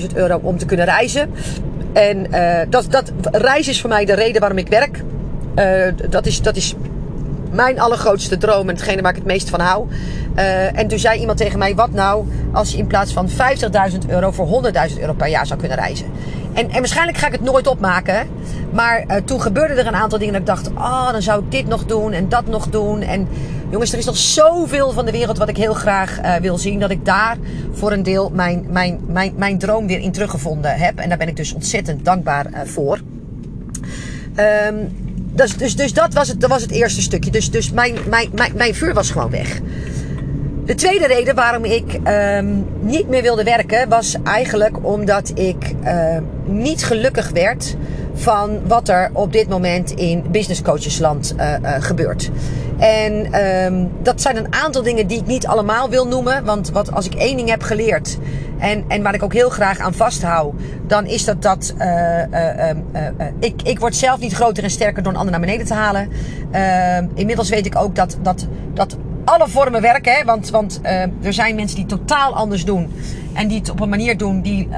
50.000 0.00 0.06
euro 0.14 0.40
om 0.42 0.58
te 0.58 0.66
kunnen 0.66 0.86
reizen. 0.86 1.30
En 1.92 2.26
dat, 2.70 2.86
dat, 2.90 3.12
reizen 3.30 3.72
is 3.72 3.80
voor 3.80 3.90
mij 3.90 4.04
de 4.04 4.14
reden 4.14 4.40
waarom 4.40 4.58
ik 4.58 4.68
werk. 4.68 5.02
Dat, 6.10 6.26
is, 6.26 6.42
dat 6.42 6.56
is 6.56 6.74
mijn 7.52 7.80
allergrootste 7.80 8.38
droom 8.38 8.68
en 8.68 8.74
hetgene 8.74 9.02
waar 9.02 9.10
ik 9.10 9.16
het 9.16 9.26
meest 9.26 9.50
van 9.50 9.60
hou. 9.60 9.86
Uh, 10.36 10.78
en 10.78 10.88
toen 10.88 10.98
zei 10.98 11.20
iemand 11.20 11.38
tegen 11.38 11.58
mij: 11.58 11.74
Wat 11.74 11.90
nou 11.90 12.26
als 12.52 12.70
je 12.70 12.78
in 12.78 12.86
plaats 12.86 13.12
van 13.12 13.28
50.000 13.28 14.08
euro 14.08 14.30
voor 14.30 14.72
100.000 14.90 15.00
euro 15.00 15.12
per 15.12 15.28
jaar 15.28 15.46
zou 15.46 15.58
kunnen 15.58 15.78
reizen? 15.78 16.06
En, 16.52 16.70
en 16.70 16.78
waarschijnlijk 16.78 17.18
ga 17.18 17.26
ik 17.26 17.32
het 17.32 17.42
nooit 17.42 17.66
opmaken. 17.66 18.28
Maar 18.70 19.04
uh, 19.08 19.16
toen 19.16 19.40
gebeurde 19.40 19.74
er 19.74 19.86
een 19.86 19.94
aantal 19.94 20.18
dingen 20.18 20.32
dat 20.32 20.40
ik 20.40 20.46
dacht: 20.46 20.70
Oh, 20.70 21.12
dan 21.12 21.22
zou 21.22 21.44
ik 21.44 21.50
dit 21.50 21.68
nog 21.68 21.84
doen 21.84 22.12
en 22.12 22.28
dat 22.28 22.46
nog 22.46 22.68
doen. 22.68 23.00
En 23.00 23.28
jongens, 23.70 23.92
er 23.92 23.98
is 23.98 24.04
nog 24.04 24.16
zoveel 24.16 24.90
van 24.90 25.04
de 25.04 25.12
wereld 25.12 25.38
wat 25.38 25.48
ik 25.48 25.56
heel 25.56 25.74
graag 25.74 26.18
wil 26.40 26.58
zien. 26.58 26.80
Dat 26.80 26.90
ik 26.90 27.04
daar 27.04 27.36
voor 27.72 27.92
een 27.92 28.02
deel 28.02 28.30
mijn, 28.34 28.66
mijn, 28.68 29.00
mijn, 29.06 29.32
mijn 29.36 29.58
droom 29.58 29.86
weer 29.86 30.00
in 30.00 30.12
teruggevonden 30.12 30.74
heb. 30.74 30.98
En 30.98 31.08
daar 31.08 31.18
ben 31.18 31.28
ik 31.28 31.36
dus 31.36 31.52
ontzettend 31.52 32.04
dankbaar 32.04 32.46
voor. 32.64 33.00
Um, 34.68 35.11
dus, 35.34 35.56
dus, 35.56 35.76
dus 35.76 35.92
dat, 35.92 36.14
was 36.14 36.28
het, 36.28 36.40
dat 36.40 36.50
was 36.50 36.62
het 36.62 36.70
eerste 36.70 37.02
stukje. 37.02 37.30
Dus, 37.30 37.50
dus 37.50 37.70
mijn, 37.70 37.94
mijn, 38.08 38.30
mijn, 38.34 38.52
mijn 38.56 38.74
vuur 38.74 38.94
was 38.94 39.10
gewoon 39.10 39.30
weg. 39.30 39.60
De 40.64 40.74
tweede 40.74 41.06
reden 41.06 41.34
waarom 41.34 41.64
ik 41.64 41.98
um, 42.08 42.66
niet 42.80 43.08
meer 43.08 43.22
wilde 43.22 43.44
werken 43.44 43.88
was 43.88 44.16
eigenlijk 44.24 44.86
omdat 44.86 45.32
ik 45.34 45.72
uh, 45.84 46.16
niet 46.44 46.84
gelukkig 46.84 47.30
werd 47.30 47.76
van 48.14 48.60
wat 48.66 48.88
er 48.88 49.10
op 49.12 49.32
dit 49.32 49.48
moment 49.48 49.90
in 49.90 50.24
business 50.30 50.62
coachesland 50.62 51.34
uh, 51.36 51.52
uh, 51.62 51.74
gebeurt. 51.78 52.30
En 52.78 53.34
um, 53.64 53.90
dat 54.02 54.20
zijn 54.20 54.36
een 54.36 54.54
aantal 54.54 54.82
dingen 54.82 55.06
die 55.06 55.18
ik 55.18 55.26
niet 55.26 55.46
allemaal 55.46 55.90
wil 55.90 56.06
noemen. 56.06 56.44
Want 56.44 56.70
wat, 56.70 56.92
als 56.92 57.06
ik 57.06 57.14
één 57.14 57.36
ding 57.36 57.48
heb 57.48 57.62
geleerd 57.62 58.18
en, 58.58 58.84
en 58.88 59.02
waar 59.02 59.14
ik 59.14 59.22
ook 59.22 59.32
heel 59.32 59.50
graag 59.50 59.78
aan 59.78 59.94
vasthoud, 59.94 60.54
dan 60.86 61.06
is 61.06 61.24
dat 61.24 61.42
dat 61.42 61.74
uh, 61.78 62.18
uh, 62.30 62.70
ik, 63.38 63.62
ik 63.62 63.78
word 63.78 63.96
zelf 63.96 64.20
niet 64.20 64.32
groter 64.32 64.64
en 64.64 64.70
sterker 64.70 65.02
door 65.02 65.12
een 65.12 65.18
ander 65.18 65.32
naar 65.32 65.40
beneden 65.40 65.66
te 65.66 65.74
halen. 65.74 66.08
Ehm, 66.50 67.06
inmiddels 67.14 67.48
weet 67.48 67.66
ik 67.66 67.76
ook 67.76 67.94
dat, 67.94 68.16
dat, 68.22 68.46
dat 68.74 68.96
alle 69.24 69.48
vormen 69.48 69.80
werken. 69.80 70.12
Hè? 70.12 70.24
Want, 70.24 70.50
want 70.50 70.80
er 71.22 71.32
zijn 71.32 71.54
mensen 71.54 71.76
die 71.76 71.86
totaal 71.86 72.34
anders 72.34 72.64
doen. 72.64 72.92
En 73.32 73.48
die 73.48 73.58
het 73.58 73.70
op 73.70 73.80
een 73.80 73.88
manier 73.88 74.16
doen 74.16 74.40
die 74.40 74.68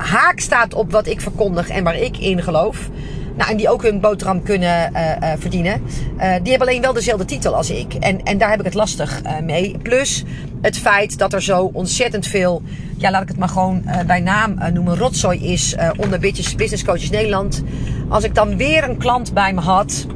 haak 0.00 0.40
staat 0.40 0.74
op 0.74 0.90
wat 0.90 1.06
ik 1.06 1.20
verkondig 1.20 1.68
en 1.68 1.84
waar 1.84 1.98
ik 1.98 2.18
in 2.18 2.42
geloof. 2.42 2.88
Nou, 3.36 3.50
en 3.50 3.56
die 3.56 3.68
ook 3.68 3.82
hun 3.82 4.00
boterham 4.00 4.42
kunnen 4.42 4.92
uh, 4.92 5.00
uh, 5.00 5.32
verdienen. 5.38 5.82
Uh, 5.82 6.34
die 6.42 6.50
hebben 6.50 6.68
alleen 6.68 6.80
wel 6.80 6.92
dezelfde 6.92 7.24
titel 7.24 7.56
als 7.56 7.70
ik. 7.70 7.94
En, 7.94 8.22
en 8.22 8.38
daar 8.38 8.50
heb 8.50 8.58
ik 8.58 8.64
het 8.64 8.74
lastig 8.74 9.22
mee. 9.42 9.78
Plus 9.82 10.24
het 10.60 10.78
feit 10.78 11.18
dat 11.18 11.32
er 11.32 11.42
zo 11.42 11.70
ontzettend 11.72 12.26
veel, 12.26 12.62
ja, 12.96 13.10
laat 13.10 13.22
ik 13.22 13.28
het 13.28 13.36
maar 13.36 13.48
gewoon 13.48 13.84
bij 14.06 14.20
naam 14.20 14.58
noemen, 14.72 14.96
rotzooi 14.96 15.52
is 15.52 15.76
onder 15.96 16.18
Business 16.20 16.84
Coaches 16.84 17.10
Nederland. 17.10 17.62
Als 18.08 18.24
ik 18.24 18.34
dan 18.34 18.56
weer 18.56 18.88
een 18.88 18.98
klant 18.98 19.34
bij 19.34 19.52
me 19.52 19.60
had 19.60 20.06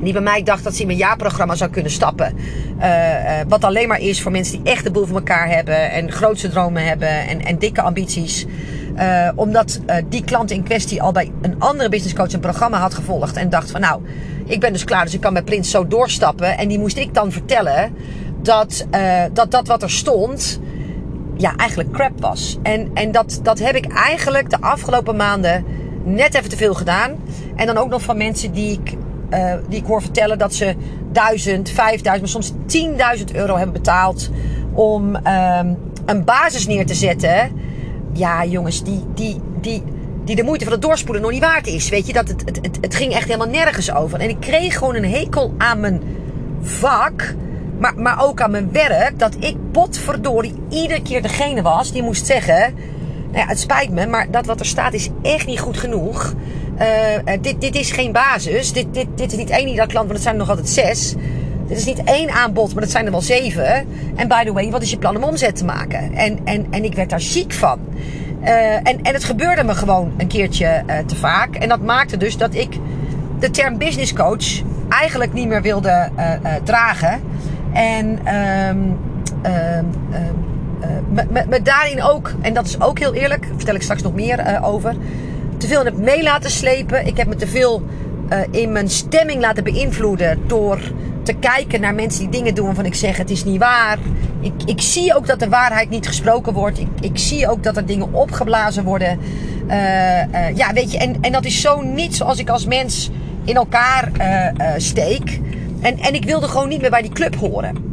die 0.00 0.12
bij 0.12 0.22
mij 0.22 0.42
dacht 0.42 0.64
dat 0.64 0.74
ze 0.74 0.80
in 0.80 0.86
mijn 0.86 0.98
jaarprogramma 0.98 1.54
zou 1.54 1.70
kunnen 1.70 1.92
stappen. 1.92 2.34
Wat 3.48 3.64
alleen 3.64 3.88
maar 3.88 4.00
is 4.00 4.22
voor 4.22 4.32
mensen 4.32 4.62
die 4.62 4.72
echt 4.72 4.84
de 4.84 4.90
boel 4.90 5.06
voor 5.06 5.16
elkaar 5.16 5.48
hebben. 5.48 5.90
En 5.90 6.12
grootste 6.12 6.48
dromen 6.48 6.84
hebben. 6.84 7.08
En, 7.08 7.44
en 7.44 7.58
dikke 7.58 7.82
ambities. 7.82 8.46
Uh, 8.98 9.28
omdat 9.34 9.80
die 10.08 10.24
klant 10.24 10.50
in 10.50 10.62
kwestie 10.62 11.02
al 11.02 11.12
bij 11.12 11.30
een 11.42 11.54
andere 11.58 11.88
business 11.88 12.14
coach 12.14 12.32
een 12.32 12.40
programma 12.40 12.78
had 12.78 12.94
gevolgd. 12.94 13.36
En 13.36 13.50
dacht 13.50 13.70
van 13.70 13.80
nou, 13.80 14.02
ik 14.44 14.60
ben 14.60 14.72
dus 14.72 14.84
klaar. 14.84 15.04
Dus 15.04 15.14
ik 15.14 15.20
kan 15.20 15.32
met 15.32 15.44
Prins 15.44 15.70
zo 15.70 15.86
doorstappen. 15.86 16.58
En 16.58 16.68
die 16.68 16.78
moest 16.78 16.96
ik 16.96 17.14
dan 17.14 17.32
vertellen 17.32 17.94
dat 18.42 18.86
dat, 19.32 19.50
dat 19.50 19.66
wat 19.66 19.82
er 19.82 19.90
stond. 19.90 20.60
Ja, 21.36 21.56
eigenlijk 21.56 21.92
crap 21.92 22.20
was. 22.20 22.58
En, 22.62 22.90
en 22.94 23.12
dat, 23.12 23.40
dat 23.42 23.58
heb 23.58 23.74
ik 23.74 23.92
eigenlijk 23.92 24.50
de 24.50 24.60
afgelopen 24.60 25.16
maanden 25.16 25.64
net 26.04 26.34
even 26.34 26.50
te 26.50 26.56
veel 26.56 26.74
gedaan. 26.74 27.16
En 27.56 27.66
dan 27.66 27.76
ook 27.76 27.88
nog 27.90 28.02
van 28.02 28.16
mensen 28.16 28.52
die 28.52 28.72
ik 28.72 28.96
die 29.68 29.78
ik 29.78 29.86
hoor 29.86 30.02
vertellen 30.02 30.38
dat 30.38 30.54
ze 30.54 30.74
1000, 31.12 31.70
5000, 31.70 32.20
maar 32.20 32.42
soms 32.42 32.52
10.000 33.18 33.34
euro 33.34 33.56
hebben 33.56 33.72
betaald 33.72 34.30
om 34.72 35.16
um, 35.16 35.76
een 36.06 36.24
basis 36.24 36.66
neer 36.66 36.86
te 36.86 36.94
zetten. 36.94 37.52
Ja, 38.18 38.44
jongens, 38.44 38.82
die, 38.82 39.04
die, 39.14 39.40
die, 39.60 39.82
die 40.24 40.36
de 40.36 40.42
moeite 40.42 40.64
van 40.64 40.72
het 40.72 40.82
doorspoelen 40.82 41.22
nog 41.22 41.30
niet 41.30 41.40
waard 41.40 41.66
is. 41.66 41.88
Weet 41.88 42.06
je, 42.06 42.12
dat 42.12 42.28
het, 42.28 42.42
het, 42.44 42.58
het, 42.62 42.78
het 42.80 42.94
ging 42.94 43.12
echt 43.12 43.26
helemaal 43.26 43.48
nergens 43.48 43.92
over. 43.92 44.20
En 44.20 44.28
ik 44.28 44.40
kreeg 44.40 44.78
gewoon 44.78 44.94
een 44.94 45.10
hekel 45.10 45.54
aan 45.58 45.80
mijn 45.80 46.02
vak. 46.60 47.34
Maar, 47.78 47.94
maar 47.96 48.24
ook 48.24 48.40
aan 48.40 48.50
mijn 48.50 48.72
werk. 48.72 49.18
Dat 49.18 49.36
ik 49.38 49.56
potverdorie 49.72 50.54
iedere 50.68 51.02
keer 51.02 51.22
degene 51.22 51.62
was 51.62 51.92
die 51.92 52.02
moest 52.02 52.26
zeggen. 52.26 52.74
Nou 53.30 53.38
ja, 53.38 53.46
het 53.46 53.60
spijt 53.60 53.90
me, 53.90 54.06
maar 54.06 54.30
dat 54.30 54.46
wat 54.46 54.60
er 54.60 54.66
staat 54.66 54.92
is 54.92 55.08
echt 55.22 55.46
niet 55.46 55.60
goed 55.60 55.76
genoeg. 55.76 56.34
Uh, 56.78 57.34
dit, 57.40 57.60
dit 57.60 57.74
is 57.74 57.90
geen 57.90 58.12
basis. 58.12 58.72
Dit, 58.72 58.94
dit, 58.94 59.06
dit 59.14 59.32
is 59.32 59.38
niet 59.38 59.50
één 59.50 59.68
ieder 59.68 59.86
klant, 59.86 60.04
maar 60.04 60.14
dat 60.14 60.22
zijn 60.22 60.34
er 60.34 60.40
nog 60.40 60.50
altijd 60.50 60.68
zes. 60.68 61.14
Dit 61.68 61.78
is 61.78 61.84
niet 61.84 62.04
één 62.04 62.30
aanbod, 62.30 62.72
maar 62.72 62.82
dat 62.82 62.92
zijn 62.92 63.04
er 63.04 63.10
wel 63.10 63.20
zeven. 63.20 63.86
En 64.16 64.28
by 64.28 64.44
the 64.44 64.52
way, 64.52 64.70
wat 64.70 64.82
is 64.82 64.90
je 64.90 64.98
plan 64.98 65.16
om 65.16 65.22
omzet 65.22 65.56
te 65.56 65.64
maken? 65.64 66.14
En, 66.14 66.38
en, 66.44 66.66
en 66.70 66.84
ik 66.84 66.94
werd 66.94 67.10
daar 67.10 67.20
ziek 67.20 67.52
van. 67.52 67.78
Uh, 68.42 68.74
en, 68.74 69.02
en 69.02 69.14
het 69.14 69.24
gebeurde 69.24 69.64
me 69.64 69.74
gewoon 69.74 70.12
een 70.16 70.26
keertje 70.26 70.82
uh, 70.86 70.98
te 71.06 71.16
vaak. 71.16 71.54
En 71.54 71.68
dat 71.68 71.80
maakte 71.80 72.16
dus 72.16 72.36
dat 72.36 72.54
ik 72.54 72.76
de 73.38 73.50
term 73.50 73.78
business 73.78 74.12
coach 74.12 74.62
eigenlijk 74.88 75.32
niet 75.32 75.48
meer 75.48 75.62
wilde 75.62 76.10
dragen. 76.64 77.20
En 77.72 78.34
um, 78.34 78.98
um, 79.46 79.90
me, 81.08 81.24
me, 81.30 81.44
me, 81.48 81.62
daarin 81.62 82.02
ook, 82.02 82.32
en 82.40 82.54
dat 82.54 82.66
is 82.66 82.80
ook 82.80 82.98
heel 82.98 83.14
eerlijk, 83.14 83.46
vertel 83.56 83.74
ik 83.74 83.82
straks 83.82 84.02
nog 84.02 84.14
meer 84.14 84.60
over 84.62 84.94
te 85.56 85.66
veel 85.66 85.84
heb 85.84 85.96
mee 85.96 86.22
laten 86.22 86.50
slepen. 86.50 87.06
Ik 87.06 87.16
heb 87.16 87.26
me 87.26 87.36
te 87.36 87.46
veel 87.46 87.82
uh, 88.32 88.38
in 88.50 88.72
mijn 88.72 88.88
stemming 88.88 89.40
laten 89.40 89.64
beïnvloeden 89.64 90.38
door 90.46 90.78
te 91.22 91.32
kijken 91.32 91.80
naar 91.80 91.94
mensen 91.94 92.20
die 92.20 92.28
dingen 92.28 92.54
doen 92.54 92.66
waarvan 92.66 92.84
ik 92.84 92.94
zeg 92.94 93.16
het 93.16 93.30
is 93.30 93.44
niet 93.44 93.58
waar. 93.58 93.98
Ik, 94.40 94.52
ik 94.64 94.80
zie 94.80 95.14
ook 95.14 95.26
dat 95.26 95.38
de 95.38 95.48
waarheid 95.48 95.90
niet 95.90 96.06
gesproken 96.06 96.52
wordt. 96.52 96.78
Ik, 96.78 96.88
ik 97.00 97.18
zie 97.18 97.48
ook 97.48 97.62
dat 97.62 97.76
er 97.76 97.86
dingen 97.86 98.12
opgeblazen 98.12 98.84
worden. 98.84 99.18
Uh, 99.68 99.74
uh, 99.74 100.56
ja, 100.56 100.72
weet 100.72 100.92
je, 100.92 100.98
en, 100.98 101.16
en 101.20 101.32
dat 101.32 101.44
is 101.44 101.60
zo 101.60 101.80
niet 101.80 102.16
zoals 102.16 102.38
ik 102.38 102.48
als 102.48 102.66
mens 102.66 103.10
in 103.44 103.54
elkaar 103.54 104.10
steek. 104.76 105.40
En, 105.80 105.98
en 105.98 106.14
ik 106.14 106.24
wilde 106.24 106.48
gewoon 106.48 106.68
niet 106.68 106.80
meer 106.80 106.90
bij 106.90 107.02
die 107.02 107.12
club 107.12 107.36
horen. 107.36 107.88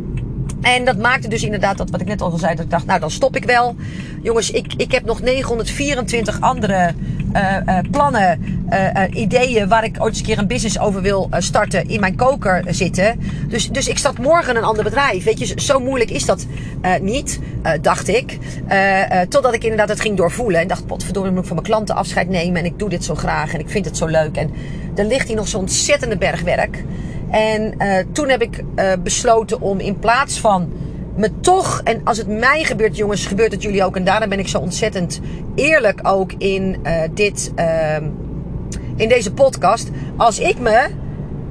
En 0.66 0.86
dat 0.86 0.98
maakte 0.98 1.28
dus 1.28 1.44
inderdaad 1.44 1.78
dat 1.78 1.90
wat 1.90 2.02
ik 2.02 2.08
net 2.08 2.22
al 2.22 2.38
zei. 2.38 2.56
Dat 2.56 2.66
ik 2.66 2.72
dacht, 2.72 2.86
nou 2.86 3.00
dan 3.00 3.12
stop 3.12 3.36
ik 3.36 3.44
wel. 3.44 3.76
Jongens, 4.22 4.52
ik, 4.52 4.74
ik 4.78 4.92
heb 4.92 5.06
nog 5.06 5.22
924 5.22 6.42
andere 6.42 6.94
uh, 7.36 7.58
uh, 7.66 7.78
plannen, 7.92 8.40
uh, 8.70 9.04
ideeën 9.12 9.68
waar 9.68 9.84
ik 9.84 9.96
ooit 10.00 10.10
eens 10.10 10.20
een 10.20 10.26
keer 10.26 10.38
een 10.38 10.48
business 10.48 10.80
over 10.80 11.02
wil 11.02 11.30
starten 11.38 11.88
in 11.90 12.00
mijn 12.00 12.16
koker 12.16 12.64
zitten. 12.68 13.20
Dus, 13.48 13.70
dus 13.70 13.88
ik 13.88 13.98
start 13.98 14.18
morgen 14.18 14.56
een 14.56 14.64
ander 14.64 14.84
bedrijf. 14.84 15.24
Weet 15.24 15.40
je, 15.40 15.62
zo 15.62 15.80
moeilijk 15.80 16.12
is 16.12 16.26
dat 16.26 16.46
niet, 17.02 17.40
dacht 17.82 18.08
ik. 18.08 18.38
totdat 19.30 19.54
ik 19.54 19.64
inderdaad 19.64 19.90
het 19.90 20.02
ging 20.02 20.18
doorvoelen. 20.18 20.62
En 20.62 20.68
dacht, 20.68 20.86
potverdorie, 20.86 21.32
moet 21.32 21.40
ik 21.40 21.46
van 21.46 21.56
mijn 21.56 21.68
klanten 21.68 21.96
afscheid 21.96 22.30
nemen. 22.30 22.60
En 22.60 22.66
ik 22.66 22.80
doe 22.80 22.90
dit 22.90 23.04
zo 23.04 23.16
graag 23.16 23.54
en 23.54 23.60
ik 23.60 23.70
vind 23.70 23.86
het 23.86 23.98
zo 23.98 24.06
leuk. 24.06 24.36
En 24.36 24.52
er 24.96 25.06
ligt 25.06 25.28
hier 25.28 25.36
nog 25.36 25.48
zo'n 25.48 25.62
ontzettende 25.62 26.18
bergwerk. 26.18 26.84
En 27.32 27.78
toen 28.12 28.30
heb 28.30 28.42
ik 28.42 28.64
besloten 29.04 29.62
om 29.62 29.80
in 29.80 30.00
plaats 30.00 30.40
van 30.40 30.72
me 31.16 31.40
toch, 31.42 31.82
en 31.84 32.02
als 32.04 32.18
het 32.18 32.28
mij 32.28 32.64
gebeurt, 32.64 32.98
jongens, 32.98 33.26
gebeurt 33.26 33.52
het 33.52 33.62
jullie 33.62 33.84
ook. 33.84 33.96
En 33.96 34.04
daarom 34.04 34.30
ben 34.30 34.40
ik 34.40 34.48
zo 34.48 34.58
ontzettend 34.58 35.20
eerlijk 35.56 36.00
ook 36.04 36.34
in 36.34 36.80
uh, 36.84 37.02
dit, 37.14 37.52
uh, 37.60 37.96
in 38.96 39.10
deze 39.10 39.34
podcast. 39.34 39.90
Als 40.18 40.40
ik 40.40 40.60
me 40.60 40.88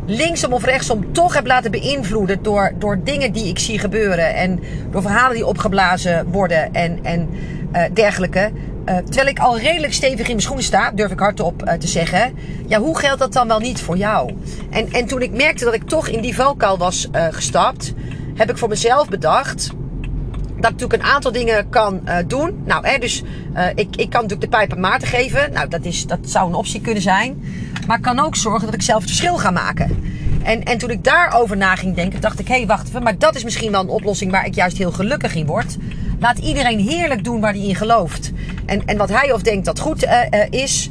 linksom 0.07 0.53
of 0.53 0.65
rechtsom 0.65 1.13
toch 1.13 1.35
heb 1.35 1.47
laten 1.47 1.71
beïnvloeden 1.71 2.43
door, 2.43 2.73
door 2.79 3.01
dingen 3.05 3.33
die 3.33 3.49
ik 3.49 3.59
zie 3.59 3.79
gebeuren. 3.79 4.35
En 4.35 4.61
door 4.91 5.03
verhalen 5.03 5.35
die 5.35 5.47
opgeblazen 5.47 6.27
worden 6.31 6.75
en, 6.75 6.99
en 7.03 7.29
uh, 7.73 7.83
dergelijke. 7.93 8.51
Uh, 8.89 8.97
terwijl 8.97 9.29
ik 9.29 9.39
al 9.39 9.59
redelijk 9.59 9.93
stevig 9.93 10.21
in 10.21 10.27
mijn 10.27 10.41
schoenen 10.41 10.65
sta, 10.65 10.91
durf 10.91 11.11
ik 11.11 11.19
hardop 11.19 11.77
te 11.79 11.89
zeggen. 11.89 12.33
Ja, 12.67 12.79
hoe 12.79 12.99
geldt 12.99 13.19
dat 13.19 13.33
dan 13.33 13.49
wel 13.49 13.59
niet 13.59 13.81
voor 13.81 13.97
jou? 13.97 14.35
En, 14.71 14.93
en 14.93 15.07
toen 15.07 15.23
ik 15.23 15.33
merkte 15.33 15.65
dat 15.65 15.75
ik 15.75 15.89
toch 15.89 16.09
in 16.09 16.21
die 16.21 16.35
valkuil 16.35 16.79
was 16.79 17.09
gestapt, 17.31 17.95
heb 18.35 18.51
ik 18.51 18.59
voor 18.59 18.69
mezelf 18.69 19.09
bedacht 19.09 19.71
dat 20.65 20.73
ik 20.73 20.81
natuurlijk 20.81 21.03
een 21.03 21.15
aantal 21.15 21.33
dingen 21.33 21.69
kan 21.69 22.01
uh, 22.05 22.17
doen. 22.27 22.63
Nou, 22.65 22.99
dus 22.99 23.23
uh, 23.55 23.67
ik, 23.75 23.97
ik 23.97 24.11
kan 24.11 24.23
natuurlijk 24.23 24.41
de 24.41 24.57
pijp 24.57 24.73
aan 24.73 24.81
Maarten 24.81 25.09
geven. 25.09 25.53
Nou, 25.53 25.69
dat, 25.69 25.85
is, 25.85 26.07
dat 26.07 26.19
zou 26.23 26.49
een 26.49 26.55
optie 26.55 26.81
kunnen 26.81 27.03
zijn. 27.03 27.43
Maar 27.87 27.97
ik 27.97 28.03
kan 28.03 28.19
ook 28.19 28.37
zorgen 28.37 28.65
dat 28.65 28.75
ik 28.75 28.83
zelf 28.83 29.01
het 29.01 29.09
verschil 29.09 29.39
ga 29.39 29.51
maken. 29.51 30.03
En, 30.43 30.63
en 30.63 30.79
toen 30.79 30.91
ik 30.91 31.05
daarover 31.05 31.57
na 31.57 31.75
ging 31.75 31.95
denken, 31.95 32.21
dacht 32.21 32.39
ik: 32.39 32.49
hé, 32.49 32.55
hey, 32.55 32.67
wacht 32.67 32.89
even. 32.89 33.03
Maar 33.03 33.19
dat 33.19 33.35
is 33.35 33.45
misschien 33.45 33.71
wel 33.71 33.81
een 33.81 33.89
oplossing 33.89 34.31
waar 34.31 34.47
ik 34.47 34.55
juist 34.55 34.79
heel 34.79 34.93
gelukkig 34.93 35.35
in 35.35 35.47
word. 35.47 35.77
Laat 36.19 36.39
iedereen 36.39 36.79
heerlijk 36.79 37.25
doen 37.25 37.41
waar 37.41 37.53
hij 37.53 37.63
in 37.63 37.75
gelooft. 37.75 38.33
En, 38.67 38.87
en 38.87 38.97
wat 38.97 39.09
hij 39.09 39.33
of 39.33 39.43
denkt 39.43 39.65
dat 39.65 39.79
goed 39.79 40.05
uh, 40.05 40.21
is, 40.51 40.91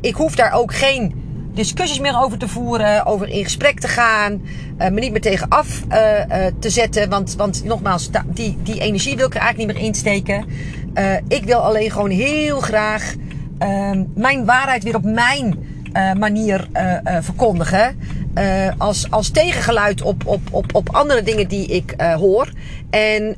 ik 0.00 0.14
hoef 0.14 0.34
daar 0.34 0.52
ook 0.52 0.74
geen 0.74 1.25
discussies 1.56 2.00
meer 2.00 2.20
over 2.22 2.38
te 2.38 2.48
voeren, 2.48 3.06
over 3.06 3.28
in 3.28 3.44
gesprek 3.44 3.80
te 3.80 3.88
gaan, 3.88 4.42
me 4.76 5.00
niet 5.00 5.12
meer 5.12 5.20
tegen 5.20 5.48
af 5.48 5.82
te 6.58 6.70
zetten. 6.70 7.08
Want, 7.08 7.34
want 7.34 7.64
nogmaals, 7.64 8.10
die, 8.26 8.56
die 8.62 8.80
energie 8.80 9.16
wil 9.16 9.26
ik 9.26 9.34
er 9.34 9.40
eigenlijk 9.40 9.68
niet 9.68 9.78
meer 9.78 9.86
insteken. 9.86 10.44
ik 11.28 11.44
wil 11.44 11.58
alleen 11.58 11.90
gewoon 11.90 12.10
heel 12.10 12.60
graag 12.60 13.14
ehm, 13.58 14.04
mijn 14.14 14.44
waarheid 14.44 14.82
weer 14.82 14.96
op 14.96 15.04
mijn 15.04 15.74
manier 16.18 16.68
verkondigen. 17.20 17.98
Als, 18.78 19.10
als 19.10 19.30
tegengeluid 19.30 20.02
op, 20.02 20.26
op, 20.26 20.40
op, 20.50 20.74
op 20.74 20.88
andere 20.94 21.22
dingen 21.22 21.48
die 21.48 21.66
ik 21.66 21.94
hoor. 22.00 22.48
En 22.90 23.36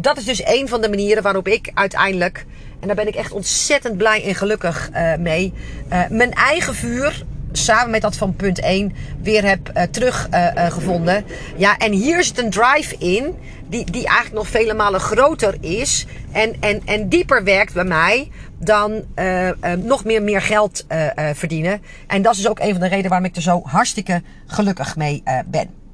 dat 0.00 0.16
is 0.18 0.24
dus 0.24 0.46
een 0.46 0.68
van 0.68 0.80
de 0.80 0.88
manieren 0.88 1.22
waarop 1.22 1.48
ik 1.48 1.70
uiteindelijk, 1.74 2.46
en 2.80 2.86
daar 2.86 2.96
ben 2.96 3.08
ik 3.08 3.14
echt 3.14 3.32
ontzettend 3.32 3.96
blij 3.96 4.24
en 4.24 4.34
gelukkig 4.34 4.90
mee, 5.18 5.52
mijn 6.08 6.32
eigen 6.32 6.74
vuur 6.74 7.24
samen 7.58 7.90
met 7.90 8.02
dat 8.02 8.16
van 8.16 8.36
punt 8.36 8.60
1 8.60 8.92
weer 9.22 9.44
heb 9.44 9.70
uh, 9.74 9.82
teruggevonden. 9.82 11.16
Uh, 11.16 11.58
ja, 11.58 11.76
en 11.76 11.92
hier 11.92 12.24
zit 12.24 12.38
een 12.38 12.50
drive 12.50 12.96
in 12.98 13.34
die, 13.68 13.90
die 13.90 14.06
eigenlijk 14.06 14.36
nog 14.36 14.48
vele 14.48 14.74
malen 14.74 15.00
groter 15.00 15.56
is 15.60 16.06
en, 16.32 16.56
en, 16.60 16.82
en 16.84 17.08
dieper 17.08 17.44
werkt 17.44 17.72
bij 17.72 17.84
mij 17.84 18.30
dan 18.58 19.04
nog 19.78 20.04
meer, 20.04 20.22
meer 20.22 20.42
geld 20.42 20.86
verdienen. 21.32 21.82
En 22.06 22.22
dat 22.22 22.36
is 22.36 22.48
ook 22.48 22.58
een 22.58 22.70
van 22.70 22.80
de 22.80 22.88
redenen 22.88 23.10
waarom 23.10 23.28
ik 23.28 23.36
er 23.36 23.42
zo 23.42 23.62
hartstikke 23.64 24.22
gelukkig 24.46 24.96
mee 24.96 25.22
ben. 25.46 25.85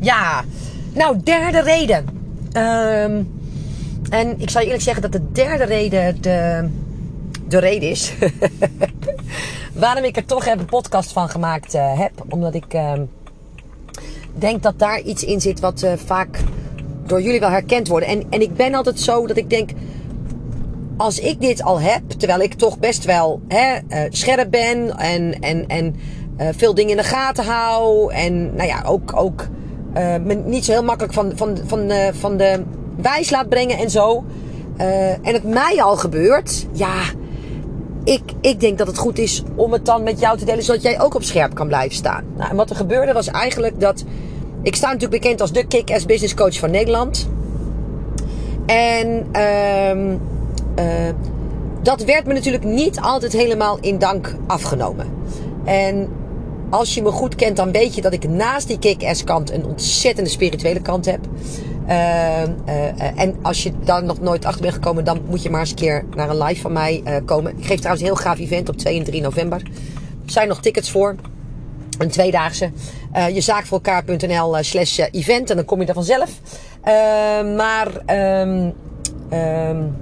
Ja, 0.00 0.44
nou, 0.92 1.16
derde 1.22 1.60
reden. 1.60 2.04
Ehm, 2.52 3.22
en 4.10 4.40
ik 4.40 4.50
zal 4.50 4.62
eerlijk 4.62 4.82
zeggen 4.82 5.02
dat 5.02 5.12
de 5.12 5.32
derde 5.32 5.64
reden 5.64 6.22
de, 6.22 6.68
de 7.48 7.58
reden 7.58 7.90
is. 7.90 8.12
waarom 9.72 10.04
ik 10.04 10.16
er 10.16 10.26
toch 10.26 10.44
even 10.44 10.58
een 10.58 10.64
podcast 10.64 11.12
van 11.12 11.28
gemaakt 11.28 11.74
uh, 11.74 11.98
heb. 11.98 12.12
Omdat 12.28 12.54
ik 12.54 12.74
uh, 12.74 12.92
denk 14.34 14.62
dat 14.62 14.78
daar 14.78 15.00
iets 15.00 15.24
in 15.24 15.40
zit 15.40 15.60
wat 15.60 15.82
uh, 15.82 15.92
vaak 16.04 16.38
door 17.06 17.22
jullie 17.22 17.40
wel 17.40 17.50
herkend 17.50 17.88
wordt. 17.88 18.06
En, 18.06 18.24
en 18.30 18.40
ik 18.40 18.54
ben 18.54 18.74
altijd 18.74 19.00
zo 19.00 19.26
dat 19.26 19.36
ik 19.36 19.50
denk. 19.50 19.70
Als 20.96 21.18
ik 21.18 21.40
dit 21.40 21.62
al 21.62 21.80
heb, 21.80 22.02
terwijl 22.10 22.40
ik 22.40 22.54
toch 22.54 22.78
best 22.78 23.04
wel 23.04 23.40
hè, 23.48 23.78
scherp 24.08 24.50
ben 24.50 24.98
en, 24.98 25.40
en, 25.40 25.66
en 25.66 25.96
veel 26.56 26.74
dingen 26.74 26.90
in 26.90 26.96
de 26.96 27.02
gaten 27.02 27.44
hou. 27.44 28.12
En 28.12 28.54
nou 28.54 28.68
ja, 28.68 28.82
ook, 28.84 29.16
ook 29.16 29.48
me 29.94 30.42
niet 30.44 30.64
zo 30.64 30.72
heel 30.72 30.84
makkelijk 30.84 31.14
van, 31.14 31.32
van, 31.34 31.58
van, 31.66 31.90
van 32.12 32.36
de 32.36 32.62
wijs 32.96 33.30
laat 33.30 33.48
brengen 33.48 33.78
en 33.78 33.90
zo. 33.90 34.24
Uh, 34.80 35.10
en 35.10 35.32
het 35.32 35.44
mij 35.44 35.82
al 35.82 35.96
gebeurt, 35.96 36.66
ja, 36.72 37.02
ik, 38.04 38.22
ik 38.40 38.60
denk 38.60 38.78
dat 38.78 38.86
het 38.86 38.98
goed 38.98 39.18
is 39.18 39.42
om 39.54 39.72
het 39.72 39.84
dan 39.86 40.02
met 40.02 40.20
jou 40.20 40.38
te 40.38 40.44
delen, 40.44 40.64
zodat 40.64 40.82
jij 40.82 41.00
ook 41.00 41.14
op 41.14 41.22
scherp 41.22 41.54
kan 41.54 41.66
blijven 41.66 41.96
staan. 41.96 42.24
Nou, 42.36 42.50
en 42.50 42.56
wat 42.56 42.70
er 42.70 42.76
gebeurde 42.76 43.12
was 43.12 43.26
eigenlijk 43.26 43.80
dat. 43.80 44.04
Ik 44.62 44.76
sta 44.76 44.86
natuurlijk 44.86 45.22
bekend 45.22 45.40
als 45.40 45.52
de 45.52 45.66
kick-ass 45.66 46.06
business 46.06 46.34
coach 46.34 46.58
van 46.58 46.70
Nederland. 46.70 47.28
En 48.66 49.26
uh, 49.32 51.14
dat 51.82 52.04
werd 52.04 52.26
me 52.26 52.32
natuurlijk 52.32 52.64
niet 52.64 53.00
altijd 53.00 53.32
helemaal 53.32 53.78
in 53.80 53.98
dank 53.98 54.34
afgenomen. 54.46 55.06
En 55.64 56.08
als 56.70 56.94
je 56.94 57.02
me 57.02 57.10
goed 57.10 57.34
kent, 57.34 57.56
dan 57.56 57.72
weet 57.72 57.94
je 57.94 58.00
dat 58.00 58.12
ik 58.12 58.28
naast 58.28 58.66
die 58.66 58.78
kick-ass 58.78 59.24
kant 59.24 59.50
een 59.50 59.64
ontzettende 59.64 60.30
spirituele 60.30 60.80
kant 60.82 61.04
heb. 61.04 61.20
Uh, 61.88 62.42
uh, 62.66 63.20
en 63.20 63.36
als 63.42 63.62
je 63.62 63.72
daar 63.84 64.04
nog 64.04 64.20
nooit 64.20 64.44
achter 64.44 64.62
bent 64.62 64.74
gekomen, 64.74 65.04
dan 65.04 65.20
moet 65.28 65.42
je 65.42 65.50
maar 65.50 65.60
eens 65.60 65.70
een 65.70 65.76
keer 65.76 66.04
naar 66.14 66.30
een 66.30 66.42
live 66.42 66.60
van 66.60 66.72
mij 66.72 67.02
uh, 67.04 67.16
komen. 67.24 67.58
Ik 67.58 67.66
geef 67.66 67.76
trouwens 67.76 68.02
een 68.02 68.12
heel 68.12 68.22
gaaf 68.22 68.38
event 68.38 68.68
op 68.68 68.76
2 68.76 68.98
en 68.98 69.04
3 69.04 69.20
november. 69.20 69.62
Er 70.24 70.32
zijn 70.32 70.48
nog 70.48 70.60
tickets 70.60 70.90
voor. 70.90 71.14
Een 71.98 72.10
tweedaagse. 72.10 72.70
je 73.32 73.40
zaak 73.40 73.66
voor 73.66 73.80
elkaar.nl 73.82 74.56
slash 74.60 74.98
event. 74.98 75.50
En 75.50 75.56
dan 75.56 75.64
kom 75.64 75.80
je 75.80 75.86
er 75.86 75.94
vanzelf. 75.94 76.30
maar... 77.56 77.88
Um, 78.46 78.72
um, 79.32 79.96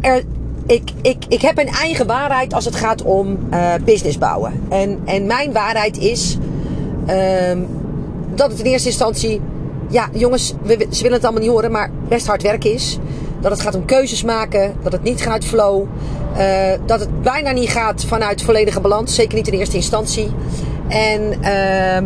er, 0.00 0.22
ik, 0.66 0.90
ik, 1.02 1.24
ik 1.28 1.40
heb 1.40 1.58
een 1.58 1.68
eigen 1.68 2.06
waarheid 2.06 2.54
als 2.54 2.64
het 2.64 2.76
gaat 2.76 3.02
om 3.02 3.38
uh, 3.52 3.74
business 3.84 4.18
bouwen. 4.18 4.52
En, 4.68 5.00
en 5.04 5.26
mijn 5.26 5.52
waarheid 5.52 5.98
is 5.98 6.38
uh, 7.08 7.58
dat 8.34 8.50
het 8.50 8.60
in 8.60 8.66
eerste 8.66 8.88
instantie, 8.88 9.40
ja 9.88 10.08
jongens, 10.12 10.54
we, 10.62 10.86
ze 10.90 11.02
willen 11.02 11.16
het 11.16 11.24
allemaal 11.24 11.42
niet 11.42 11.50
horen, 11.50 11.70
maar 11.70 11.90
best 12.08 12.26
hard 12.26 12.42
werk 12.42 12.64
is. 12.64 12.98
Dat 13.40 13.50
het 13.50 13.60
gaat 13.60 13.74
om 13.74 13.84
keuzes 13.84 14.22
maken, 14.22 14.74
dat 14.82 14.92
het 14.92 15.02
niet 15.02 15.22
gaat 15.22 15.32
uit 15.32 15.44
flow. 15.44 15.84
Uh, 16.36 16.72
dat 16.86 17.00
het 17.00 17.22
bijna 17.22 17.50
niet 17.50 17.68
gaat 17.68 18.04
vanuit 18.04 18.42
volledige 18.42 18.80
balans, 18.80 19.14
zeker 19.14 19.36
niet 19.36 19.48
in 19.48 19.58
eerste 19.58 19.76
instantie. 19.76 20.30
En 20.88 21.20
uh, 21.42 21.96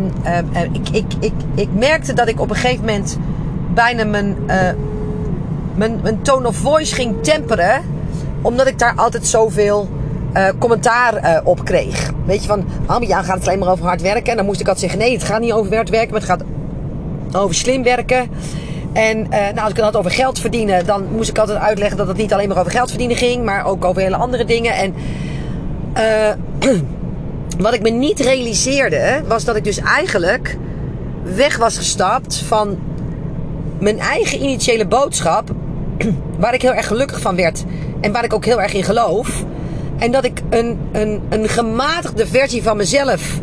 ik, 0.73 0.89
ik, 0.93 1.05
ik, 1.21 1.33
ik 1.55 1.69
merkte 1.73 2.13
dat 2.13 2.29
ik 2.29 2.41
op 2.41 2.51
een 2.51 2.57
gegeven 2.57 2.85
moment 2.85 3.19
bijna 3.75 4.05
mijn, 4.05 4.37
mijn, 5.75 6.01
mijn 6.03 6.23
tone 6.23 6.49
of 6.49 6.57
voice 6.57 6.95
ging 6.95 7.15
temperen 7.23 7.83
omdat 8.47 8.67
ik 8.67 8.79
daar 8.79 8.95
altijd 8.97 9.27
zoveel 9.27 9.89
uh, 10.35 10.49
commentaar 10.59 11.25
uh, 11.25 11.39
op 11.45 11.65
kreeg. 11.65 12.11
Weet 12.25 12.43
je, 12.43 12.49
van, 12.49 12.65
oh, 12.89 13.03
ja, 13.03 13.23
gaat 13.23 13.39
het 13.39 13.47
alleen 13.47 13.59
maar 13.59 13.71
over 13.71 13.85
hard 13.85 14.03
werken? 14.03 14.31
En 14.31 14.37
dan 14.37 14.47
moest 14.47 14.61
ik 14.61 14.69
altijd 14.69 14.91
zeggen, 14.91 15.09
nee, 15.09 15.13
het 15.13 15.25
gaat 15.25 15.41
niet 15.41 15.53
over 15.53 15.75
hard 15.75 15.91
werken, 15.91 16.11
maar 16.11 16.21
het 16.21 16.29
gaat 16.29 16.43
over 17.33 17.55
slim 17.55 17.83
werken. 17.83 18.29
En 18.93 19.19
uh, 19.19 19.31
nou, 19.31 19.59
als 19.61 19.71
ik 19.71 19.77
het 19.77 19.85
had 19.85 19.97
over 19.97 20.11
geld 20.11 20.39
verdienen, 20.39 20.87
dan 20.87 21.07
moest 21.13 21.29
ik 21.29 21.39
altijd 21.39 21.59
uitleggen 21.59 21.97
dat 21.97 22.09
het 22.09 22.17
niet 22.17 22.33
alleen 22.33 22.49
maar 22.49 22.59
over 22.59 22.71
geld 22.71 22.89
verdienen 22.89 23.17
ging, 23.17 23.45
maar 23.45 23.67
ook 23.67 23.85
over 23.85 24.03
hele 24.03 24.17
andere 24.17 24.45
dingen. 24.45 24.73
En 24.75 24.95
wat 27.67 27.75
ik 27.75 27.83
me 27.83 27.91
niet 27.91 28.21
realiseerde, 28.21 29.23
was 29.29 29.45
dat 29.45 29.57
ik 29.57 29.65
dus 29.65 29.79
eigenlijk 29.79 30.57
weg 31.23 31.57
was 31.57 31.77
gestapt 31.77 32.37
van 32.37 32.79
mijn 33.79 33.99
eigen 33.99 34.43
initiële 34.43 34.87
boodschap, 34.87 35.51
waar 36.39 36.55
ik 36.55 36.63
heel 36.63 36.75
erg 36.75 36.87
gelukkig 36.87 37.21
van 37.21 37.37
werd 37.37 37.65
en 38.07 38.13
waar 38.13 38.25
ik 38.25 38.35
ook 38.35 38.45
heel 38.45 38.63
erg 38.63 38.75
in 38.75 38.83
geloof. 38.83 39.45
En 39.99 40.13
dat 40.13 40.25
ik 40.25 40.43
een, 40.51 40.79
een, 40.93 41.23
een 41.29 41.49
gematigde 41.49 42.27
versie 42.27 42.63
van 42.63 42.77
mezelf 42.77 43.41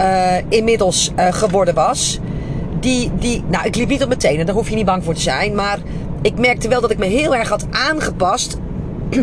uh, 0.00 0.36
inmiddels 0.48 1.10
uh, 1.18 1.32
geworden 1.32 1.74
was. 1.74 2.18
Die, 2.80 3.10
die, 3.18 3.44
nou, 3.48 3.66
ik 3.66 3.76
liep 3.76 3.88
niet 3.88 4.02
op 4.02 4.08
mijn 4.08 4.20
tenen, 4.20 4.46
daar 4.46 4.54
hoef 4.54 4.68
je 4.68 4.74
niet 4.74 4.84
bang 4.84 5.04
voor 5.04 5.14
te 5.14 5.20
zijn. 5.20 5.54
Maar 5.54 5.78
ik 6.22 6.38
merkte 6.38 6.68
wel 6.68 6.80
dat 6.80 6.90
ik 6.90 6.98
me 6.98 7.06
heel 7.06 7.34
erg 7.34 7.48
had 7.48 7.66
aangepast. 7.70 8.58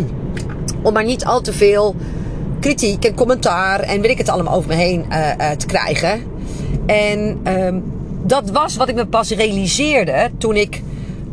om 0.83 0.93
maar 0.93 1.03
niet 1.03 1.25
al 1.25 1.41
te 1.41 1.53
veel 1.53 1.95
kritiek 2.59 3.05
en 3.05 3.15
commentaar 3.15 3.79
en 3.79 4.01
weet 4.01 4.11
ik 4.11 4.17
het 4.17 4.29
allemaal 4.29 4.55
over 4.55 4.69
me 4.69 4.75
heen 4.75 5.05
uh, 5.09 5.49
te 5.49 5.65
krijgen. 5.65 6.23
En 6.85 7.39
um, 7.43 7.83
dat 8.23 8.49
was 8.49 8.75
wat 8.75 8.89
ik 8.89 8.95
me 8.95 9.05
pas 9.05 9.31
realiseerde 9.31 10.29
toen 10.37 10.55
ik 10.55 10.81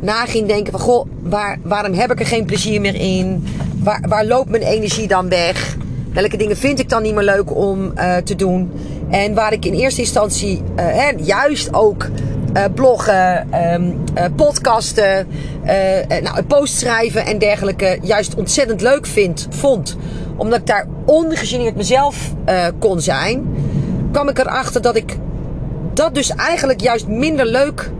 na 0.05 0.27
ging 0.27 0.49
denken 0.49 0.73
van... 0.73 0.81
Goh, 0.81 1.07
waar, 1.23 1.59
waarom 1.63 1.93
heb 1.93 2.11
ik 2.11 2.21
er 2.21 2.27
geen 2.27 2.45
plezier 2.45 2.81
meer 2.81 2.95
in? 2.95 3.45
Waar, 3.83 4.05
waar 4.09 4.25
loopt 4.25 4.51
mijn 4.51 4.63
energie 4.63 5.09
dan 5.09 5.29
weg? 5.29 5.77
Welke 6.13 6.37
dingen 6.37 6.57
vind 6.57 6.79
ik 6.79 6.89
dan 6.89 7.03
niet 7.03 7.15
meer 7.15 7.25
leuk 7.25 7.57
om 7.57 7.93
uh, 7.97 8.17
te 8.17 8.35
doen? 8.35 8.73
En 9.11 9.35
waar 9.35 9.53
ik 9.53 9.65
in 9.65 9.73
eerste 9.73 10.01
instantie 10.01 10.63
hè, 10.77 11.11
juist 11.17 11.75
ook 11.75 12.09
uh, 12.57 12.65
bloggen, 12.75 13.49
um, 13.75 14.05
podcasten, 14.37 15.27
nou, 16.23 16.43
post 16.43 16.79
schrijven 16.79 17.27
en 17.27 17.39
dergelijke 17.39 17.99
juist 18.03 18.35
ontzettend 18.35 18.81
leuk 18.81 19.07
vind, 19.07 19.47
vond. 19.51 19.97
Omdat 20.37 20.59
ik 20.59 20.67
daar 20.67 20.87
ongegeneerd 21.05 21.77
mezelf 21.77 22.35
kon 22.79 23.01
zijn. 23.01 23.57
kwam 24.13 24.29
ik 24.29 24.39
erachter 24.39 24.83
dat 24.83 24.97
ik 24.97 25.17
dat 25.95 26.15
dus 26.15 26.31
eigenlijk 26.31 26.81
juist 26.81 27.07
minder 27.09 27.47
leuk 27.47 27.91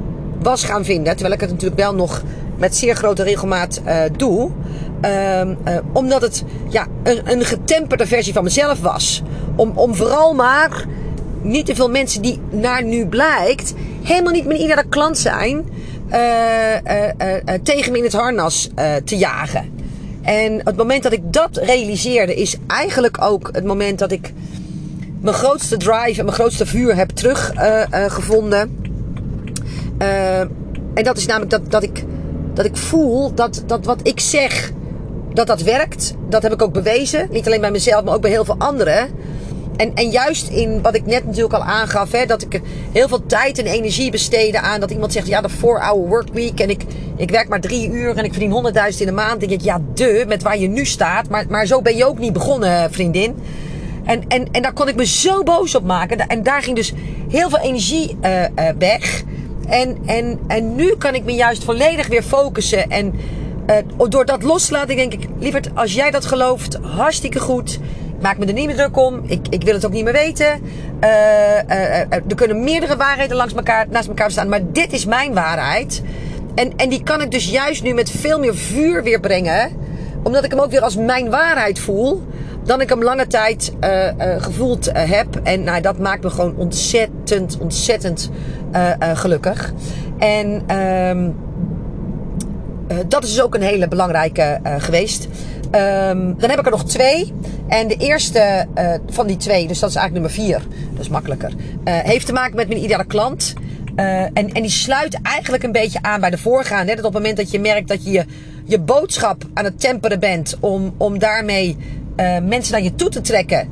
was 0.43 0.65
gaan 0.65 0.85
vinden. 0.85 1.13
Terwijl 1.13 1.35
ik 1.35 1.41
het 1.41 1.51
natuurlijk 1.51 1.81
wel 1.81 1.95
nog 1.95 2.23
met 2.57 2.77
zeer 2.77 2.95
grote 2.95 3.23
regelmaat 3.23 3.81
uh, 3.87 4.01
doe. 4.17 4.51
Uh, 5.05 5.41
uh, 5.41 5.55
omdat 5.93 6.23
het 6.23 6.45
ja, 6.69 6.87
een, 7.03 7.21
een 7.25 7.45
getemperde 7.45 8.07
versie 8.07 8.33
van 8.33 8.45
mezelf 8.45 8.81
was. 8.81 9.23
Om, 9.57 9.73
om 9.75 9.95
vooral 9.95 10.35
maar 10.35 10.85
niet 11.43 11.67
te 11.67 11.75
veel 11.75 11.91
mensen 11.91 12.23
die 12.23 12.41
naar 12.51 12.85
nu 12.85 13.07
blijkt 13.07 13.75
helemaal 14.03 14.33
niet 14.33 14.47
mijn 14.47 14.61
iedere 14.61 14.85
klant 14.89 15.19
zijn. 15.19 15.65
Uh, 16.11 16.19
tegen 17.63 17.93
me 17.93 17.99
in 17.99 18.05
het 18.05 18.13
harnas 18.13 18.71
te 19.05 19.17
jagen. 19.17 19.73
En 20.23 20.61
het 20.65 20.77
moment 20.77 21.03
dat 21.03 21.13
ik 21.13 21.33
dat 21.33 21.57
realiseerde 21.57 22.35
is 22.35 22.57
eigenlijk 22.67 23.23
ook 23.23 23.49
het 23.53 23.65
moment 23.65 23.99
dat 23.99 24.13
ik 24.13 24.33
mijn 25.21 25.37
grootste 25.37 25.77
drive 25.77 26.19
en 26.19 26.25
mijn 26.25 26.37
grootste 26.37 26.67
vuur 26.67 26.97
heb 26.97 27.09
teruggevonden. 27.09 28.84
Uh, 30.03 30.41
en 30.95 31.05
dat 31.05 31.17
is 31.17 31.27
namelijk 31.27 31.51
dat, 31.51 31.71
dat, 31.71 31.83
ik, 31.83 32.05
dat 32.55 32.65
ik 32.65 32.77
voel 32.77 33.35
dat, 33.35 33.63
dat 33.67 33.85
wat 33.85 34.01
ik 34.03 34.21
zeg, 34.21 34.73
dat 35.33 35.47
dat 35.47 35.63
werkt. 35.63 36.15
Dat 36.29 36.43
heb 36.43 36.53
ik 36.53 36.63
ook 36.63 36.73
bewezen. 36.73 37.29
Niet 37.31 37.47
alleen 37.47 37.61
bij 37.61 37.71
mezelf, 37.71 38.05
maar 38.05 38.15
ook 38.15 38.21
bij 38.21 38.31
heel 38.31 38.45
veel 38.45 38.59
anderen. 38.59 39.09
en, 39.77 39.95
en 39.95 40.11
juist 40.11 40.49
in 40.49 40.83
wat 40.83 40.95
ik 40.95 41.07
net 41.07 41.25
natuurlijk 41.25 41.55
al 41.55 41.63
aangaf, 41.63 42.13
hè, 42.13 42.27
dat 42.27 42.43
ik 42.43 42.61
heel 42.93 43.09
veel 43.09 43.27
tijd 43.27 43.59
en 43.59 43.67
energie 43.67 44.11
besteedde 44.11 44.61
aan 44.61 44.81
dat 44.81 44.91
iemand 44.91 45.13
zegt: 45.13 45.27
ja, 45.27 45.41
de 45.41 45.51
4-hour 45.51 46.09
workweek 46.09 46.61
en 46.61 46.71
ik, 46.71 46.83
ik 47.17 47.31
werk 47.31 47.49
maar 47.49 47.61
drie 47.61 47.91
uur 47.91 48.17
en 48.17 48.25
ik 48.25 48.33
verdien 48.33 48.73
100.000 48.93 48.99
in 48.99 49.07
de 49.07 49.13
maand. 49.13 49.41
Dan 49.41 49.49
denk 49.49 49.61
ik: 49.61 49.67
ja, 49.67 49.81
de, 49.95 50.25
met 50.29 50.43
waar 50.43 50.59
je 50.59 50.69
nu 50.69 50.85
staat. 50.85 51.29
Maar, 51.29 51.45
maar 51.49 51.67
zo 51.67 51.83
ben 51.83 51.97
je 51.97 52.05
ook 52.05 52.19
niet 52.19 52.33
begonnen, 52.33 52.93
vriendin. 52.93 53.35
En, 54.05 54.29
en, 54.29 54.49
en 54.53 54.63
daar 54.63 54.73
kon 54.73 54.89
ik 54.89 54.97
me 54.97 55.07
zo 55.07 55.43
boos 55.43 55.75
op 55.75 55.85
maken. 55.85 56.27
En 56.27 56.43
daar 56.43 56.63
ging 56.63 56.77
dus 56.77 56.93
heel 57.29 57.49
veel 57.49 57.59
energie 57.59 58.17
uh, 58.23 58.41
uh, 58.41 58.49
weg. 58.79 59.23
En, 59.69 59.99
en, 60.07 60.41
en 60.47 60.75
nu 60.75 60.97
kan 60.97 61.15
ik 61.15 61.25
me 61.25 61.33
juist 61.33 61.65
volledig 61.65 62.07
weer 62.07 62.23
focussen. 62.23 62.91
En 62.91 63.15
uh, 63.71 64.09
door 64.09 64.25
dat 64.25 64.43
loslaten 64.43 64.97
denk 64.97 65.13
ik, 65.13 65.29
lieverd, 65.39 65.69
als 65.75 65.95
jij 65.95 66.11
dat 66.11 66.27
gelooft, 66.27 66.79
hartstikke 66.83 67.41
goed. 67.41 67.79
Maak 68.21 68.39
me 68.39 68.47
er 68.47 68.53
niet 68.53 68.67
meer 68.67 68.77
druk 68.77 68.97
om. 68.97 69.23
Ik, 69.27 69.47
ik 69.51 69.63
wil 69.63 69.75
het 69.75 69.87
ook 69.87 69.93
niet 69.93 70.05
meer 70.05 70.13
weten. 70.13 70.61
er 71.01 72.35
kunnen 72.35 72.65
meerdere 72.65 72.97
waarheden 72.97 73.37
langs 73.37 73.55
elkaar, 73.55 73.87
naast 73.91 74.09
elkaar 74.09 74.31
staan. 74.31 74.49
Maar 74.49 74.73
dit 74.73 74.93
is 74.93 75.05
mijn 75.05 75.35
waarheid. 75.35 76.03
En, 76.55 76.73
en 76.77 76.89
die 76.89 77.03
kan 77.03 77.23
ik 77.23 77.31
dus 77.31 77.51
juist 77.51 77.83
nu 77.83 77.95
met 77.95 78.11
veel 78.11 78.39
meer 78.39 78.57
vuur 78.57 79.03
weer 79.03 79.21
brengen. 79.21 79.71
Omdat 80.23 80.45
ik 80.45 80.51
hem 80.51 80.61
ook 80.61 80.71
weer 80.71 80.81
als 80.81 80.97
mijn 80.97 81.31
waarheid 81.31 81.79
voel 81.79 82.23
dan 82.65 82.81
ik 82.81 82.89
hem 82.89 83.03
lange 83.03 83.27
tijd 83.27 83.73
uh, 83.81 84.07
uh, 84.07 84.43
gevoeld 84.43 84.89
uh, 84.89 84.95
heb. 84.95 85.41
En 85.43 85.65
nou, 85.65 85.81
dat 85.81 85.99
maakt 85.99 86.23
me 86.23 86.31
gewoon 86.31 86.57
ontzettend, 86.57 87.59
ontzettend 87.59 88.31
gelukkig. 89.15 89.73
En 90.19 90.63
ehm, 90.67 91.31
dat 93.09 93.23
is 93.23 93.29
dus 93.29 93.43
ook 93.43 93.55
een 93.55 93.63
hele 93.63 93.89
belangrijke 93.89 94.61
geweest. 94.79 95.25
Um, 95.65 96.35
dan 96.39 96.51
heb 96.51 96.59
ik 96.59 96.65
er 96.65 96.71
nog 96.71 96.85
twee. 96.85 97.33
En 97.69 97.89
de 97.89 97.97
eerste 97.97 98.67
van 99.07 99.27
die 99.27 99.37
twee, 99.37 99.67
dus 99.67 99.79
dat 99.79 99.91
is 99.91 99.97
eigenlijk 99.97 100.13
nummer 100.13 100.31
vier, 100.31 100.69
dat 100.93 101.01
is 101.01 101.09
makkelijker, 101.09 101.53
heeft 101.85 102.27
te 102.27 102.33
maken 102.33 102.57
met 102.57 102.69
mijn 102.69 102.85
ideale 102.85 103.05
klant. 103.05 103.53
en, 103.97 104.33
en 104.35 104.63
die 104.63 104.69
sluit 104.69 105.19
eigenlijk 105.23 105.63
een 105.63 105.73
beetje 105.73 106.03
aan 106.03 106.21
bij 106.21 106.31
de 106.31 106.39
voorgaande. 106.39 106.95
Dat 106.95 107.05
op 107.05 107.15
het 107.15 107.23
moment 107.23 107.37
dat 107.37 107.51
je 107.51 107.61
merkt 107.61 107.89
dat 107.89 108.05
je 108.05 108.11
je, 108.11 108.25
je 108.65 108.81
boodschap 108.81 109.45
aan 109.55 109.65
het 109.65 109.81
temperen 109.81 110.21
bent 110.21 110.57
om, 110.61 110.95
om 110.97 111.19
daarmee 111.19 111.77
uh, 112.17 112.39
mensen 112.49 112.73
naar 112.73 112.83
je 112.83 112.95
toe 112.95 113.09
te 113.09 113.21
trekken. 113.21 113.69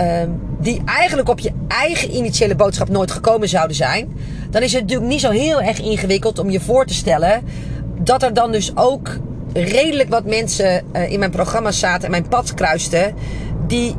Uh, 0.00 0.22
die 0.60 0.82
eigenlijk 0.84 1.28
op 1.28 1.38
je 1.38 1.52
eigen 1.68 2.16
initiële 2.16 2.54
boodschap 2.54 2.88
nooit 2.88 3.10
gekomen 3.10 3.48
zouden 3.48 3.76
zijn. 3.76 4.16
Dan 4.50 4.62
is 4.62 4.72
het 4.72 4.82
natuurlijk 4.82 5.10
niet 5.10 5.20
zo 5.20 5.30
heel 5.30 5.62
erg 5.62 5.80
ingewikkeld 5.80 6.38
om 6.38 6.50
je 6.50 6.60
voor 6.60 6.86
te 6.86 6.94
stellen. 6.94 7.42
Dat 8.00 8.22
er 8.22 8.34
dan 8.34 8.52
dus 8.52 8.72
ook 8.74 9.18
redelijk 9.52 10.10
wat 10.10 10.24
mensen 10.24 10.84
uh, 10.92 11.12
in 11.12 11.18
mijn 11.18 11.30
programma 11.30 11.72
zaten 11.72 12.04
en 12.04 12.10
mijn 12.10 12.28
pad 12.28 12.54
kruisten. 12.54 13.14
Die 13.66 13.94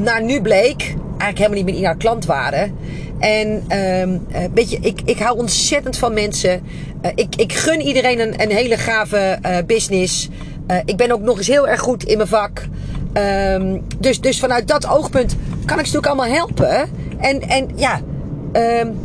naar 0.00 0.22
nu 0.22 0.40
bleek 0.42 0.94
eigenlijk 1.18 1.38
helemaal 1.38 1.56
niet 1.56 1.64
meer 1.64 1.76
in 1.76 1.84
haar 1.84 1.96
klant 1.96 2.24
waren. 2.24 2.76
En 3.18 3.78
um, 4.00 4.26
weet 4.54 4.70
je, 4.70 4.78
ik, 4.80 5.00
ik 5.04 5.18
hou 5.18 5.38
ontzettend 5.38 5.96
van 5.96 6.14
mensen. 6.14 6.62
Uh, 7.02 7.10
ik, 7.14 7.36
ik 7.36 7.52
gun 7.52 7.80
iedereen 7.80 8.20
een, 8.20 8.42
een 8.42 8.50
hele 8.50 8.76
gave 8.76 9.38
uh, 9.46 9.56
business. 9.66 10.28
Uh, 10.70 10.76
ik 10.84 10.96
ben 10.96 11.10
ook 11.10 11.20
nog 11.20 11.36
eens 11.36 11.46
heel 11.46 11.68
erg 11.68 11.80
goed 11.80 12.04
in 12.04 12.16
mijn 12.16 12.28
vak. 12.28 12.66
Um, 13.12 13.84
dus, 13.98 14.20
dus 14.20 14.38
vanuit 14.38 14.68
dat 14.68 14.88
oogpunt 14.88 15.36
kan 15.64 15.78
ik 15.78 15.86
ze 15.86 15.96
natuurlijk 15.96 16.06
allemaal 16.06 16.36
helpen. 16.36 16.88
En, 17.18 17.40
en 17.40 17.68
ja, 17.74 18.00
um, 18.52 18.98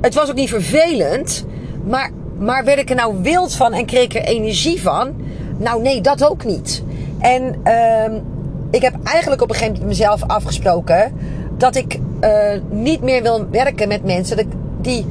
het 0.00 0.14
was 0.14 0.28
ook 0.28 0.34
niet 0.34 0.48
vervelend. 0.48 1.44
Maar, 1.84 2.10
maar 2.38 2.64
werd 2.64 2.78
ik 2.78 2.90
er 2.90 2.96
nou 2.96 3.14
wild 3.22 3.54
van 3.54 3.72
en 3.72 3.86
kreeg 3.86 4.04
ik 4.04 4.14
er 4.14 4.24
energie 4.24 4.82
van? 4.82 5.14
Nou 5.56 5.82
nee, 5.82 6.00
dat 6.00 6.28
ook 6.30 6.44
niet. 6.44 6.82
En 7.18 7.42
um, 7.42 8.22
ik 8.70 8.82
heb 8.82 8.94
eigenlijk 9.04 9.42
op 9.42 9.48
een 9.48 9.54
gegeven 9.54 9.78
moment 9.78 9.98
mezelf 9.98 10.22
afgesproken 10.26 11.12
dat 11.56 11.76
ik 11.76 11.98
uh, 12.20 12.30
niet 12.70 13.00
meer 13.00 13.22
wil 13.22 13.50
werken 13.50 13.88
met 13.88 14.04
mensen 14.04 14.48
die. 14.80 15.06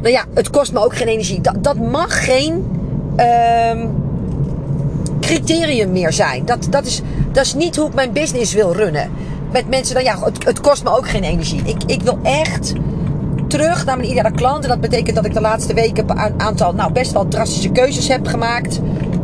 Nou 0.00 0.12
ja, 0.12 0.24
het 0.34 0.50
kost 0.50 0.72
me 0.72 0.84
ook 0.84 0.96
geen 0.96 1.08
energie. 1.08 1.40
Dat, 1.40 1.64
dat 1.64 1.76
mag 1.76 2.24
geen 2.24 2.64
criterium 5.34 5.92
meer 5.92 6.12
zijn. 6.12 6.44
Dat, 6.44 6.66
dat, 6.70 6.86
is, 6.86 7.02
dat 7.32 7.44
is 7.44 7.54
niet 7.54 7.76
hoe 7.76 7.88
ik 7.88 7.94
mijn 7.94 8.12
business 8.12 8.54
wil 8.54 8.72
runnen. 8.72 9.10
Met 9.52 9.68
mensen 9.68 9.94
dan, 9.94 10.04
ja, 10.04 10.18
het, 10.44 10.60
kost 10.60 10.84
me 10.84 10.96
ook 10.96 11.08
geen 11.08 11.22
energie. 11.22 11.62
Ik, 11.64 11.82
ik 11.86 12.02
wil 12.02 12.18
echt 12.22 12.72
terug 13.48 13.84
naar 13.84 13.96
mijn 13.96 14.10
ideale 14.10 14.32
klant. 14.32 14.62
En 14.62 14.68
dat 14.68 14.80
betekent 14.80 15.16
dat 15.16 15.24
ik 15.24 15.34
de 15.34 15.40
laatste 15.40 15.74
weken 15.74 16.10
een 16.10 16.40
aantal, 16.40 16.72
nou, 16.72 16.92
best 16.92 17.12
wel 17.12 17.28
drastische 17.28 17.68
keuzes 17.68 18.08
heb 18.08 18.26
gemaakt. 18.26 18.80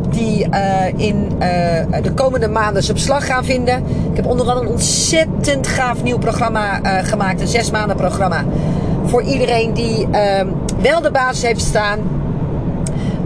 Die 0.09 0.47
uh, 0.49 0.87
in 0.95 1.31
uh, 1.33 2.01
de 2.01 2.11
komende 2.15 2.47
maanden 2.47 2.83
zijn 2.83 2.97
beslag 2.97 3.25
gaan 3.25 3.45
vinden. 3.45 3.83
Ik 4.11 4.15
heb 4.15 4.25
onder 4.25 4.47
andere 4.47 4.65
een 4.65 4.71
ontzettend 4.71 5.67
gaaf 5.67 6.03
nieuw 6.03 6.17
programma 6.17 6.81
uh, 6.81 7.07
gemaakt. 7.07 7.41
Een 7.41 7.47
zes 7.47 7.71
maanden 7.71 7.95
programma. 7.95 8.45
Voor 9.05 9.21
iedereen 9.21 9.73
die 9.73 10.07
ehm, 10.11 10.47
wel 10.81 11.01
de 11.01 11.11
basis 11.11 11.43
heeft 11.43 11.61
staan 11.61 12.16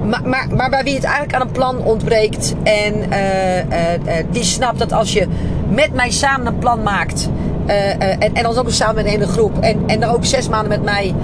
maar, 0.06 0.22
maar, 0.26 0.48
maar 0.56 0.70
bij 0.70 0.84
wie 0.84 0.96
het 0.96 1.04
eigenlijk 1.04 1.36
aan 1.36 1.42
een 1.42 1.52
plan 1.52 1.78
ontbreekt. 1.78 2.56
En 2.64 2.94
uh, 2.96 3.58
uh, 3.58 3.64
uh, 4.06 4.14
die 4.32 4.44
snapt 4.44 4.80
dat 4.80 4.94
als 4.94 5.14
je 5.14 5.28
met 5.70 5.94
mij 5.94 6.12
samen 6.12 6.48
een 6.48 6.60
plan 6.60 6.84
maakt. 6.84 7.30
en, 7.66 8.34
en 8.34 8.44
dan 8.44 8.58
ook 8.58 8.70
samen 8.70 8.96
met 8.96 9.06
een 9.06 9.12
hele 9.12 9.28
groep. 9.28 9.60
En, 9.60 9.84
en 9.88 10.04
er 10.04 10.14
ook 10.14 10.26
zes 10.26 10.50
maanden 10.50 10.70
met 10.70 10.84
mij 10.84 11.16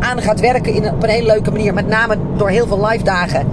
aan 0.00 0.22
gaat 0.22 0.40
werken 0.40 0.74
in, 0.74 0.88
op 0.88 1.02
een 1.02 1.08
hele 1.08 1.26
leuke 1.26 1.50
manier. 1.50 1.74
Met 1.74 1.88
name 1.88 2.16
door 2.36 2.48
heel 2.48 2.66
veel 2.66 2.86
live 2.86 3.04
dagen. 3.04 3.46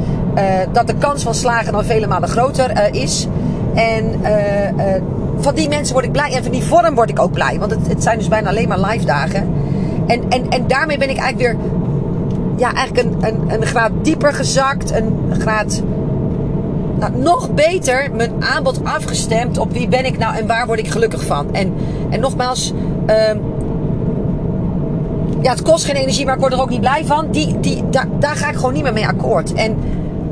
dat 0.72 0.88
de 0.88 0.96
kans 0.96 1.24
van 1.24 1.36
slagen 1.36 1.72
dan 1.72 1.86
vele 1.86 2.08
malen 2.08 2.30
groter 2.30 2.94
is. 2.94 3.28
En 3.76 4.22
van 5.40 5.56
die 5.56 5.70
mensen 5.70 5.94
word 5.94 6.06
ik 6.06 6.12
blij. 6.12 6.34
En 6.34 6.44
van 6.44 6.52
die 6.52 6.64
vorm 6.64 6.96
word 6.96 7.10
ik 7.10 7.20
ook 7.20 7.32
blij. 7.32 7.60
Want 7.60 7.72
het, 7.72 7.88
het 7.88 8.04
zijn 8.04 8.18
dus 8.18 8.28
bijna 8.28 8.50
alleen 8.50 8.68
maar 8.68 8.80
live 8.80 9.06
dagen. 9.06 9.54
En, 10.08 10.22
en, 10.30 10.50
en 10.50 10.68
daarmee 10.68 10.98
ben 10.98 11.10
ik 11.10 11.18
eigenlijk 11.18 11.58
weer 11.58 11.72
ja, 12.62 12.74
eigenlijk 12.74 13.08
een, 13.08 13.28
een, 13.28 13.54
een 13.54 13.66
graad 13.66 13.92
dieper 14.02 14.34
gezakt. 14.34 14.92
Een 14.92 15.36
graad 15.40 15.82
nou, 17.00 17.12
nog 17.18 17.54
beter 17.54 18.10
mijn 18.16 18.32
aanbod 18.44 18.84
afgestemd 18.84 19.58
op 19.58 19.72
wie 19.72 19.88
ben 19.88 20.06
ik 20.06 20.18
nou 20.18 20.36
en 20.36 20.48
waar 20.48 20.66
word 20.66 20.80
ik 20.80 20.88
gelukkig 20.88 21.26
van. 21.26 21.54
En, 21.54 21.74
en 22.10 22.20
nogmaals, 22.20 22.74
uh, 23.08 23.16
ja, 25.42 25.52
het 25.52 25.62
kost 25.62 25.86
geen 25.86 25.96
energie, 25.96 26.26
maar 26.26 26.34
ik 26.34 26.40
word 26.40 26.54
er 26.54 26.62
ook 26.62 26.70
niet 26.70 26.80
blij 26.80 27.06
van. 27.06 27.32
Die, 27.32 27.60
die, 27.60 27.90
daar, 27.90 28.08
daar 28.20 28.36
ga 28.36 28.50
ik 28.50 28.56
gewoon 28.56 28.74
niet 28.74 28.84
meer 28.84 28.94
mee 28.94 29.08
akkoord. 29.08 29.54
En 29.54 29.78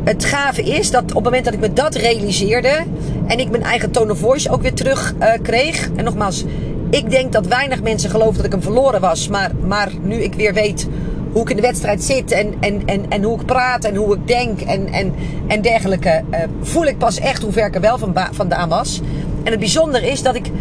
het 0.04 0.26
gave 0.26 0.64
is 0.64 0.92
dat 0.92 1.04
op 1.04 1.16
het 1.16 1.24
moment 1.24 1.46
dat 1.46 1.54
ik 1.54 1.60
me 1.60 1.74
dat 1.74 1.96
realiseerde 1.96 2.84
en 3.28 3.40
ik 3.40 3.50
mijn 3.50 3.64
eigen 3.64 3.92
tone 3.92 4.12
of 4.12 4.20
voice 4.20 4.50
ook 4.50 4.62
weer 4.62 4.74
terug 4.74 5.14
uh, 5.20 5.28
kreeg. 5.42 5.90
En 5.96 6.04
nogmaals, 6.04 6.44
ik 6.90 7.10
denk 7.10 7.32
dat 7.32 7.48
weinig 7.48 7.82
mensen 7.82 8.10
geloven 8.10 8.36
dat 8.36 8.46
ik 8.46 8.52
hem 8.52 8.62
verloren 8.62 9.02
was. 9.02 9.28
Maar, 9.28 9.52
maar 9.68 9.92
nu 10.02 10.16
ik 10.16 10.34
weer 10.34 10.54
weet 10.54 10.88
hoe 11.32 11.42
ik 11.42 11.50
in 11.50 11.56
de 11.56 11.62
wedstrijd 11.62 12.04
zit 12.04 12.32
en, 12.32 12.54
en, 12.60 12.82
en, 12.86 13.06
en 13.10 13.24
hoe 13.24 13.40
ik 13.40 13.46
praat 13.46 13.84
en 13.84 13.96
hoe 13.96 14.16
ik 14.16 14.28
denk 14.28 14.62
en, 14.62 14.88
en, 14.88 15.14
en 15.48 15.62
dergelijke, 15.62 16.24
uh, 16.32 16.40
voel 16.62 16.86
ik 16.86 16.98
pas 16.98 17.20
echt 17.20 17.42
hoe 17.42 17.52
ver 17.52 17.66
ik 17.66 17.76
er 17.76 17.82
wel 17.82 17.98
van 17.98 18.16
vandaan 18.32 18.70
was. 18.70 19.02
En 19.44 19.52
het 19.52 19.60
bijzondere 19.60 20.10
is 20.12 20.22
dat 20.22 20.36
ik, 20.36 20.52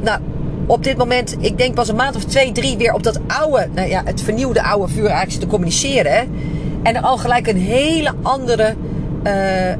nou, 0.00 0.20
op 0.66 0.84
dit 0.84 0.96
moment, 0.96 1.36
ik 1.40 1.58
denk 1.58 1.74
pas 1.74 1.88
een 1.88 1.96
maand 1.96 2.16
of 2.16 2.24
twee, 2.24 2.52
drie 2.52 2.76
weer 2.76 2.94
op 2.94 3.02
dat 3.02 3.20
oude, 3.26 3.68
nou 3.74 3.88
ja, 3.88 4.02
het 4.04 4.22
vernieuwde 4.22 4.62
oude 4.62 4.92
vuur 4.92 5.06
eigenlijk 5.06 5.40
te 5.40 5.46
communiceren. 5.46 6.28
En 6.82 7.02
al 7.02 7.16
gelijk 7.16 7.46
een 7.46 7.56
hele 7.56 8.12
andere 8.22 8.74
uh, 9.26 9.68
uh, 9.68 9.74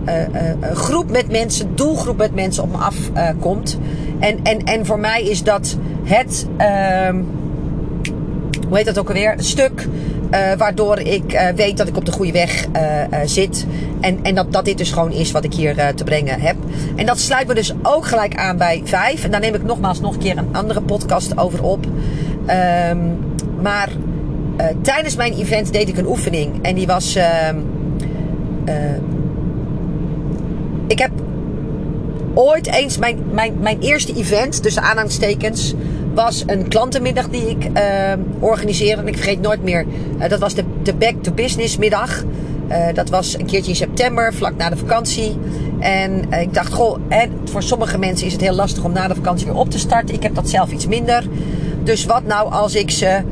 groep 0.73 1.11
met 1.11 1.31
mensen, 1.31 1.75
doelgroep 1.75 2.17
met 2.17 2.35
mensen 2.35 2.63
op 2.63 2.71
me 2.71 2.77
afkomt. 2.77 3.79
en, 4.19 4.39
en, 4.43 4.65
en 4.65 4.87
voor 4.87 4.99
mij 4.99 5.23
is 5.23 5.43
dat 5.43 5.77
het 6.05 6.47
ehm, 6.57 7.23
hoe 8.71 8.79
heet 8.79 8.87
dat 8.87 8.99
ook 8.99 9.09
alweer? 9.09 9.33
Een 9.33 9.45
stuk. 9.45 9.89
Uh, 10.31 10.53
waardoor 10.57 10.99
ik 10.99 11.33
uh, 11.33 11.49
weet 11.49 11.77
dat 11.77 11.89
ik 11.89 11.97
op 11.97 12.05
de 12.05 12.13
goede 12.13 12.33
weg 12.33 12.67
uh, 12.77 13.19
zit. 13.25 13.67
En, 14.01 14.19
en 14.23 14.35
dat, 14.35 14.53
dat 14.53 14.65
dit 14.65 14.79
dus 14.79 14.93
gewoon 14.93 15.13
is 15.13 15.31
wat 15.31 15.45
ik 15.45 15.55
hier 15.55 15.95
te 15.95 16.05
brengen 16.05 16.41
heb. 16.41 16.57
En 16.97 17.07
dat 17.07 17.19
sluit 17.19 17.47
me 17.47 17.55
dus 17.55 17.75
ook 17.83 18.07
gelijk 18.07 18.35
aan 18.35 18.57
bij 18.57 18.83
5. 18.85 19.25
En 19.25 19.31
daar 19.31 19.41
neem 19.41 19.55
ik 19.55 19.63
nogmaals 19.63 20.01
nog 20.01 20.15
een 20.15 20.21
keer 20.21 20.39
een 20.39 20.49
andere 20.53 20.81
podcast 20.81 21.39
over 21.39 21.63
op. 21.63 21.87
Um, 21.87 23.19
maar 23.63 23.89
tijdens 24.83 25.17
mijn 25.17 25.33
event 25.33 25.73
deed 25.73 25.89
ik 25.89 25.99
een 25.99 26.07
oefening. 26.07 26.63
En 26.63 26.75
die 26.75 26.87
was. 26.87 27.15
Ehm, 27.15 27.57
ik 30.87 30.99
heb 30.99 31.11
ooit 32.35 32.67
eens 32.67 32.99
mijn, 32.99 33.19
mijn, 33.33 33.55
mijn 33.61 33.81
eerste 33.81 34.15
event, 34.15 34.63
tussen 34.63 34.83
aanhalingstekens 34.83 35.75
was 36.15 36.43
een 36.47 36.69
klantenmiddag 36.69 37.29
die 37.29 37.49
ik 37.49 37.65
uh, 37.65 37.83
organiseerde. 38.39 39.03
En 39.03 39.09
ik 39.09 39.17
vergeet 39.17 39.41
nooit 39.41 39.63
meer, 39.63 39.87
uh, 40.19 40.29
dat 40.29 40.39
was 40.39 40.55
de, 40.55 40.65
de 40.83 40.95
Back 40.95 41.15
to 41.23 41.33
Business 41.33 41.77
middag. 41.77 42.25
Uh, 42.71 42.87
dat 42.95 43.11
was 43.11 43.39
een 43.39 43.47
keertje 43.47 43.71
in 43.71 43.77
september, 43.77 44.35
vlak 44.35 44.57
na 44.57 44.71
de 44.71 44.77
vakantie. 44.77 45.39
En 45.79 46.33
ik 46.33 46.55
dacht, 46.55 46.73
goh, 46.73 46.99
en 47.09 47.31
voor 47.45 47.63
sommige 47.63 47.99
mensen 47.99 48.27
is 48.27 48.33
het 48.33 48.41
heel 48.41 48.55
lastig 48.55 48.85
om 48.85 48.93
na 48.93 49.09
de 49.09 49.15
vakantie 49.15 49.47
weer 49.47 49.57
op 49.57 49.71
te 49.71 49.79
starten. 49.79 50.15
Ik 50.15 50.23
heb 50.23 50.35
dat 50.35 50.49
zelf 50.49 50.71
iets 50.71 50.87
minder. 50.87 51.25
Dus 51.83 52.05
wat 52.05 52.25
nou 52.27 52.53
als 52.53 52.75
ik 52.75 52.91
ze 52.91 53.23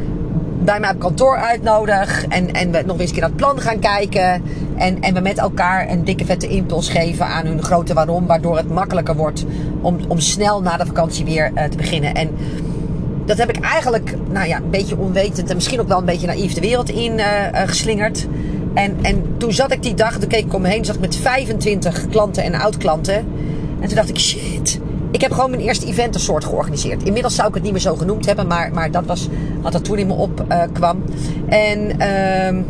bij 0.65 0.81
mij 0.81 0.91
op 0.91 0.99
kantoor 0.99 1.37
uitnodig. 1.37 2.25
En, 2.29 2.53
en 2.53 2.71
we 2.71 2.83
nog 2.87 3.01
eens 3.01 3.09
een 3.09 3.13
keer 3.13 3.21
naar 3.21 3.31
het 3.31 3.39
plan 3.39 3.61
gaan 3.61 3.79
kijken. 3.79 4.43
En, 4.77 5.01
en 5.01 5.15
we 5.15 5.21
met 5.21 5.39
elkaar 5.39 5.91
een 5.91 6.05
dikke 6.05 6.25
vette 6.25 6.49
impuls 6.49 6.89
geven 6.89 7.27
aan 7.27 7.47
hun 7.47 7.63
grote 7.63 7.95
waarom. 7.95 8.27
Waardoor 8.27 8.57
het 8.57 8.71
makkelijker 8.71 9.17
wordt 9.17 9.45
om, 9.81 9.99
om 10.09 10.19
snel 10.19 10.63
na 10.63 10.77
de 10.77 10.87
vakantie 10.87 11.25
weer 11.25 11.53
te 11.71 11.77
beginnen. 11.77 12.15
En 12.15 12.31
dat 13.29 13.39
heb 13.39 13.49
ik 13.49 13.61
eigenlijk 13.61 14.15
nou 14.31 14.49
ja, 14.49 14.57
een 14.57 14.71
beetje 14.71 14.99
onwetend 14.99 15.49
en 15.49 15.55
misschien 15.55 15.81
ook 15.81 15.89
wel 15.89 15.99
een 15.99 16.05
beetje 16.05 16.27
naïef 16.27 16.53
de 16.53 16.61
wereld 16.61 16.91
in 16.91 17.21
geslingerd. 17.53 18.27
En, 18.75 18.97
en 19.03 19.35
toen 19.37 19.53
zat 19.53 19.73
ik 19.73 19.83
die 19.83 19.95
dag, 19.95 20.19
toen 20.19 20.29
keek 20.29 20.45
ik 20.45 20.55
om 20.55 20.63
me 20.63 20.69
heen, 20.69 20.85
zat 20.85 20.95
ik 20.95 21.01
met 21.01 21.17
25 21.17 22.09
klanten 22.09 22.43
en 22.43 22.55
oud-klanten. 22.55 23.15
En 23.81 23.87
toen 23.87 23.97
dacht 23.97 24.09
ik, 24.09 24.19
shit, 24.19 24.81
ik 25.11 25.21
heb 25.21 25.33
gewoon 25.33 25.51
mijn 25.51 25.63
eerste 25.63 25.87
event 25.87 26.15
een 26.15 26.21
soort 26.21 26.45
georganiseerd. 26.45 27.03
Inmiddels 27.03 27.35
zou 27.35 27.49
ik 27.49 27.55
het 27.55 27.63
niet 27.63 27.73
meer 27.73 27.81
zo 27.81 27.97
genoemd 27.97 28.27
hebben, 28.27 28.47
maar, 28.47 28.73
maar 28.73 28.91
dat 28.91 29.07
was 29.07 29.29
wat 29.61 29.75
er 29.75 29.83
toen 29.83 29.99
in 29.99 30.07
me 30.07 30.13
opkwam. 30.13 31.03
Uh, 31.49 31.71
en 31.71 31.91
uh, 31.99 32.63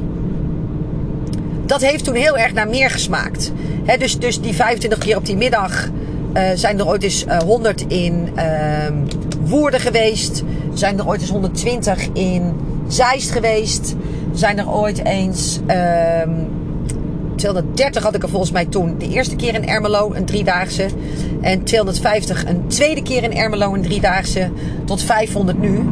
dat 1.66 1.80
heeft 1.80 2.04
toen 2.04 2.14
heel 2.14 2.38
erg 2.38 2.52
naar 2.52 2.68
meer 2.68 2.90
gesmaakt. 2.90 3.52
Dus, 3.98 4.18
dus 4.18 4.40
die 4.40 4.54
25 4.54 4.98
keer 4.98 5.16
op 5.16 5.26
die 5.26 5.36
middag 5.36 5.88
uh, 6.34 6.42
zijn 6.54 6.78
er 6.78 6.86
ooit 6.86 7.02
eens 7.02 7.24
uh, 7.24 7.38
100 7.38 7.84
in 7.88 8.28
ehm, 8.34 8.94
Woerden 9.48 9.80
geweest. 9.80 10.42
Zijn 10.74 10.98
er 10.98 11.06
ooit 11.06 11.20
eens 11.20 11.30
120 11.30 12.08
in 12.12 12.52
Zeist 12.88 13.30
geweest. 13.30 13.94
Zijn 14.32 14.58
er 14.58 14.70
ooit 14.70 15.04
eens... 15.04 15.58
Um, 16.26 16.56
230 17.36 18.02
had 18.02 18.14
ik 18.14 18.22
er 18.22 18.28
volgens 18.28 18.50
mij 18.50 18.64
toen 18.64 18.98
de 18.98 19.08
eerste 19.08 19.36
keer 19.36 19.54
in 19.54 19.68
Ermelo, 19.68 20.12
een 20.14 20.24
driedaagse. 20.24 20.88
En 21.40 21.64
250 21.64 22.46
een 22.46 22.66
tweede 22.66 23.02
keer 23.02 23.22
in 23.22 23.36
Ermelo, 23.36 23.74
een 23.74 23.82
driedaagse. 23.82 24.50
Tot 24.84 25.02
500 25.02 25.58
nu. 25.58 25.88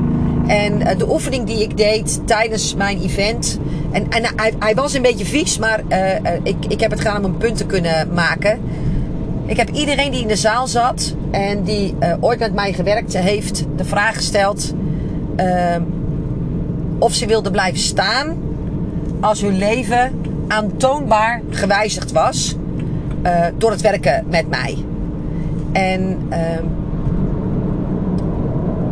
En 0.46 0.80
uh, 0.80 0.98
de 0.98 1.10
oefening 1.10 1.46
die 1.46 1.62
ik 1.62 1.76
deed 1.76 2.20
tijdens 2.24 2.74
mijn 2.74 3.00
event. 3.02 3.58
En, 3.90 4.10
en 4.10 4.22
hij, 4.36 4.52
hij, 4.58 4.74
was 4.74 4.94
een 4.94 5.02
beetje 5.02 5.24
vies, 5.24 5.58
maar 5.58 5.80
uh, 5.88 5.98
uh, 5.98 6.30
ik, 6.42 6.56
ik 6.68 6.80
heb 6.80 6.90
het 6.90 7.00
gedaan 7.00 7.24
om 7.24 7.24
een 7.24 7.36
punt 7.36 7.56
te 7.56 7.66
kunnen 7.66 8.08
maken. 8.14 8.60
Ik 9.46 9.56
heb 9.56 9.70
iedereen 9.70 10.10
die 10.10 10.20
in 10.20 10.28
de 10.28 10.36
zaal 10.36 10.66
zat 10.66 11.14
en 11.36 11.62
die 11.62 11.94
ooit 12.20 12.38
met 12.38 12.54
mij 12.54 12.72
gewerkt 12.72 13.18
heeft, 13.18 13.64
de 13.76 13.84
vraag 13.84 14.14
gesteld 14.14 14.74
ehm, 15.36 15.82
of 16.98 17.12
ze 17.12 17.26
wilde 17.26 17.50
blijven 17.50 17.80
staan 17.80 18.36
als 19.20 19.40
hun 19.40 19.58
leven 19.58 20.20
aantoonbaar 20.48 21.40
gewijzigd 21.50 22.12
was 22.12 22.56
uh, 23.22 23.44
door 23.58 23.70
het 23.70 23.80
werken 23.80 24.24
met 24.30 24.48
mij. 24.48 24.76
En 25.72 26.28
uh, 26.30 26.38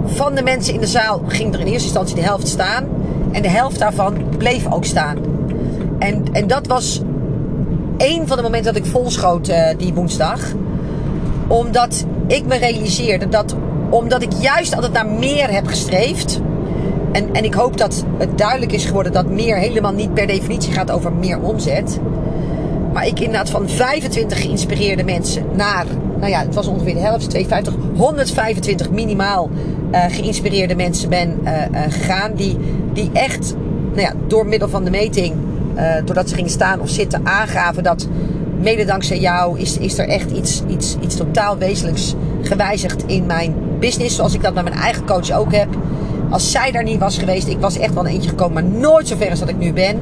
van 0.04 0.34
de 0.34 0.42
mensen 0.42 0.74
in 0.74 0.80
de 0.80 0.86
zaal 0.86 1.22
ging 1.26 1.54
er 1.54 1.60
in 1.60 1.66
eerste 1.66 1.84
instantie 1.84 2.14
de 2.14 2.22
helft 2.22 2.48
staan. 2.48 2.84
En 3.32 3.42
de 3.42 3.48
helft 3.48 3.78
daarvan 3.78 4.14
bleef 4.38 4.72
ook 4.72 4.84
staan. 4.84 5.16
En, 5.98 6.24
en 6.32 6.46
dat 6.46 6.66
was 6.66 7.02
één 7.96 8.26
van 8.26 8.36
de 8.36 8.42
momenten 8.42 8.74
dat 8.74 8.84
ik 8.84 8.90
volschoot 8.90 9.48
uh, 9.48 9.68
die 9.76 9.94
woensdag. 9.94 10.40
Omdat 11.46 12.06
ik 12.26 12.46
me 12.46 12.56
realiseerde 12.56 13.28
dat 13.28 13.56
omdat 13.90 14.22
ik 14.22 14.32
juist 14.32 14.74
altijd 14.74 14.92
naar 14.92 15.06
meer 15.06 15.50
heb 15.50 15.66
gestreefd 15.66 16.40
en, 17.14 17.32
en 17.32 17.44
ik 17.44 17.54
hoop 17.54 17.76
dat 17.76 18.04
het 18.18 18.38
duidelijk 18.38 18.72
is 18.72 18.84
geworden 18.84 19.12
dat 19.12 19.28
meer 19.28 19.56
helemaal 19.56 19.92
niet 19.92 20.14
per 20.14 20.26
definitie 20.26 20.72
gaat 20.72 20.90
over 20.90 21.12
meer 21.12 21.40
omzet. 21.40 22.00
Maar 22.92 23.06
ik 23.06 23.20
inderdaad 23.20 23.50
van 23.50 23.68
25 23.68 24.40
geïnspireerde 24.40 25.04
mensen 25.04 25.44
naar, 25.52 25.84
nou 26.18 26.30
ja, 26.30 26.40
het 26.40 26.54
was 26.54 26.66
ongeveer 26.66 26.94
de 26.94 27.00
helft, 27.00 27.30
52, 27.30 27.74
125 27.96 28.90
minimaal 28.90 29.50
uh, 29.92 30.04
geïnspireerde 30.08 30.74
mensen 30.74 31.08
ben 31.08 31.38
uh, 31.44 31.52
uh, 31.52 31.80
gegaan. 31.88 32.34
Die, 32.34 32.58
die 32.92 33.10
echt, 33.12 33.54
nou 33.90 34.00
ja, 34.00 34.12
door 34.26 34.46
middel 34.46 34.68
van 34.68 34.84
de 34.84 34.90
meting, 34.90 35.34
doordat 36.04 36.28
ze 36.28 36.34
gingen 36.34 36.50
staan 36.50 36.80
of 36.80 36.88
zitten, 36.88 37.26
aangaven 37.26 37.82
dat 37.82 38.08
mede 38.60 38.84
dankzij 38.84 39.18
jou 39.18 39.58
is, 39.58 39.78
is 39.78 39.98
er 39.98 40.08
echt 40.08 40.30
iets, 40.30 40.62
iets, 40.68 40.96
iets 41.00 41.16
totaal 41.16 41.58
wezenlijks 41.58 42.14
gewijzigd 42.42 43.02
in 43.06 43.26
mijn 43.26 43.54
business. 43.80 44.16
Zoals 44.16 44.34
ik 44.34 44.42
dat 44.42 44.54
met 44.54 44.64
mijn 44.64 44.76
eigen 44.76 45.06
coach 45.06 45.30
ook 45.30 45.52
heb. 45.52 45.68
Als 46.30 46.50
zij 46.50 46.70
daar 46.70 46.84
niet 46.84 46.98
was 46.98 47.18
geweest, 47.18 47.48
ik 47.48 47.60
was 47.60 47.78
echt 47.78 47.94
wel 47.94 48.06
een 48.06 48.12
eentje 48.12 48.28
gekomen, 48.28 48.52
maar 48.62 48.80
nooit 48.80 49.08
zo 49.08 49.16
ver 49.16 49.30
als 49.30 49.38
dat 49.38 49.48
ik 49.48 49.58
nu 49.58 49.72
ben. 49.72 49.98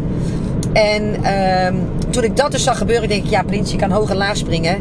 En 0.72 1.02
uh, 1.02 1.80
toen 2.10 2.24
ik 2.24 2.36
dat 2.36 2.50
dus 2.50 2.62
zag 2.62 2.78
gebeuren, 2.78 3.08
denk 3.08 3.24
ik, 3.24 3.30
ja 3.30 3.42
Prins, 3.42 3.70
je 3.70 3.76
kan 3.76 3.90
hoog 3.90 4.10
en 4.10 4.16
laag 4.16 4.36
springen. 4.36 4.76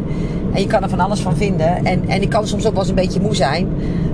En 0.54 0.62
je 0.62 0.68
kan 0.68 0.84
er 0.84 0.90
van 0.90 1.00
alles 1.00 1.20
van 1.20 1.38
vinden. 1.38 1.86
En, 1.86 2.04
en 2.08 2.22
ik 2.22 2.30
kan 2.30 2.48
soms 2.48 2.66
ook 2.66 2.72
wel 2.72 2.82
eens 2.82 2.90
een 2.90 2.96
beetje 2.96 3.22
moe 3.22 3.36
zijn. 3.36 3.68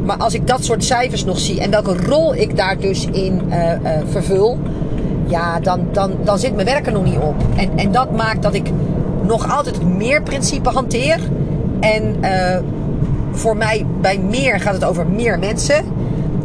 Maar 0.05 0.17
als 0.17 0.33
ik 0.33 0.47
dat 0.47 0.63
soort 0.63 0.83
cijfers 0.83 1.25
nog 1.25 1.39
zie 1.39 1.59
en 1.61 1.69
welke 1.69 1.95
rol 1.97 2.35
ik 2.35 2.57
daar 2.57 2.79
dus 2.79 3.07
in 3.11 3.41
uh, 3.49 3.55
uh, 3.55 3.89
vervul. 4.09 4.59
Ja, 5.27 5.59
dan, 5.59 5.79
dan, 5.91 6.11
dan 6.23 6.39
zit 6.39 6.55
mijn 6.55 6.67
werk 6.67 6.85
er 6.85 6.91
nog 6.91 7.03
niet 7.03 7.17
op. 7.17 7.35
En, 7.55 7.69
en 7.75 7.91
dat 7.91 8.11
maakt 8.11 8.43
dat 8.43 8.53
ik 8.53 8.71
nog 9.23 9.55
altijd 9.57 9.75
het 9.75 9.95
meer 9.95 10.23
principe 10.23 10.69
hanteer. 10.69 11.19
En 11.79 12.15
uh, 12.21 12.57
voor 13.31 13.57
mij 13.57 13.85
bij 14.01 14.19
meer 14.19 14.59
gaat 14.59 14.73
het 14.73 14.83
over 14.83 15.07
meer 15.07 15.39
mensen. 15.39 15.75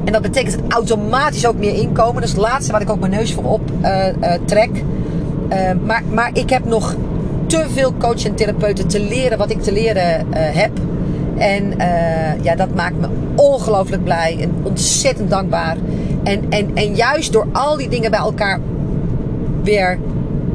En 0.05 0.13
dat 0.13 0.23
betekent 0.23 0.59
automatisch 0.69 1.47
ook 1.47 1.57
meer 1.57 1.75
inkomen. 1.75 2.15
Dat 2.15 2.25
is 2.25 2.31
het 2.31 2.41
laatste 2.41 2.73
waar 2.73 2.81
ik 2.81 2.91
ook 2.91 3.01
mijn 3.01 3.13
neus 3.13 3.33
voor 3.33 3.45
op 3.45 3.61
uh, 3.83 4.07
uh, 4.07 4.33
trek. 4.45 4.71
Maar, 5.85 6.03
maar 6.11 6.31
ik 6.33 6.51
heb 6.51 6.65
nog 6.65 6.95
te 7.47 7.67
veel 7.73 7.95
coaches 7.99 8.25
en 8.25 8.35
therapeuten 8.35 8.89
te 8.89 9.01
leren 9.01 9.39
wat 9.39 9.51
ik 9.51 9.63
te 9.63 9.73
leren 9.73 10.27
heb. 10.35 10.71
En 11.37 11.75
ja, 12.43 12.55
dat 12.55 12.75
maakt 12.75 13.01
me 13.01 13.07
ongelooflijk 13.35 14.05
blij 14.05 14.37
en 14.41 14.55
ontzettend 14.63 15.31
dankbaar. 15.31 15.77
En, 16.23 16.45
en, 16.49 16.71
en 16.75 16.95
juist 16.95 17.33
door 17.33 17.47
al 17.53 17.77
die 17.77 17.89
dingen 17.89 18.11
bij 18.11 18.21
elkaar 18.21 18.61
weer 19.63 19.99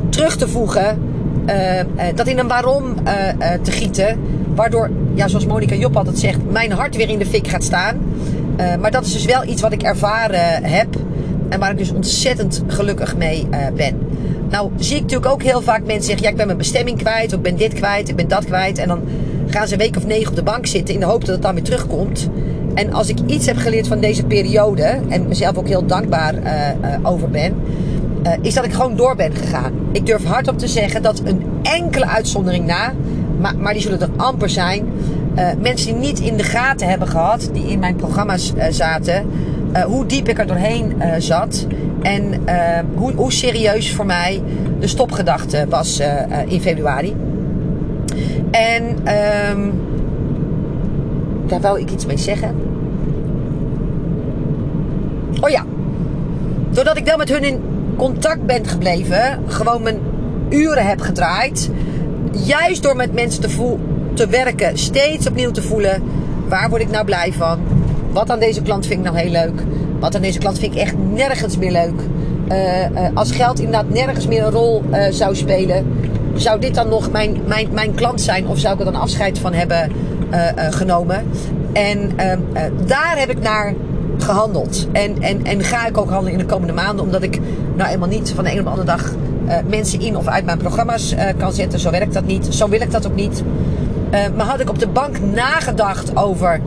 terug 0.10 0.36
te 0.36 0.48
voegen. 0.48 1.07
Dat 2.16 2.28
in 2.28 2.40
een 2.40 2.48
waarom 2.48 2.96
te 3.62 3.72
gieten. 3.72 4.20
Waardoor, 4.56 4.90
ja, 5.14 5.28
zoals 5.28 5.46
Monika 5.46 5.76
Job 5.76 5.98
altijd 5.98 6.20
zegt, 6.20 6.52
mijn 6.52 6.72
hart 6.72 6.96
weer 6.96 7.10
in 7.10 7.20
de 7.20 7.26
fik 7.26 7.48
gaat 7.48 7.64
staan. 7.64 7.98
Maar 8.80 8.92
dat 8.92 9.06
is 9.06 9.14
dus 9.14 9.26
wel 9.26 9.46
iets 9.46 9.62
wat 9.62 9.72
ik 9.72 9.84
ervaren 9.84 10.64
heb. 10.64 10.88
En 11.50 11.60
waar 11.60 11.72
ik 11.72 11.78
dus 11.78 11.92
ontzettend 11.92 12.64
gelukkig 12.68 13.18
mee 13.18 13.48
ben. 13.76 13.98
Nou 14.50 14.72
zie 14.78 14.96
ik 14.96 15.02
natuurlijk 15.02 15.32
ook 15.32 15.44
heel 15.44 15.62
vaak 15.62 15.86
mensen 15.86 16.04
zeggen... 16.04 16.24
Ja, 16.24 16.30
ik 16.30 16.36
ben 16.36 16.46
mijn 16.46 16.58
bestemming 16.58 16.98
kwijt. 16.98 17.28
Of 17.28 17.38
ik 17.38 17.42
ben 17.42 17.56
dit 17.56 17.74
kwijt. 17.74 18.10
Ik 18.10 18.16
ben 18.16 18.28
dat 18.28 18.46
kwijt. 18.46 18.78
En 18.78 18.88
dan 18.88 19.02
gaan 19.48 19.68
ze 19.68 19.74
een 19.74 19.80
week 19.80 19.98
of 19.98 20.06
negen 20.06 20.30
op 20.30 20.36
de 20.36 20.44
bank 20.44 20.66
zitten... 20.66 20.94
in 20.94 21.00
de 21.00 21.06
hoop 21.06 21.20
dat 21.26 21.36
het 21.36 21.42
dan 21.42 21.54
weer 21.54 21.64
terugkomt. 21.64 22.30
En 22.74 22.94
als 22.94 23.10
ik 23.10 23.18
iets 23.26 23.46
heb 23.46 23.58
geleerd 23.58 23.88
van 23.88 24.00
deze 24.00 24.24
periode... 24.24 25.00
en 25.10 25.28
mezelf 25.28 25.58
ook 25.58 25.68
heel 25.68 25.86
dankbaar 25.86 26.36
over 27.04 27.30
ben... 27.30 27.56
is 28.42 28.54
dat 28.54 28.66
ik 28.66 28.74
gewoon 28.74 28.96
door 28.96 29.16
ben 29.16 29.36
gegaan. 29.36 29.74
Ik 29.92 30.06
durf 30.06 30.24
hardop 30.24 30.58
te 30.58 30.68
zeggen 30.68 31.02
dat 31.02 31.22
een 31.24 31.42
enkele 31.62 32.08
uitzondering 32.08 32.66
na... 32.66 32.94
maar, 33.40 33.58
maar 33.58 33.74
die 33.74 33.82
zullen 33.82 34.02
er 34.02 34.10
amper 34.16 34.50
zijn 34.50 34.88
uh, 35.38 35.48
mensen 35.62 35.92
die 35.92 35.96
niet 35.96 36.20
in 36.20 36.38
de 36.38 36.44
gaten 36.44 36.88
hebben 36.88 37.08
gehad, 37.08 37.50
die 37.54 37.68
in 37.68 37.80
mijn 37.80 37.96
programma's 37.96 38.54
uh, 38.58 38.64
zaten, 38.70 39.26
hoe 39.86 40.06
diep 40.06 40.28
ik 40.28 40.40
er 40.40 40.48
doorheen 40.48 40.94
zat 41.18 41.68
en 42.02 42.42
hoe, 43.16 43.32
serieus 43.32 43.94
voor 43.94 44.06
mij 44.06 44.42
de 44.80 44.88
stopgedachte 44.88 45.66
was 45.70 46.02
in 46.48 46.62
februari. 46.62 47.16
En 48.52 48.84
um, 49.54 49.74
daar 51.48 51.62
wou 51.62 51.80
ik 51.80 51.92
iets 51.92 52.06
mee 52.06 52.18
zeggen. 52.18 52.56
Oh 55.42 55.50
ja, 55.50 55.66
doordat 56.70 56.98
ik 56.98 57.06
wel 57.06 57.18
met 57.18 57.30
hun 57.30 57.44
in 57.44 57.60
contact 57.98 58.46
ben 58.46 58.68
gebleven, 58.68 59.40
gewoon 59.48 59.82
mijn 59.82 60.00
uren 60.50 60.86
heb 60.86 61.02
gedraaid, 61.02 61.70
juist 62.32 62.84
door 62.84 62.96
met 62.96 63.14
mensen 63.14 63.42
te 63.42 63.50
te 64.14 64.28
werken, 64.28 64.78
steeds 64.78 65.28
opnieuw 65.28 65.52
te 65.52 65.62
voelen. 65.62 66.04
Waar 66.48 66.70
word 66.70 66.82
ik 66.82 66.90
nou 66.90 67.06
blij 67.06 67.34
van? 67.34 67.60
Wat 68.12 68.30
aan 68.30 68.40
deze 68.40 68.62
klant 68.62 68.86
vind 68.86 69.00
ik 69.00 69.12
nou 69.12 69.18
heel 69.18 69.32
leuk? 69.32 69.64
Wat 70.00 70.16
aan 70.16 70.22
deze 70.22 70.40
klant 70.40 70.60
vind 70.60 70.74
ik 70.74 70.80
echt 70.80 70.96
nergens 71.14 71.58
meer 71.58 71.72
leuk? 71.72 72.02
Uh, 72.52 72.90
uh, 72.90 73.08
als 73.14 73.32
geld 73.32 73.60
inderdaad 73.60 73.90
nergens 73.90 74.28
meer 74.28 74.44
een 74.44 74.52
rol 74.52 74.84
uh, 74.92 75.06
zou 75.10 75.36
spelen, 75.36 76.00
zou 76.36 76.60
dit 76.60 76.76
dan 76.76 76.90
nog 76.90 77.12
mijn, 77.12 77.42
mijn, 77.46 77.68
mijn 77.72 77.94
klant 77.94 78.22
zijn? 78.22 78.48
Of 78.48 78.58
zou 78.58 78.74
ik 78.74 78.80
er 78.80 78.92
dan 78.92 79.02
afscheid 79.02 79.40
van 79.40 79.54
hebben 79.54 79.92
genomen? 80.70 81.26
En 81.74 82.12
ehm, 82.16 82.40
daar 82.86 83.16
heb 83.18 83.30
ik 83.30 83.40
naar 83.40 83.74
gehandeld. 84.24 84.88
En, 84.92 85.22
en, 85.22 85.46
en 85.46 85.64
ga 85.64 85.88
ik 85.88 85.98
ook 85.98 86.10
handelen 86.10 86.32
in 86.32 86.38
de 86.38 86.54
komende 86.54 86.74
maanden, 86.74 87.06
omdat 87.06 87.24
ik 87.24 87.40
nou 87.76 87.90
eenmaal 87.90 88.08
niet 88.08 88.32
van 88.36 88.44
de 88.44 88.52
een 88.52 88.58
op 88.58 88.64
de 88.64 88.70
andere 88.70 88.88
dag 88.88 89.14
mensen 89.68 90.02
in 90.02 90.18
of 90.18 90.28
uit 90.28 90.46
mijn 90.46 90.58
programma's 90.58 91.16
kan 91.38 91.54
zetten. 91.54 91.80
Zo 91.80 91.92
werkt 91.92 92.14
dat 92.14 92.26
niet. 92.26 92.48
Zo 92.50 92.70
wil 92.70 92.82
ik 92.82 92.92
dat 92.92 93.08
ook 93.08 93.16
niet. 93.16 93.44
Uh, 94.12 94.20
maar 94.36 94.46
had 94.46 94.60
ik 94.60 94.70
op 94.70 94.80
de 94.80 94.88
bank 94.88 95.20
nagedacht 95.20 96.16
over 96.16 96.62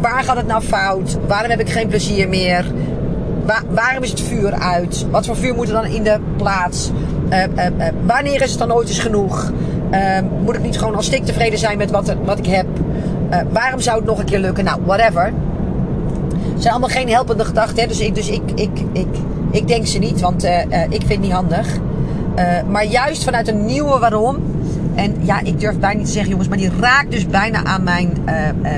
waar 0.00 0.24
gaat 0.24 0.36
het 0.36 0.46
nou 0.46 0.62
fout? 0.62 1.16
Waarom 1.26 1.50
heb 1.50 1.60
ik 1.60 1.70
geen 1.70 1.88
plezier 1.88 2.28
meer? 2.28 2.64
Waar, 3.44 3.62
waarom 3.68 4.02
is 4.02 4.10
het 4.10 4.20
vuur 4.20 4.52
uit? 4.52 5.06
Wat 5.10 5.26
voor 5.26 5.36
vuur 5.36 5.54
moet 5.54 5.66
er 5.68 5.72
dan 5.74 5.84
in 5.84 6.02
de 6.02 6.18
plaats? 6.36 6.90
Wanneer 8.06 8.42
is 8.42 8.50
het 8.50 8.58
dan 8.58 8.72
ooit 8.72 8.88
eens 8.88 8.98
genoeg? 8.98 9.52
moet 10.42 10.54
ik 10.54 10.62
niet 10.62 10.78
gewoon 10.78 10.94
als 10.94 11.06
stik 11.06 11.24
tevreden 11.24 11.58
zijn 11.58 11.78
met 11.78 11.90
wat, 11.90 12.14
wat 12.24 12.38
ik 12.38 12.46
heb? 12.46 12.66
waarom 13.52 13.80
zou 13.80 13.96
het 13.96 14.06
nog 14.06 14.18
een 14.18 14.24
keer 14.24 14.38
lukken? 14.38 14.64
Nou, 14.64 14.80
whatever. 14.84 15.32
Het 16.54 16.62
zijn 16.62 16.72
allemaal 16.72 16.96
geen 16.96 17.08
helpende 17.08 17.44
gedachten. 17.44 17.82
Hè? 17.82 17.88
Dus, 17.88 18.00
ik, 18.00 18.14
dus 18.14 18.28
ik, 18.28 18.42
ik, 18.54 18.70
ik, 18.92 19.06
ik 19.50 19.68
denk 19.68 19.86
ze 19.86 19.98
niet, 19.98 20.20
want 20.20 20.44
ik 20.88 20.88
vind 20.88 21.08
het 21.08 21.20
niet 21.20 21.32
handig. 21.32 21.78
maar 22.70 22.86
juist 22.86 23.24
vanuit 23.24 23.48
een 23.48 23.64
nieuwe 23.64 23.98
waarom. 23.98 24.36
En 24.94 25.14
ja, 25.20 25.40
ik 25.42 25.60
durf 25.60 25.78
bijna 25.78 25.96
niet 25.96 26.06
te 26.06 26.12
zeggen, 26.12 26.30
jongens, 26.30 26.48
maar 26.48 26.58
die 26.58 26.70
raakt 26.80 27.10
dus 27.10 27.26
bijna 27.26 27.64
aan 27.64 27.82
mijn 27.82 28.24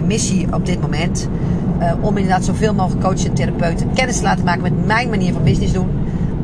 missie 0.06 0.46
op 0.52 0.66
dit 0.66 0.80
moment. 0.80 1.28
om 2.00 2.16
inderdaad 2.16 2.44
zoveel 2.44 2.74
mogelijk 2.74 3.02
coaches 3.02 3.24
en 3.24 3.34
therapeuten 3.34 3.92
kennis 3.94 4.16
te 4.16 4.22
laten 4.22 4.44
maken 4.44 4.62
met 4.62 4.86
mijn 4.86 5.08
manier 5.08 5.32
van 5.32 5.42
business 5.42 5.72
doen. 5.72 5.88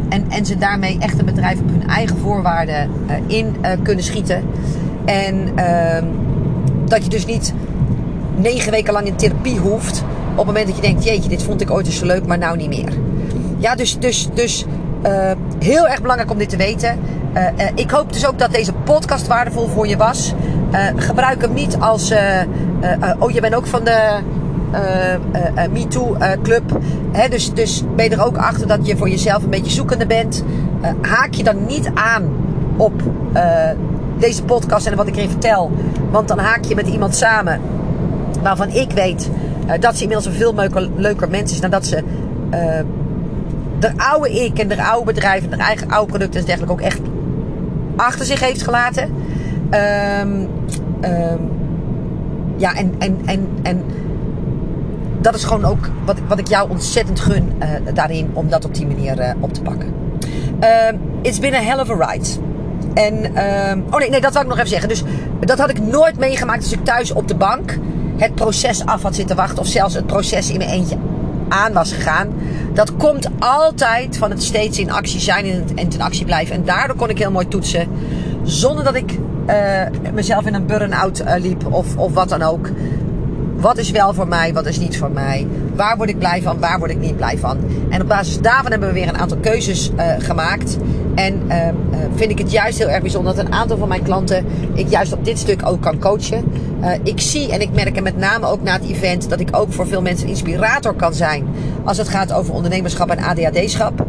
En, 0.09 0.25
en 0.29 0.47
ze 0.47 0.59
daarmee 0.59 0.99
echt 0.99 1.19
een 1.19 1.25
bedrijf 1.25 1.61
op 1.61 1.69
hun 1.71 1.89
eigen 1.89 2.17
voorwaarden 2.19 2.91
in 3.27 3.57
kunnen 3.83 4.05
schieten. 4.05 4.43
En 5.05 5.49
ehm, 5.55 6.05
dat 6.85 7.05
je 7.05 7.11
dus 7.11 7.27
niet 7.27 7.55
negen 8.37 8.71
weken 8.71 8.93
lang 8.93 9.07
in 9.07 9.17
therapie 9.17 9.59
hoeft. 9.59 10.05
Op 10.33 10.39
het 10.39 10.47
moment 10.47 10.67
dat 10.67 10.77
je 10.77 10.83
denkt, 10.83 11.05
jeetje, 11.05 11.29
dit 11.29 11.43
vond 11.43 11.61
ik 11.61 11.71
ooit 11.71 11.87
eens 11.87 11.99
zo 11.99 12.07
leuk, 12.07 12.27
maar 12.27 12.39
nou 12.39 12.57
niet 12.57 12.69
meer. 12.69 12.93
Ja, 13.59 13.75
dus, 13.75 13.99
dus, 13.99 14.29
dus 14.35 14.65
uh, 15.07 15.31
heel 15.59 15.89
erg 15.89 16.01
belangrijk 16.01 16.31
om 16.31 16.39
dit 16.39 16.49
te 16.49 16.57
weten. 16.57 16.99
Uh, 17.35 17.43
uh, 17.43 17.67
ik 17.75 17.91
hoop 17.91 18.13
dus 18.13 18.27
ook 18.27 18.39
dat 18.39 18.53
deze 18.53 18.73
podcast 18.73 19.27
waardevol 19.27 19.69
voor 19.69 19.87
je 19.87 19.97
was. 19.97 20.35
gebruik 20.97 21.41
hem 21.41 21.53
niet 21.53 21.77
als, 21.79 22.13
oh 23.19 23.31
je 23.31 23.41
bent 23.41 23.55
ook 23.55 23.67
van 23.67 23.85
de 23.85 24.19
MeToo 25.71 26.17
club. 26.43 26.79
Hè, 27.13 27.29
dus, 27.29 27.53
dus 27.53 27.85
ben 27.97 28.05
je 28.05 28.11
er 28.11 28.25
ook 28.25 28.37
achter 28.37 28.67
dat 28.67 28.87
je 28.87 28.97
voor 28.97 29.09
jezelf 29.09 29.43
een 29.43 29.51
beetje 29.51 29.71
zoekende 29.71 30.07
bent. 30.07 30.45
haak 31.01 31.35
je 31.35 31.45
dan 31.45 31.67
niet 31.67 31.91
aan 31.95 32.23
op 32.77 32.93
deze 34.19 34.45
podcast 34.45 34.87
en 34.87 34.97
wat 34.97 35.07
ik 35.07 35.17
erin 35.17 35.31
vertel. 35.31 35.71
Want 36.11 36.29
dan 36.29 36.39
haak 36.39 36.65
je 36.65 36.75
met 36.75 36.89
iemand 36.89 37.17
samen 37.17 37.61
waarvan 38.43 38.69
ik 38.69 38.91
weet 38.91 39.31
dat 39.81 39.97
ze 39.97 40.03
inmiddels 40.03 40.27
een 40.27 40.41
veel 40.41 40.55
leuker, 40.55 40.89
leuker 40.97 41.29
mens 41.29 41.53
is 41.53 41.61
dan 41.61 41.71
dat 41.71 41.87
ze 41.87 41.97
uh, 41.97 42.81
de 43.79 43.91
oude 43.97 44.31
ik 44.45 44.59
en 44.59 44.69
de 44.69 44.83
oude 44.85 45.13
bedrijven, 45.13 45.51
de 45.51 45.57
eigen 45.57 45.89
oude 45.91 46.11
producten 46.11 46.41
en 46.41 46.47
dergelijke 46.47 46.75
ook 46.75 46.81
echt 46.81 47.01
achter 47.97 48.27
zich 48.27 48.41
heeft 48.41 48.63
gelaten. 48.63 49.03
Um, 50.23 50.49
um, 51.11 51.51
ja, 52.57 52.75
en, 52.75 52.95
en, 52.99 53.19
en, 53.25 53.49
en 53.63 53.85
dat 55.21 55.35
is 55.35 55.45
gewoon 55.45 55.65
ook 55.65 55.91
wat, 56.05 56.17
wat 56.29 56.39
ik 56.39 56.49
jou 56.49 56.71
ontzettend 56.71 57.21
gun 57.21 57.53
uh, 57.59 57.69
daarin 57.95 58.31
om 58.33 58.49
dat 58.49 58.65
op 58.65 58.75
die 58.75 58.87
manier 58.87 59.35
op 59.41 59.53
te 59.53 59.63
pakken. 59.63 59.87
Um, 60.89 61.01
it's 61.23 61.39
been 61.39 61.55
a 61.55 61.61
hell 61.61 61.81
of 61.81 61.91
a 61.91 61.95
ride. 61.95 62.29
En, 62.95 63.15
oh 63.91 63.99
nee, 63.99 64.11
nee, 64.11 64.21
dat 64.21 64.33
wil 64.33 64.43
ik 64.43 64.49
nog 64.49 64.57
even 64.57 64.69
zeggen. 64.69 64.89
Dus 64.89 65.03
dat 65.41 65.59
had 65.59 65.71
ik 65.71 65.79
nooit 65.79 66.19
meegemaakt 66.19 66.63
als 66.63 66.73
ik 66.73 66.85
thuis 66.85 67.13
op 67.13 67.29
de 67.29 67.35
bank 67.35 67.79
het 68.23 68.35
proces 68.35 68.87
af 68.87 69.03
had 69.03 69.15
zitten 69.15 69.37
wachten. 69.37 69.59
Of 69.59 69.67
zelfs 69.67 69.95
het 69.95 70.07
proces 70.07 70.51
in 70.51 70.59
mijn 70.59 70.71
eentje 70.71 70.97
aan 71.49 71.73
was 71.73 71.93
gegaan. 71.93 72.29
Dat 72.75 72.97
komt 72.97 73.29
altijd 73.39 74.17
van 74.17 74.31
het 74.31 74.43
steeds 74.43 74.79
in 74.79 74.91
actie 74.91 75.21
zijn 75.21 75.45
en 75.45 75.77
in 75.77 76.03
actie 76.03 76.25
blijven. 76.25 76.55
En 76.55 76.65
daardoor 76.65 76.97
kon 76.97 77.09
ik 77.09 77.19
heel 77.19 77.31
mooi 77.31 77.49
toetsen. 77.49 77.89
Zonder 78.43 78.85
dat 78.85 78.95
ik 78.95 79.19
uh, 79.47 80.13
mezelf 80.13 80.47
in 80.47 80.55
een 80.55 80.67
burn-out 80.67 81.21
uh, 81.21 81.33
liep 81.39 81.73
of, 81.73 81.97
of 81.97 82.13
wat 82.13 82.29
dan 82.29 82.43
ook. 82.43 82.71
Wat 83.63 83.79
is 83.79 83.91
wel 83.91 84.15
voor 84.15 84.29
mij, 84.29 84.53
wat 84.53 84.67
is 84.67 84.79
niet 84.79 84.99
voor 84.99 85.11
mij? 85.11 85.47
Waar 85.75 85.97
word 85.97 86.09
ik 86.09 86.19
blij 86.19 86.43
van, 86.43 86.59
waar 86.61 86.79
word 86.79 86.91
ik 86.91 86.99
niet 86.99 87.17
blij 87.17 87.39
van? 87.39 87.59
En 87.91 88.03
op 88.03 88.09
basis 88.09 88.41
daarvan 88.41 88.71
hebben 88.71 88.89
we 88.89 88.95
weer 88.95 89.09
een 89.09 89.19
aantal 89.19 89.39
keuzes 89.39 89.91
uh, 89.91 90.15
gemaakt. 90.19 90.77
En 91.15 91.43
uh, 91.49 91.57
vind 92.15 92.31
ik 92.31 92.39
het 92.39 92.51
juist 92.51 92.79
heel 92.79 92.89
erg 92.89 93.01
bijzonder 93.01 93.35
dat 93.35 93.45
een 93.45 93.53
aantal 93.53 93.77
van 93.77 93.89
mijn 93.89 94.03
klanten 94.03 94.45
ik 94.75 94.89
juist 94.89 95.13
op 95.13 95.25
dit 95.25 95.39
stuk 95.39 95.67
ook 95.67 95.81
kan 95.81 95.99
coachen. 95.99 96.45
Ik 97.03 97.21
zie 97.21 97.53
en 97.53 97.61
ik 97.61 97.73
merk 97.73 97.97
en 97.97 98.03
met 98.03 98.17
name 98.17 98.47
ook 98.47 98.63
na 98.63 98.73
het 98.73 98.85
event 98.91 99.29
dat 99.29 99.41
ik 99.41 99.57
ook 99.57 99.73
voor 99.73 99.87
veel 99.87 100.03
mensen 100.03 100.25
een 100.27 100.33
inspirator 100.33 100.95
kan 100.95 101.15
zijn 101.15 101.47
als 101.85 101.99
het 101.99 102.09
gaat 102.09 102.33
over 102.33 102.55
ondernemerschap 102.55 103.11
en 103.11 103.25
ADHD-schap. 103.25 104.07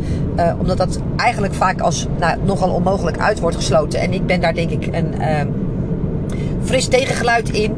Omdat 0.59 0.77
dat 0.77 0.99
eigenlijk 1.15 1.53
vaak 1.53 1.81
als 1.81 2.07
nou, 2.19 2.37
nogal 2.43 2.69
onmogelijk 2.69 3.17
uit 3.17 3.39
wordt 3.39 3.55
gesloten. 3.55 3.99
En 3.99 4.13
ik 4.13 4.25
ben 4.25 4.41
daar 4.41 4.53
denk 4.53 4.69
ik 4.69 4.87
een 4.91 5.13
fris 6.63 6.87
tegengeluid 6.87 7.49
in. 7.49 7.75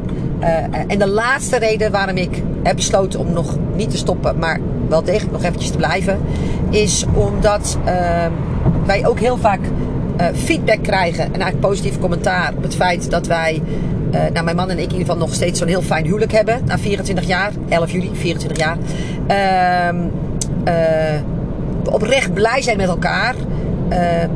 En 0.88 0.98
de 0.98 1.08
laatste 1.08 1.58
reden 1.58 1.90
waarom 1.90 2.16
ik 2.16 2.42
heb 2.62 2.76
besloten 2.76 3.20
om 3.20 3.32
nog 3.32 3.56
niet 3.74 3.90
te 3.90 3.96
stoppen, 3.96 4.38
maar 4.38 4.60
wel 4.88 5.02
degelijk 5.02 5.32
nog 5.32 5.42
eventjes 5.42 5.70
te 5.70 5.76
blijven, 5.76 6.20
is 6.70 7.04
omdat 7.14 7.78
ehm, 7.84 8.30
wij 8.86 9.06
ook 9.06 9.20
heel 9.20 9.36
vaak 9.36 9.60
uh, 9.60 10.26
feedback 10.34 10.82
krijgen 10.82 11.24
en 11.24 11.32
eigenlijk 11.32 11.60
positief 11.60 11.98
commentaar 11.98 12.52
op 12.56 12.62
het 12.62 12.74
feit 12.74 13.10
dat 13.10 13.26
wij, 13.26 13.62
nou 14.32 14.44
mijn 14.44 14.56
man 14.56 14.70
en 14.70 14.78
ik 14.78 14.84
in 14.84 14.90
ieder 14.90 15.06
geval 15.06 15.16
nog 15.16 15.34
steeds 15.34 15.58
zo'n 15.58 15.68
heel 15.68 15.82
fijn 15.82 16.04
huwelijk 16.04 16.32
hebben. 16.32 16.60
Na 16.64 16.78
24 16.78 17.26
jaar, 17.26 17.52
11 17.68 17.90
juli, 17.90 18.10
24 18.12 18.58
jaar. 18.58 18.76
Uh, 19.28 21.20
oprecht 21.90 22.34
blij 22.34 22.62
zijn 22.62 22.76
met 22.76 22.88
elkaar. 22.88 23.34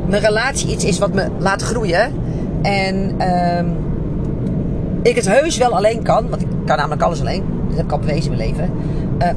mijn 0.07 0.21
relatie 0.21 0.69
iets 0.69 0.83
is 0.83 0.99
wat 0.99 1.13
me 1.13 1.27
laat 1.37 1.61
groeien. 1.61 2.13
En 2.61 3.15
ehm, 3.17 3.65
ik 5.01 5.15
het 5.15 5.27
heus 5.27 5.57
wel 5.57 5.75
alleen 5.75 6.03
kan, 6.03 6.29
want 6.29 6.41
ik 6.41 6.47
kan 6.65 6.77
namelijk 6.77 7.01
alles 7.01 7.19
alleen. 7.19 7.43
Dat 7.67 7.77
heb 7.77 7.85
ik 7.85 7.91
al 7.91 7.99
bewezen 7.99 8.31
in 8.31 8.37
mijn 8.37 8.49
leven. 8.49 8.69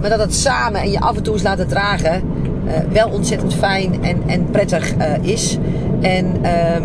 maar 0.01 0.11
dat 0.11 0.19
het 0.19 0.35
samen 0.35 0.81
en 0.81 0.91
je 0.91 1.01
af 1.01 1.17
en 1.17 1.23
toe 1.23 1.33
eens 1.33 1.43
laten 1.43 1.69
dragen 1.69 2.23
uh, 2.67 2.73
wel 2.93 3.09
ontzettend 3.09 3.55
fijn 3.55 4.03
en, 4.03 4.23
en 4.27 4.51
prettig 4.51 4.95
uh, 4.97 5.05
is. 5.21 5.59
En 6.01 6.27
uh, 6.43 6.83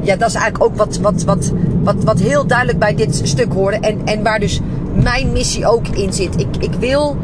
ja, 0.00 0.16
dat 0.16 0.28
is 0.28 0.34
eigenlijk 0.34 0.64
ook 0.64 0.76
wat, 0.76 0.98
wat, 0.98 1.22
wat, 1.22 1.52
wat, 1.82 2.04
wat 2.04 2.20
heel 2.20 2.46
duidelijk 2.46 2.78
bij 2.78 2.94
dit 2.94 3.20
stuk 3.22 3.52
hoorde. 3.52 3.76
En, 3.76 4.00
en 4.04 4.22
waar 4.22 4.40
dus 4.40 4.60
mijn 5.02 5.32
missie 5.32 5.66
ook 5.66 5.88
in 5.88 6.12
zit. 6.12 6.40
Ik, 6.40 6.56
ik 6.58 6.72
wil 6.78 7.16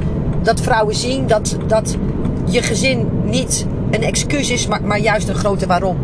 dat 0.42 0.60
vrouwen 0.60 0.94
zien 0.94 1.26
dat, 1.26 1.56
dat 1.66 1.96
je 2.44 2.62
gezin 2.62 3.08
niet 3.24 3.66
een 3.90 4.02
excuus 4.02 4.50
is, 4.50 4.66
maar, 4.66 4.82
maar 4.82 5.00
juist 5.00 5.28
een 5.28 5.34
grote 5.34 5.66
waarom. 5.66 5.96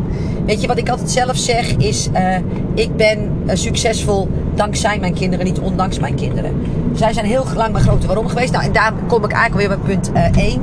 Weet 0.47 0.61
je 0.61 0.67
wat 0.67 0.79
ik 0.79 0.89
altijd 0.89 1.11
zelf 1.11 1.37
zeg 1.37 1.77
is: 1.77 2.09
uh, 2.15 2.37
ik 2.75 2.97
ben 2.97 3.31
succesvol 3.53 4.29
dankzij 4.55 4.99
mijn 4.99 5.15
kinderen, 5.15 5.45
niet 5.45 5.59
ondanks 5.59 5.99
mijn 5.99 6.15
kinderen. 6.15 6.63
Zij 6.95 7.13
zijn 7.13 7.27
heel 7.27 7.45
lang 7.55 7.73
mijn 7.73 7.85
grote 7.85 8.07
waarom 8.07 8.29
geweest. 8.29 8.53
Nou, 8.53 8.65
en 8.65 8.73
daar 8.73 8.93
kom 9.07 9.25
ik 9.25 9.33
eigenlijk 9.33 9.69
weer 9.69 9.79
bij 9.79 9.95
punt 9.95 10.13
1. 10.37 10.61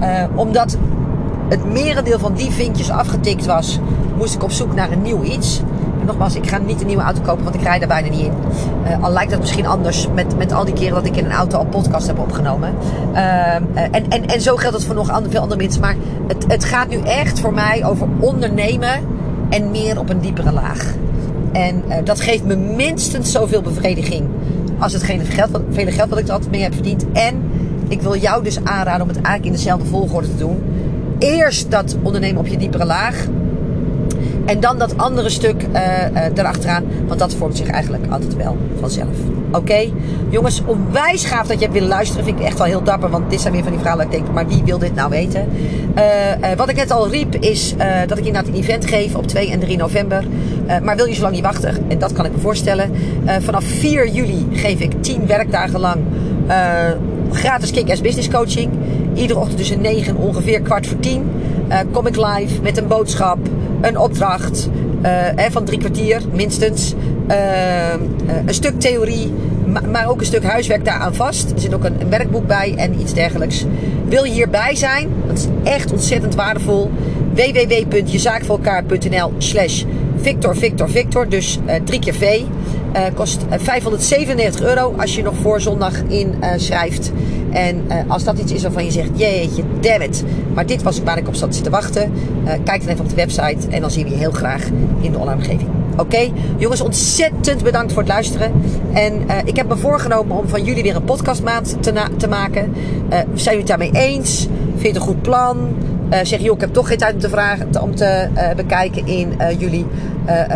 Uh, 0.00 0.08
uh, 0.08 0.38
omdat 0.38 0.76
het 1.48 1.72
merendeel 1.72 2.18
van 2.18 2.34
die 2.34 2.50
vinkjes 2.50 2.90
afgetikt 2.90 3.46
was, 3.46 3.78
moest 4.16 4.34
ik 4.34 4.42
op 4.42 4.50
zoek 4.50 4.74
naar 4.74 4.92
een 4.92 5.02
nieuw 5.02 5.22
iets. 5.22 5.60
Nogmaals, 6.06 6.34
ik 6.34 6.48
ga 6.48 6.58
niet 6.58 6.80
een 6.80 6.86
nieuwe 6.86 7.02
auto 7.02 7.20
kopen, 7.22 7.44
want 7.44 7.54
ik 7.54 7.62
rijd 7.62 7.82
er 7.82 7.88
bijna 7.88 8.08
niet 8.08 8.20
in. 8.20 8.32
Al 9.00 9.10
lijkt 9.10 9.30
dat 9.30 9.40
misschien 9.40 9.66
anders 9.66 10.08
met, 10.14 10.36
met 10.36 10.52
al 10.52 10.64
die 10.64 10.74
keren 10.74 10.94
dat 10.94 11.06
ik 11.06 11.16
in 11.16 11.24
een 11.24 11.32
auto 11.32 11.58
al 11.58 11.64
podcast 11.64 12.06
heb 12.06 12.18
opgenomen. 12.18 12.74
En, 13.12 13.68
en, 13.90 14.26
en 14.26 14.40
zo 14.40 14.56
geldt 14.56 14.76
het 14.76 14.84
voor 14.84 14.94
nog 14.94 15.10
andere, 15.10 15.30
veel 15.30 15.40
andere 15.40 15.60
mensen. 15.60 15.80
Maar 15.80 15.96
het, 16.28 16.44
het 16.48 16.64
gaat 16.64 16.88
nu 16.88 16.96
echt 16.96 17.40
voor 17.40 17.54
mij 17.54 17.84
over 17.84 18.06
ondernemen 18.20 19.15
en 19.48 19.70
meer 19.70 19.98
op 19.98 20.10
een 20.10 20.20
diepere 20.20 20.52
laag. 20.52 20.94
En 21.52 21.82
uh, 21.88 21.94
dat 22.04 22.20
geeft 22.20 22.44
me 22.44 22.56
minstens 22.56 23.32
zoveel 23.32 23.62
bevrediging 23.62 24.28
als 24.78 24.92
hetgene 24.92 25.24
geld, 25.24 25.50
wat, 25.50 25.62
geld 25.72 26.08
wat 26.08 26.18
ik 26.18 26.26
er 26.26 26.32
altijd 26.32 26.50
mee 26.50 26.62
heb 26.62 26.74
verdiend. 26.74 27.04
En 27.12 27.42
ik 27.88 28.02
wil 28.02 28.16
jou 28.16 28.44
dus 28.44 28.64
aanraden 28.64 29.02
om 29.02 29.08
het 29.08 29.16
eigenlijk 29.20 29.46
in 29.46 29.52
dezelfde 29.52 29.86
volgorde 29.86 30.28
te 30.28 30.36
doen. 30.36 30.62
Eerst 31.18 31.70
dat 31.70 31.96
ondernemen 32.02 32.40
op 32.40 32.46
je 32.46 32.56
diepere 32.56 32.84
laag. 32.84 33.26
En 34.46 34.60
dan 34.60 34.78
dat 34.78 34.96
andere 34.96 35.28
stuk 35.28 35.62
uh, 35.62 35.80
uh, 36.12 36.22
erachteraan. 36.34 36.84
Want 37.06 37.18
dat 37.18 37.34
vormt 37.34 37.56
zich 37.56 37.68
eigenlijk 37.68 38.04
altijd 38.10 38.36
wel 38.36 38.56
vanzelf. 38.80 39.16
Oké? 39.52 39.88
Jongens, 40.28 40.62
onwijs 40.66 41.24
gaaf 41.24 41.46
dat 41.46 41.56
je 41.56 41.62
hebt 41.62 41.72
willen 41.72 41.88
luisteren. 41.88 42.24
Vind 42.24 42.38
ik 42.38 42.44
echt 42.44 42.58
wel 42.58 42.66
heel 42.66 42.82
dapper. 42.82 43.10
Want 43.10 43.30
dit 43.30 43.40
zijn 43.40 43.52
weer 43.52 43.62
van 43.62 43.72
die 43.72 43.80
verhalen 43.80 44.04
ik 44.04 44.10
denk, 44.10 44.32
maar 44.32 44.46
wie 44.46 44.62
wil 44.64 44.78
dit 44.78 44.94
nou 44.94 45.10
weten? 45.10 45.48
Uh, 45.96 46.02
wat 46.56 46.68
ik 46.68 46.76
net 46.76 46.90
al 46.90 47.08
riep 47.08 47.34
is 47.34 47.74
dat 48.06 48.18
ik 48.18 48.24
inderdaad 48.24 48.46
een 48.46 48.60
event 48.60 48.86
geef 48.86 49.14
op 49.14 49.26
2 49.26 49.50
en 49.50 49.60
3 49.60 49.76
november. 49.76 50.24
maar 50.82 50.96
wil 50.96 51.06
je 51.06 51.14
zo 51.14 51.22
lang 51.22 51.34
niet 51.34 51.42
wachten? 51.42 51.74
En 51.88 51.98
dat 51.98 52.12
kan 52.12 52.24
ik 52.24 52.32
me 52.32 52.38
voorstellen. 52.38 52.90
vanaf 53.40 53.64
4 53.64 54.08
juli 54.08 54.46
geef 54.52 54.80
ik 54.80 55.02
10 55.02 55.26
werkdagen 55.26 55.80
lang 55.80 56.00
gratis 57.32 57.70
kick-ass 57.70 58.00
business 58.00 58.28
coaching. 58.28 58.70
Iedere 59.14 59.38
ochtend 59.38 59.58
tussen 59.58 59.80
9 59.80 60.06
en 60.06 60.16
ongeveer 60.16 60.60
kwart 60.60 60.86
voor 60.86 61.00
10. 61.00 61.30
kom 61.92 62.06
ik 62.06 62.16
live 62.16 62.62
met 62.62 62.76
een 62.76 62.86
boodschap 62.86 63.38
een 63.80 63.98
opdracht 63.98 64.68
uh, 65.02 65.44
van 65.50 65.64
drie 65.64 65.78
kwartier 65.78 66.22
minstens. 66.32 66.94
Uh, 67.30 67.92
een 68.46 68.54
stuk 68.54 68.80
theorie, 68.80 69.32
maar 69.90 70.08
ook 70.08 70.20
een 70.20 70.26
stuk 70.26 70.44
huiswerk 70.44 70.84
daaraan 70.84 71.14
vast. 71.14 71.50
Er 71.50 71.60
zit 71.60 71.74
ook 71.74 71.84
een, 71.84 72.10
werkboek 72.10 72.46
bij 72.46 72.74
en 72.76 73.00
iets 73.00 73.14
dergelijks. 73.14 73.64
Wil 74.08 74.24
je 74.24 74.32
hierbij 74.32 74.74
zijn? 74.74 75.08
Dat 75.26 75.38
is 75.38 75.46
echt 75.64 75.92
ontzettend 75.92 76.34
waardevol. 76.34 76.90
www.jezaakvoorelkaar.nl 77.34 79.32
slash 79.38 79.84
Victor, 80.20 80.56
Victor, 80.56 80.90
Victor. 80.90 81.28
Dus 81.28 81.58
uh, 81.66 81.74
drie 81.84 82.00
keer 82.00 82.14
V. 82.14 82.40
Kost 83.14 83.44
597 83.48 84.62
euro 84.62 84.94
als 84.98 85.14
je 85.14 85.22
nog 85.22 85.34
voor 85.42 85.60
zondag 85.60 86.02
inschrijft. 86.08 87.12
En 87.50 87.84
uh, 87.88 87.94
als 88.08 88.24
dat 88.24 88.38
iets 88.38 88.52
is 88.52 88.62
waarvan 88.62 88.84
je 88.84 88.90
zegt, 88.90 89.10
jeetje, 89.14 89.62
damn 89.80 90.02
it. 90.02 90.24
Maar 90.54 90.66
dit 90.66 90.82
was 90.82 91.02
waar 91.02 91.18
ik 91.18 91.28
op 91.28 91.34
zat 91.34 91.62
te 91.62 91.70
wachten. 91.70 92.12
Uh, 92.44 92.50
kijk 92.64 92.80
dan 92.80 92.88
even 92.88 93.04
op 93.04 93.08
de 93.08 93.16
website 93.16 93.68
en 93.70 93.80
dan 93.80 93.90
zien 93.90 94.04
we 94.04 94.10
je 94.10 94.16
heel 94.16 94.30
graag 94.30 94.64
in 95.00 95.12
de 95.12 95.18
online 95.18 95.36
omgeving. 95.36 95.68
Oké, 95.96 96.30
jongens, 96.56 96.80
ontzettend 96.80 97.62
bedankt 97.62 97.92
voor 97.92 98.02
het 98.02 98.10
luisteren. 98.10 98.52
En 98.92 99.12
uh, 99.14 99.36
ik 99.44 99.56
heb 99.56 99.68
me 99.68 99.76
voorgenomen 99.76 100.36
om 100.36 100.48
van 100.48 100.64
jullie 100.64 100.82
weer 100.82 100.96
een 100.96 101.04
podcastmaat 101.04 101.76
te, 101.80 101.92
te 102.16 102.28
maken. 102.28 102.74
zijn 103.08 103.28
jullie 103.34 103.58
het 103.58 103.66
daarmee 103.66 103.92
eens? 103.92 104.48
Vind 104.70 104.82
je 104.82 104.88
het 104.88 104.96
een 104.96 105.02
goed 105.02 105.22
plan? 105.22 105.74
Uh, 106.10 106.18
zeg, 106.22 106.40
joh, 106.40 106.54
ik 106.54 106.60
heb 106.60 106.72
toch 106.72 106.88
geen 106.88 106.98
tijd 106.98 107.14
om 107.14 107.20
te, 107.20 107.28
vragen, 107.28 107.82
om 107.82 107.94
te 107.94 108.28
uh, 108.34 108.54
bekijken 108.54 109.06
in 109.06 109.34
uh, 109.40 109.60
juli. 109.60 109.86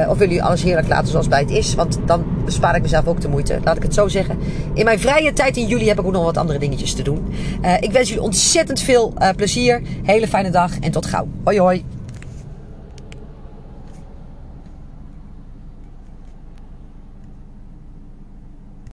of 0.08 0.18
willen 0.18 0.18
jullie 0.18 0.42
alles 0.42 0.62
heerlijk 0.62 0.88
laten 0.88 1.08
zoals 1.08 1.28
bij 1.28 1.40
het 1.40 1.50
is? 1.50 1.74
Want 1.74 1.98
dan 2.06 2.24
bespaar 2.44 2.76
ik 2.76 2.82
mezelf 2.82 3.06
ook 3.06 3.20
de 3.20 3.28
moeite. 3.28 3.58
Laat 3.64 3.76
ik 3.76 3.82
het 3.82 3.94
zo 3.94 4.08
zeggen. 4.08 4.38
In 4.74 4.84
mijn 4.84 5.00
vrije 5.00 5.32
tijd 5.32 5.56
in 5.56 5.66
juli 5.66 5.88
heb 5.88 5.98
ik 5.98 6.06
ook 6.06 6.12
nog 6.12 6.24
wat 6.24 6.36
andere 6.36 6.58
dingetjes 6.58 6.94
te 6.94 7.02
doen. 7.02 7.32
ik 7.80 7.92
wens 7.92 8.08
jullie 8.08 8.24
ontzettend 8.24 8.80
veel 8.80 9.14
plezier. 9.36 9.82
Hele 10.02 10.28
fijne 10.28 10.50
dag 10.50 10.78
en 10.80 10.90
tot 10.90 11.06
gauw. 11.06 11.26
Hoi 11.44 11.60
hoi. 11.60 11.99